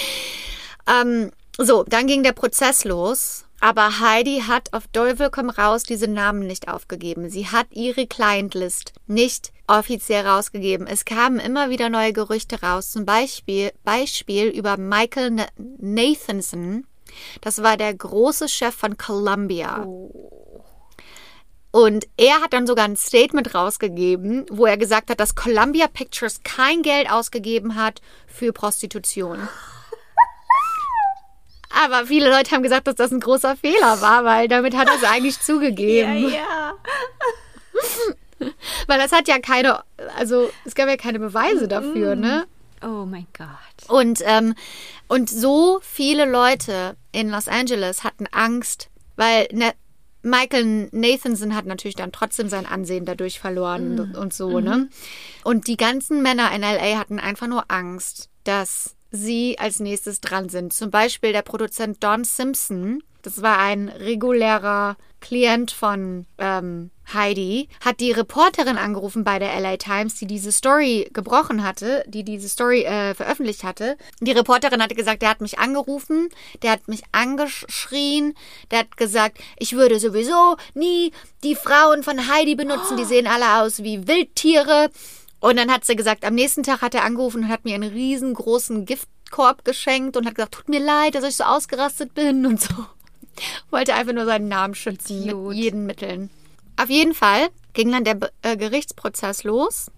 [0.88, 3.46] Ähm, so, dann ging der Prozess los.
[3.62, 7.30] Aber Heidi hat auf Teufel komm raus diese Namen nicht aufgegeben.
[7.30, 10.88] Sie hat ihre Clientlist nicht offiziell rausgegeben.
[10.88, 12.90] Es kamen immer wieder neue Gerüchte raus.
[12.92, 15.48] Zum Beispiel, Beispiel über Michael Na-
[15.78, 16.88] Nathanson.
[17.42, 19.86] Das war der große Chef von Columbia.
[21.72, 26.42] Und er hat dann sogar ein Statement rausgegeben, wo er gesagt hat, dass Columbia Pictures
[26.44, 29.50] kein Geld ausgegeben hat für Prostitution.
[31.70, 34.96] Aber viele Leute haben gesagt, dass das ein großer Fehler war, weil damit hat er
[34.96, 36.30] es eigentlich zugegeben.
[36.30, 36.74] ja.
[38.88, 39.84] Weil das hat ja keine,
[40.18, 42.48] also es gab ja keine Beweise dafür, ne?
[42.82, 43.90] Oh mein Gott.
[43.90, 44.56] Und, ähm,
[45.10, 49.74] und so viele Leute in Los Angeles hatten Angst, weil ne,
[50.22, 54.90] Michael Nathanson hat natürlich dann trotzdem sein Ansehen dadurch verloren und, und so, ne?
[55.44, 60.50] Und die ganzen Männer in LA hatten einfach nur Angst, dass sie als nächstes dran
[60.50, 60.74] sind.
[60.74, 63.04] Zum Beispiel der Produzent Don Simpson.
[63.22, 69.78] Das war ein regulärer Klient von ähm, Heidi, hat die Reporterin angerufen bei der LA
[69.78, 73.98] Times, die diese Story gebrochen hatte, die diese Story äh, veröffentlicht hatte.
[74.22, 76.30] Die Reporterin hatte gesagt, der hat mich angerufen,
[76.62, 78.36] der hat mich angeschrien,
[78.72, 81.12] der hat gesagt, ich würde sowieso nie
[81.44, 84.90] die Frauen von Heidi benutzen, die sehen alle aus wie Wildtiere.
[85.40, 87.92] Und dann hat sie gesagt, am nächsten Tag hat er angerufen und hat mir einen
[87.92, 92.62] riesengroßen Giftkorb geschenkt und hat gesagt, tut mir leid, dass ich so ausgerastet bin und
[92.62, 92.74] so.
[93.72, 95.50] Wollte einfach nur seinen Namen schützen Idiot.
[95.50, 96.30] mit jeden Mitteln.
[96.76, 99.92] Auf jeden Fall ging dann der äh, Gerichtsprozess los.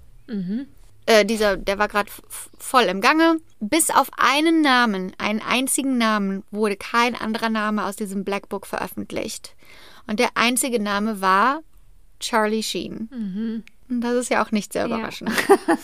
[1.08, 2.12] Äh, dieser, der war gerade
[2.58, 3.38] voll im Gange.
[3.60, 8.68] Bis auf einen Namen, einen einzigen Namen, wurde kein anderer Name aus diesem Black Book
[8.68, 9.56] veröffentlicht.
[10.08, 11.62] Und der einzige Name war
[12.20, 13.10] Charlie Sheen.
[13.81, 14.96] Und das ist ja auch nicht sehr Ja.
[14.98, 15.32] überraschend.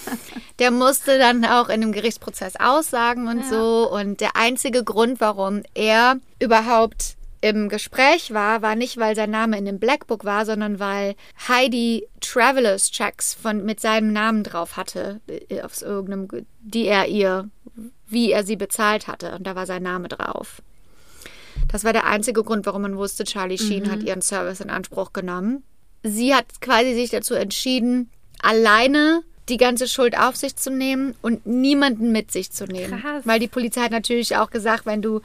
[0.59, 3.91] Der musste dann auch in dem Gerichtsprozess aussagen und so.
[3.91, 9.57] Und der einzige Grund, warum er überhaupt im Gespräch war, war nicht, weil sein Name
[9.57, 11.15] in dem Black Book war, sondern weil
[11.47, 17.05] Heidi Travelers Checks von, mit seinem Namen drauf hatte, äh, auf irgendeinem, Ge- die er
[17.07, 17.49] ihr,
[18.07, 19.35] wie er sie bezahlt hatte.
[19.35, 20.61] Und da war sein Name drauf.
[21.71, 25.13] Das war der einzige Grund, warum man wusste, Charlie Sheen hat ihren Service in Anspruch
[25.13, 25.63] genommen.
[26.03, 28.09] Sie hat quasi sich dazu entschieden,
[28.41, 33.01] alleine die ganze Schuld auf sich zu nehmen und niemanden mit sich zu nehmen.
[33.01, 33.25] Krass.
[33.25, 35.21] Weil die Polizei hat natürlich auch gesagt, wenn du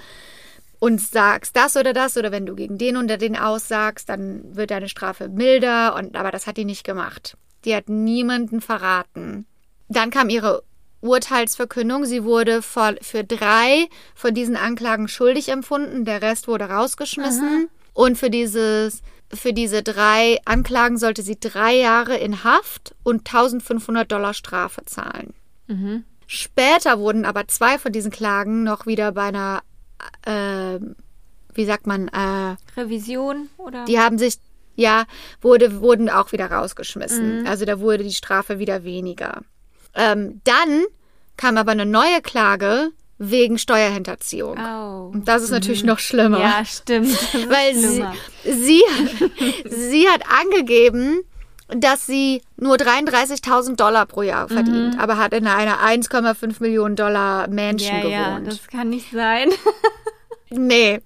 [0.78, 4.70] uns sagst das oder das oder wenn du gegen den oder den aussagst, dann wird
[4.70, 5.94] deine Strafe milder.
[5.94, 7.36] Und aber das hat die nicht gemacht.
[7.65, 9.47] Die hat niemanden verraten.
[9.89, 10.65] Dann kam ihre
[11.01, 12.05] Urteilsverkündung.
[12.05, 16.05] Sie wurde für, für drei von diesen Anklagen schuldig empfunden.
[16.05, 17.69] Der Rest wurde rausgeschmissen.
[17.93, 19.03] Und für dieses
[19.34, 25.34] für diese drei Anklagen sollte sie drei Jahre in Haft und 1500 Dollar Strafe zahlen.
[26.26, 29.62] Später wurden aber zwei von diesen Klagen noch wieder bei einer,
[30.26, 30.78] äh,
[31.54, 33.84] wie sagt man, äh, Revision oder?
[33.84, 34.38] die haben sich,
[34.74, 35.04] ja,
[35.40, 37.46] wurde, wurden auch wieder rausgeschmissen.
[37.46, 39.42] Also da wurde die Strafe wieder weniger.
[39.94, 40.84] Ähm, dann
[41.36, 42.90] kam aber eine neue Klage
[43.24, 44.59] wegen Steuerhinterziehung.
[44.59, 45.11] Oh.
[45.12, 46.40] Und das ist natürlich noch schlimmer.
[46.40, 47.09] Ja, stimmt.
[47.49, 48.15] Weil sie, schlimmer.
[48.44, 48.82] sie,
[49.70, 51.20] sie hat angegeben,
[51.69, 57.49] dass sie nur 33.000 Dollar pro Jahr verdient, aber hat in einer 1,5 Millionen Dollar
[57.49, 58.03] Mansion Mhm.
[58.03, 58.47] ja, ja, gewohnt.
[58.49, 59.51] das kann nicht sein.
[60.55, 61.01] Nee.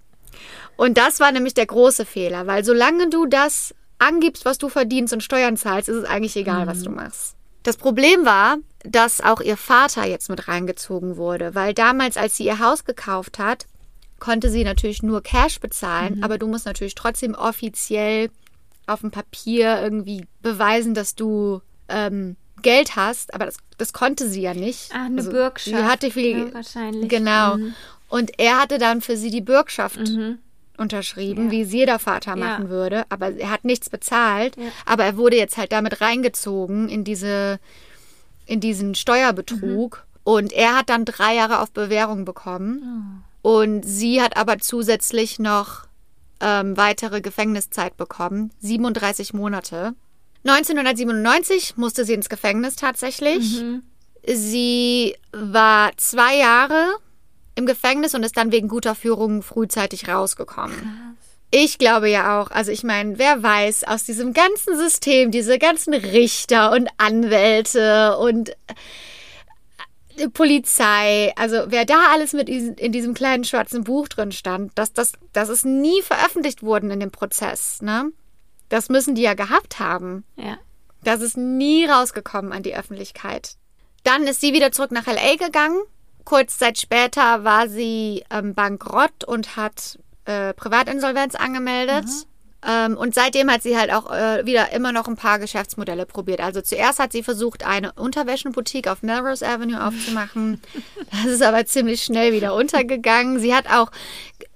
[0.76, 5.12] Und das war nämlich der große Fehler, weil solange du das angibst, was du verdienst
[5.14, 7.35] und Steuern zahlst, ist es eigentlich egal, was du machst.
[7.66, 12.44] Das Problem war, dass auch ihr Vater jetzt mit reingezogen wurde, weil damals, als sie
[12.44, 13.66] ihr Haus gekauft hat,
[14.20, 18.30] konnte sie natürlich nur Cash bezahlen, aber du musst natürlich trotzdem offiziell
[18.86, 24.42] auf dem Papier irgendwie beweisen, dass du ähm, Geld hast, aber das, das konnte sie
[24.42, 24.92] ja nicht.
[24.94, 25.76] Ah, eine Also, Bürgschaft.
[25.76, 27.08] Sie hatte viel, ne, wahrscheinlich.
[27.08, 27.56] Genau.
[27.56, 27.74] Mhm.
[28.08, 29.98] Und er hatte dann für sie die Bürgschaft
[30.78, 31.50] unterschrieben, Ja.
[31.50, 32.36] wie es jeder Vater Ja.
[32.36, 33.04] machen würde.
[33.08, 34.56] Aber er hat nichts bezahlt.
[34.56, 34.64] Ja.
[34.84, 37.58] Aber er wurde jetzt halt damit reingezogen in diese,
[38.46, 40.04] in diesen Steuerbetrug.
[40.06, 40.20] Mhm.
[40.24, 43.22] Und er hat dann drei Jahre auf Bewährung bekommen.
[43.42, 43.58] Oh.
[43.60, 45.84] Und sie hat aber zusätzlich noch
[46.40, 48.50] ähm, weitere Gefängniszeit bekommen.
[48.60, 49.94] 37 Monate.
[50.44, 53.60] 1997 musste sie ins Gefängnis tatsächlich.
[53.62, 53.82] Mhm.
[54.26, 56.96] Sie war zwei Jahre
[57.56, 61.16] im Gefängnis und ist dann wegen guter Führung frühzeitig rausgekommen.
[61.50, 65.94] Ich glaube ja auch, also ich meine, wer weiß aus diesem ganzen System, diese ganzen
[65.94, 68.50] Richter und Anwälte und
[70.16, 74.92] äh, Polizei, also wer da alles mit in diesem kleinen schwarzen Buch drin stand, dass
[74.92, 78.10] das, das ist nie veröffentlicht worden in dem Prozess, ne?
[78.68, 80.24] Das müssen die ja gehabt haben.
[80.36, 80.58] Ja.
[81.04, 83.54] Das ist nie rausgekommen an die Öffentlichkeit.
[84.02, 85.78] Dann ist sie wieder zurück nach LA gegangen.
[86.26, 92.04] Kurz Zeit später war sie ähm, bankrott und hat äh, Privatinsolvenz angemeldet.
[92.68, 96.40] Ähm, und seitdem hat sie halt auch äh, wieder immer noch ein paar Geschäftsmodelle probiert.
[96.40, 100.60] Also zuerst hat sie versucht, eine Unterwäschenboutique auf Melrose Avenue aufzumachen.
[101.12, 103.38] Das ist aber ziemlich schnell wieder untergegangen.
[103.38, 103.92] Sie hat auch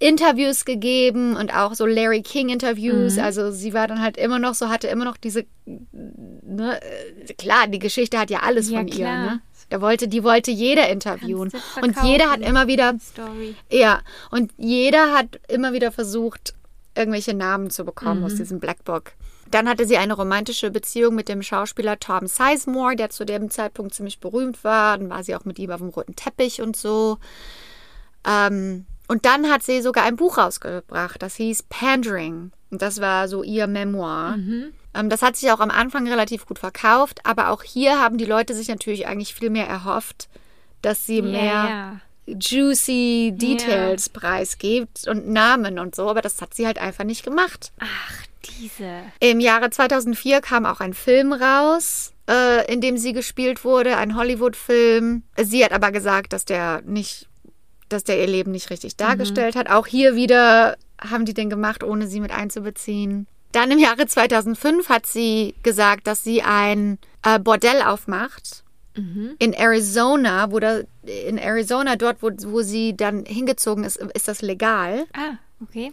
[0.00, 3.18] Interviews gegeben und auch so Larry King Interviews.
[3.18, 6.80] Also sie war dann halt immer noch so, hatte immer noch diese, ne,
[7.38, 9.18] klar, die Geschichte hat ja alles Ja, von ihr, klar.
[9.18, 9.40] ne?
[9.70, 11.50] Da wollte, die wollte jeder interviewen.
[11.80, 13.54] Und jeder hat immer wieder, Story.
[13.70, 16.54] ja, und jeder hat immer wieder versucht,
[16.94, 19.12] irgendwelche Namen zu bekommen aus diesem Black Book.
[19.50, 23.94] Dann hatte sie eine romantische Beziehung mit dem Schauspieler Tom Sizemore, der zu dem Zeitpunkt
[23.94, 24.98] ziemlich berühmt war.
[24.98, 27.18] Dann war sie auch mit ihm auf dem roten Teppich und so.
[28.26, 32.52] Ähm, und dann hat sie sogar ein Buch rausgebracht, das hieß Pandering.
[32.70, 34.34] Und das war so ihr Memoir.
[34.36, 38.24] Ähm, das hat sich auch am Anfang relativ gut verkauft, aber auch hier haben die
[38.24, 40.28] Leute sich natürlich eigentlich viel mehr erhofft,
[40.82, 46.78] dass sie mehr juicy Details preisgibt und Namen und so, aber das hat sie halt
[46.78, 47.72] einfach nicht gemacht.
[47.78, 48.24] Ach,
[48.58, 49.02] diese.
[49.20, 54.16] Im Jahre 2004 kam auch ein Film raus, äh, in dem sie gespielt wurde, ein
[54.16, 55.22] Hollywood-Film.
[55.42, 57.28] Sie hat aber gesagt, dass der nicht,
[57.88, 59.70] dass der ihr Leben nicht richtig dargestellt hat.
[59.70, 63.26] Auch hier wieder haben die den gemacht, ohne sie mit einzubeziehen.
[63.52, 68.64] Dann im Jahre 2005 hat sie gesagt, dass sie ein äh, Bordell aufmacht
[69.38, 74.42] in Arizona, wo da, in Arizona, dort, wo, wo sie dann hingezogen ist, ist das
[74.42, 75.06] legal.
[75.12, 75.92] Ah, okay.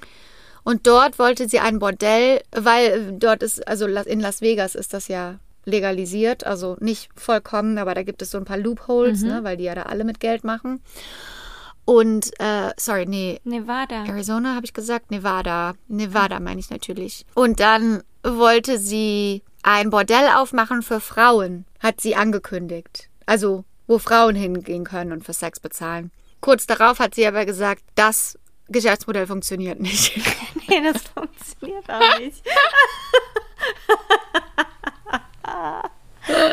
[0.63, 5.07] Und dort wollte sie ein Bordell, weil dort ist, also in Las Vegas ist das
[5.07, 9.57] ja legalisiert, also nicht vollkommen, aber da gibt es so ein paar Loopholes, ne, weil
[9.57, 10.81] die ja da alle mit Geld machen.
[11.87, 14.03] Und, äh, sorry, nee, Nevada.
[14.03, 15.73] Arizona habe ich gesagt, Nevada.
[15.87, 17.25] Nevada meine ich natürlich.
[17.33, 23.09] Und dann wollte sie ein Bordell aufmachen für Frauen, hat sie angekündigt.
[23.25, 26.11] Also, wo Frauen hingehen können und für Sex bezahlen.
[26.41, 28.37] Kurz darauf hat sie aber gesagt, das
[28.67, 30.11] Geschäftsmodell funktioniert nicht.
[30.67, 32.43] Nee, das funktioniert auch nicht.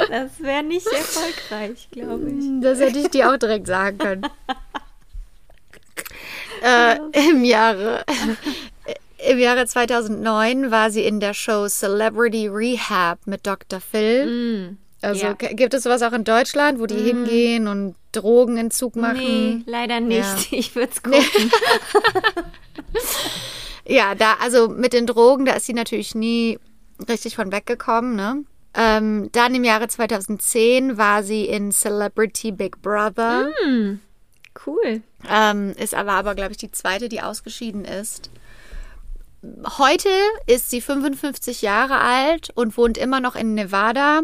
[0.09, 2.45] Das wäre nicht erfolgreich, glaube ich.
[2.63, 4.27] Das hätte ich dir auch direkt sagen können.
[6.65, 8.05] Äh, Im Jahre.
[9.31, 13.81] Im Jahre 2009 war sie in der Show Celebrity Rehab mit Dr.
[13.81, 14.77] Phil.
[15.01, 15.33] Also ja.
[15.33, 19.21] gibt es sowas auch in Deutschland, wo die hingehen und Drogenentzug machen?
[19.25, 20.51] Nee, leider nicht.
[20.51, 20.59] Ja.
[20.59, 21.23] Ich würde es gucken.
[23.87, 26.59] Ja, da, also mit den Drogen, da ist sie natürlich nie
[27.09, 28.45] richtig von weggekommen, ne?
[28.77, 33.51] Ähm, dann im Jahre 2010 war sie in Celebrity Big Brother.
[34.67, 35.03] Cool.
[35.29, 38.31] Ähm, ist aber, aber glaube ich, die zweite, die ausgeschieden ist.
[39.79, 40.09] Heute
[40.47, 44.23] ist sie 55 Jahre alt und wohnt immer noch in Nevada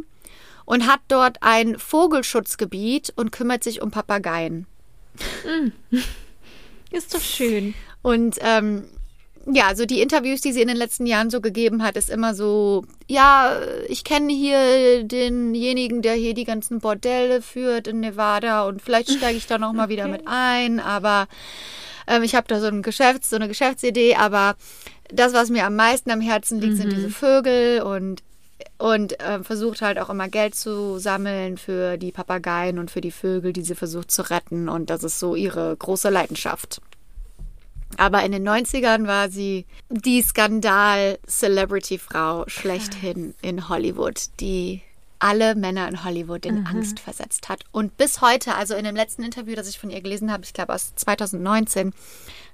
[0.64, 4.66] und hat dort ein Vogelschutzgebiet und kümmert sich um Papageien.
[6.90, 7.74] Ist doch schön.
[8.02, 8.84] Und ähm,
[9.46, 12.34] ja, also die Interviews, die sie in den letzten Jahren so gegeben hat, ist immer
[12.34, 13.56] so, ja,
[13.88, 19.38] ich kenne hier denjenigen, der hier die ganzen Bordelle führt in Nevada und vielleicht steige
[19.38, 21.26] ich da noch mal wieder mit ein, aber
[22.06, 24.56] ähm, ich habe da so ein Geschäfts-, so eine Geschäftsidee, aber
[25.08, 28.22] das, was mir am meisten am Herzen liegt, sind diese Vögel und
[28.76, 33.10] und ähm, versucht halt auch immer Geld zu sammeln für die Papageien und für die
[33.10, 34.68] Vögel, die sie versucht zu retten.
[34.68, 36.80] Und das ist so ihre große Leidenschaft.
[37.96, 44.82] Aber in den 90ern war sie die Skandal-Celebrity-Frau schlechthin in Hollywood, die
[45.20, 47.64] alle Männer in Hollywood in Angst versetzt hat.
[47.72, 50.54] Und bis heute, also in dem letzten Interview, das ich von ihr gelesen habe, ich
[50.54, 51.92] glaube aus 2019,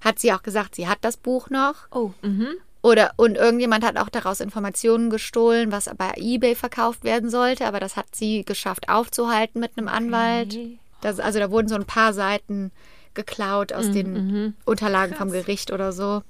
[0.00, 1.74] hat sie auch gesagt, sie hat das Buch noch.
[1.92, 2.48] Oh, mhm.
[2.82, 7.80] Oder und irgendjemand hat auch daraus Informationen gestohlen, was bei eBay verkauft werden sollte, aber
[7.80, 10.58] das hat sie geschafft aufzuhalten mit einem Anwalt.
[11.00, 12.72] Das, also da wurden so ein paar Seiten
[13.16, 16.22] geklaut aus den Unterlagen vom Gericht oder so.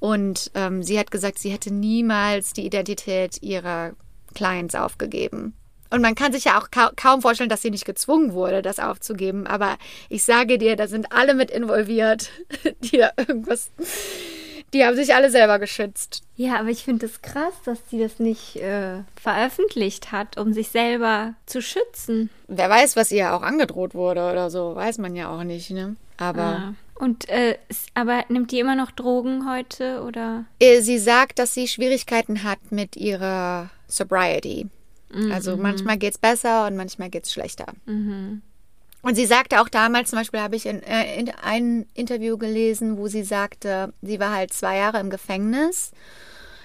[0.00, 3.92] Und ähm, sie hat gesagt, sie hätte niemals die Identität ihrer
[4.34, 5.54] Clients aufgegeben.
[5.90, 8.78] Und man kann sich ja auch ka kaum vorstellen, dass sie nicht gezwungen wurde, das
[8.78, 9.46] aufzugeben.
[9.46, 9.78] Aber
[10.08, 12.30] ich sage dir, da sind alle mit involviert,
[12.80, 13.70] die da irgendwas.
[14.74, 16.25] Die haben sich alle selber geschützt.
[16.36, 20.68] Ja, aber ich finde es krass, dass sie das nicht äh, veröffentlicht hat, um sich
[20.68, 22.28] selber zu schützen.
[22.46, 25.96] Wer weiß, was ihr auch angedroht wurde oder so, weiß man ja auch nicht, ne?
[26.18, 26.74] Aber Ja.
[26.98, 27.58] Und äh,
[27.92, 30.46] aber nimmt die immer noch Drogen heute oder?
[30.60, 34.68] äh, sie sagt, dass sie Schwierigkeiten hat mit ihrer Sobriety.
[35.30, 37.66] Also manchmal geht's besser und manchmal geht's schlechter.
[39.06, 42.98] Und sie sagte auch damals, zum Beispiel habe ich in, äh, in ein Interview gelesen,
[42.98, 45.92] wo sie sagte, sie war halt zwei Jahre im Gefängnis,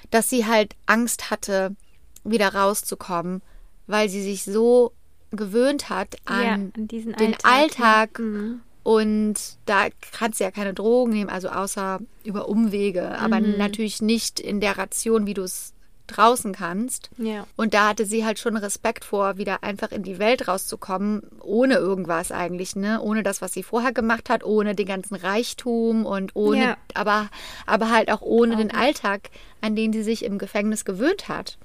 [0.09, 1.76] dass sie halt Angst hatte,
[2.23, 3.43] wieder rauszukommen,
[3.85, 4.91] weil sie sich so
[5.30, 7.39] gewöhnt hat an, ja, an den Alltag.
[7.43, 8.59] Alltag, ne?
[8.81, 9.35] und
[9.68, 14.59] da kannst du ja keine Drogen nehmen, also außer über Umwege, aber natürlich nicht in
[14.61, 15.73] der Ration, wie du es
[16.07, 17.09] draußen kannst.
[17.17, 17.45] Ja.
[17.55, 21.75] Und da hatte sie halt schon Respekt vor, wieder einfach in die Welt rauszukommen, ohne
[21.75, 23.01] irgendwas eigentlich, ne?
[23.01, 26.77] Ohne das, was sie vorher gemacht hat, ohne den ganzen Reichtum und ohne, Ja.
[26.93, 27.29] aber,
[27.65, 29.29] aber halt auch ohne den Alltag,
[29.61, 31.57] an den sie sich im Gefängnis gewöhnt hat.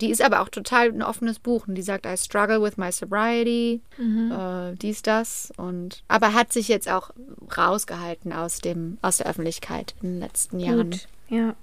[0.00, 2.92] Die ist aber auch total ein offenes Buch und die sagt, I struggle with my
[2.92, 5.52] sobriety, äh, dies, das.
[5.56, 7.10] Und aber hat sich jetzt auch
[7.56, 10.90] rausgehalten aus dem, aus der Öffentlichkeit in den letzten Jahren.
[10.90, 11.08] Gut.
[11.30, 11.54] Ja.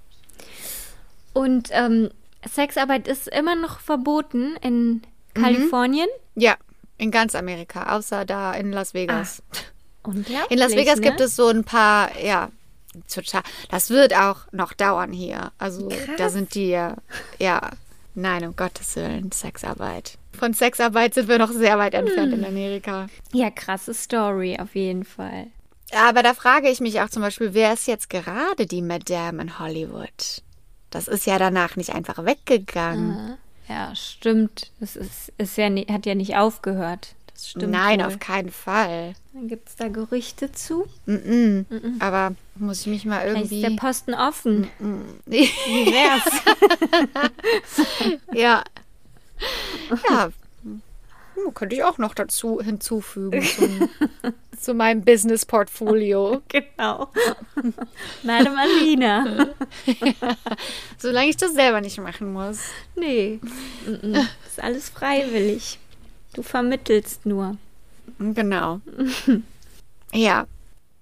[1.33, 2.09] Und ähm,
[2.47, 5.01] Sexarbeit ist immer noch verboten in
[5.33, 6.07] Kalifornien.
[6.35, 6.55] Ja,
[6.97, 9.41] in ganz Amerika, außer da in Las Vegas.
[10.03, 11.07] Unglaublich, In Las Vegas ne?
[11.07, 12.49] gibt es so ein paar, ja,
[13.11, 13.41] total.
[13.69, 15.51] Das wird auch noch dauern hier.
[15.57, 16.97] Also da sind die ja,
[17.39, 17.71] ja,
[18.13, 20.17] nein, um Gottes Willen, Sexarbeit.
[20.37, 23.07] Von Sexarbeit sind wir noch sehr weit entfernt in Amerika.
[23.31, 25.47] Ja, krasse Story auf jeden Fall.
[25.93, 29.59] Aber da frage ich mich auch zum Beispiel, wer ist jetzt gerade die Madame in
[29.59, 30.41] Hollywood?
[30.93, 33.37] Das ist ja danach nicht einfach weggegangen.
[33.67, 34.71] Ja, stimmt.
[34.79, 37.15] Das ist, ist ja, hat ja nicht aufgehört.
[37.33, 37.71] Das stimmt.
[37.71, 38.07] Nein, wohl.
[38.07, 39.15] auf keinen Fall.
[39.33, 40.85] Dann gibt es da Gerüchte zu.
[41.07, 41.65] Mm-mm.
[41.99, 43.75] Aber muss ich mich mal Vielleicht ist irgendwie.
[43.75, 44.67] der Posten offen.
[45.25, 45.47] Wie
[45.87, 46.23] wär's?
[48.33, 48.63] ja.
[50.09, 50.31] Ja.
[51.35, 53.89] Hm, Könnte ich auch noch dazu hinzufügen zum,
[54.59, 56.41] zu meinem Business-Portfolio.
[56.47, 57.11] genau.
[58.23, 59.47] Madame Alina.
[60.97, 62.59] Solange ich das selber nicht machen muss.
[62.95, 63.39] Nee.
[64.47, 65.79] Ist alles freiwillig.
[66.33, 67.57] Du vermittelst nur.
[68.19, 68.81] Genau.
[70.11, 70.47] Ja.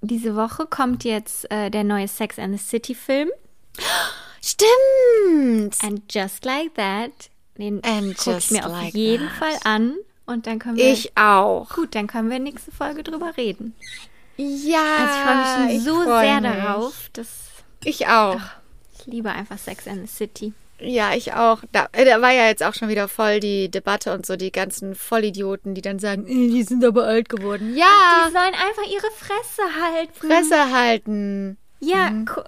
[0.02, 3.30] Diese Woche kommt jetzt äh, der neue Sex and the City Film.
[4.42, 5.78] Stimmt.
[5.84, 7.12] And just like that.
[7.58, 7.82] Den
[8.16, 9.38] gucke ich mir auf like jeden that.
[9.38, 9.96] Fall an.
[10.32, 10.92] Und dann können wir.
[10.92, 11.70] Ich auch.
[11.70, 13.76] Gut, dann können wir nächste Folge drüber reden.
[14.38, 14.80] Ja.
[15.00, 16.52] Also ich freue mich schon so sehr mich.
[16.52, 17.10] darauf.
[17.14, 17.28] dass
[17.84, 18.40] Ich auch.
[18.98, 20.54] ich liebe einfach Sex and the City.
[20.80, 21.60] Ja, ich auch.
[21.74, 24.52] Da, äh, da war ja jetzt auch schon wieder voll die Debatte und so, die
[24.52, 27.76] ganzen Vollidioten, die dann sagen, "Äh, die sind aber alt geworden.
[27.76, 27.86] Ja,
[28.28, 30.14] Die sollen einfach ihre Fresse halten.
[30.28, 31.58] Fresse halten.
[31.82, 32.42] Ja, gu-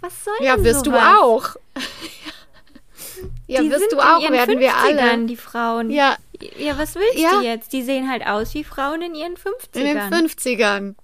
[0.00, 1.02] was soll Ja, denn wirst du sowas?
[1.20, 1.56] auch.
[3.46, 5.26] ja, die wirst du auch, werden wir 50ern, alle.
[5.26, 5.90] die Frauen.
[5.90, 6.16] Ja,
[6.58, 7.30] Ja, was willst Ja.
[7.38, 7.72] du jetzt?
[7.72, 9.80] Die sehen halt aus wie Frauen in ihren 50ern.
[9.80, 10.94] in den 50ern.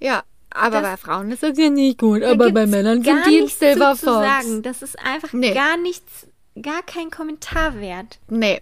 [0.00, 2.22] Ja, aber Das- bei Frauen ist das ja nicht gut.
[2.22, 4.26] Aber bei Männern sind die im Silver zu, zu Fox.
[4.26, 4.62] sagen.
[4.62, 5.52] Das ist einfach Nee.
[5.54, 6.26] gar nichts,
[6.60, 8.18] gar kein Kommentar wert.
[8.28, 8.60] Nee,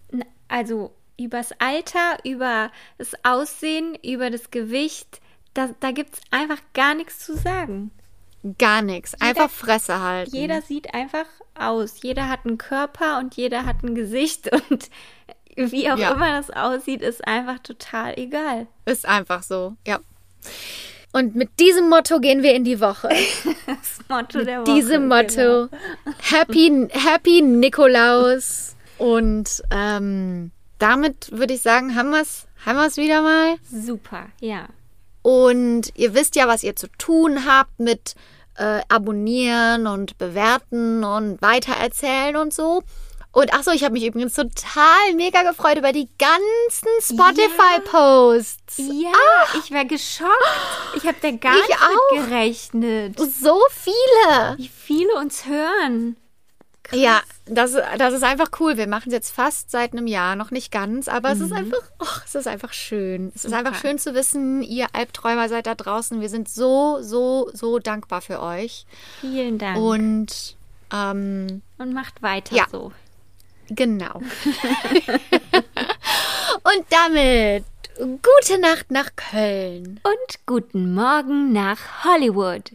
[0.49, 5.21] Also übers Alter, über das Aussehen, über das Gewicht,
[5.55, 7.91] da, da gibt es einfach gar nichts zu sagen.
[8.57, 9.21] gar nichts.
[9.21, 10.35] Einfach Fresse halten.
[10.35, 11.27] Jeder sieht einfach
[11.59, 12.01] aus.
[12.03, 14.89] Jeder hat einen Körper und jeder hat ein Gesicht und
[15.73, 16.13] wie auch Ja.
[16.13, 18.67] immer das aussieht, ist einfach total egal.
[18.85, 19.99] Ist einfach so, ja.
[21.13, 23.09] Und mit diesem Motto gehen wir in die Woche.
[23.67, 24.75] Das Motto der Woche.
[24.75, 25.69] diesem Motto.
[25.69, 25.69] Genau.
[26.31, 28.75] Happy, Happy Nikolaus.
[28.99, 33.57] Und ähm, damit würde ich sagen, haben wir es haben wir's wieder mal.
[33.71, 34.67] Super, ja.
[35.23, 38.15] Und ihr wisst ja, was ihr zu tun habt mit
[38.57, 42.83] äh, abonnieren und bewerten und weitererzählen und so.
[43.39, 48.79] Und ach so, ich habe mich übrigens total mega gefreut über die ganzen Spotify-Posts.
[48.79, 49.13] Ja,
[49.59, 50.33] ich wäre geschockt.
[50.97, 51.57] Ich habe da gar Ah.
[51.63, 52.17] Ich nicht auch.
[52.17, 53.19] mit gerechnet.
[53.19, 54.57] So viele.
[54.57, 56.17] Wie viele uns hören.
[56.91, 58.77] Ja, das, das ist einfach cool.
[58.79, 61.83] Wir machen es jetzt fast seit einem Jahr, noch nicht ganz, aber es ist einfach,
[62.01, 63.31] oh, es ist einfach schön.
[63.35, 66.21] Es ist einfach schön zu wissen, ihr Albträumer seid da draußen.
[66.23, 68.87] Wir sind so, so, so dankbar für euch.
[69.21, 69.77] Vielen Dank.
[69.79, 70.57] Und
[70.91, 72.67] ähm, Und macht weiter Ja.
[72.73, 72.91] so.
[73.71, 74.15] Genau.
[76.65, 77.65] Und damit
[77.99, 80.01] gute Nacht nach Köln.
[80.03, 82.73] Und guten Morgen nach Hollywood.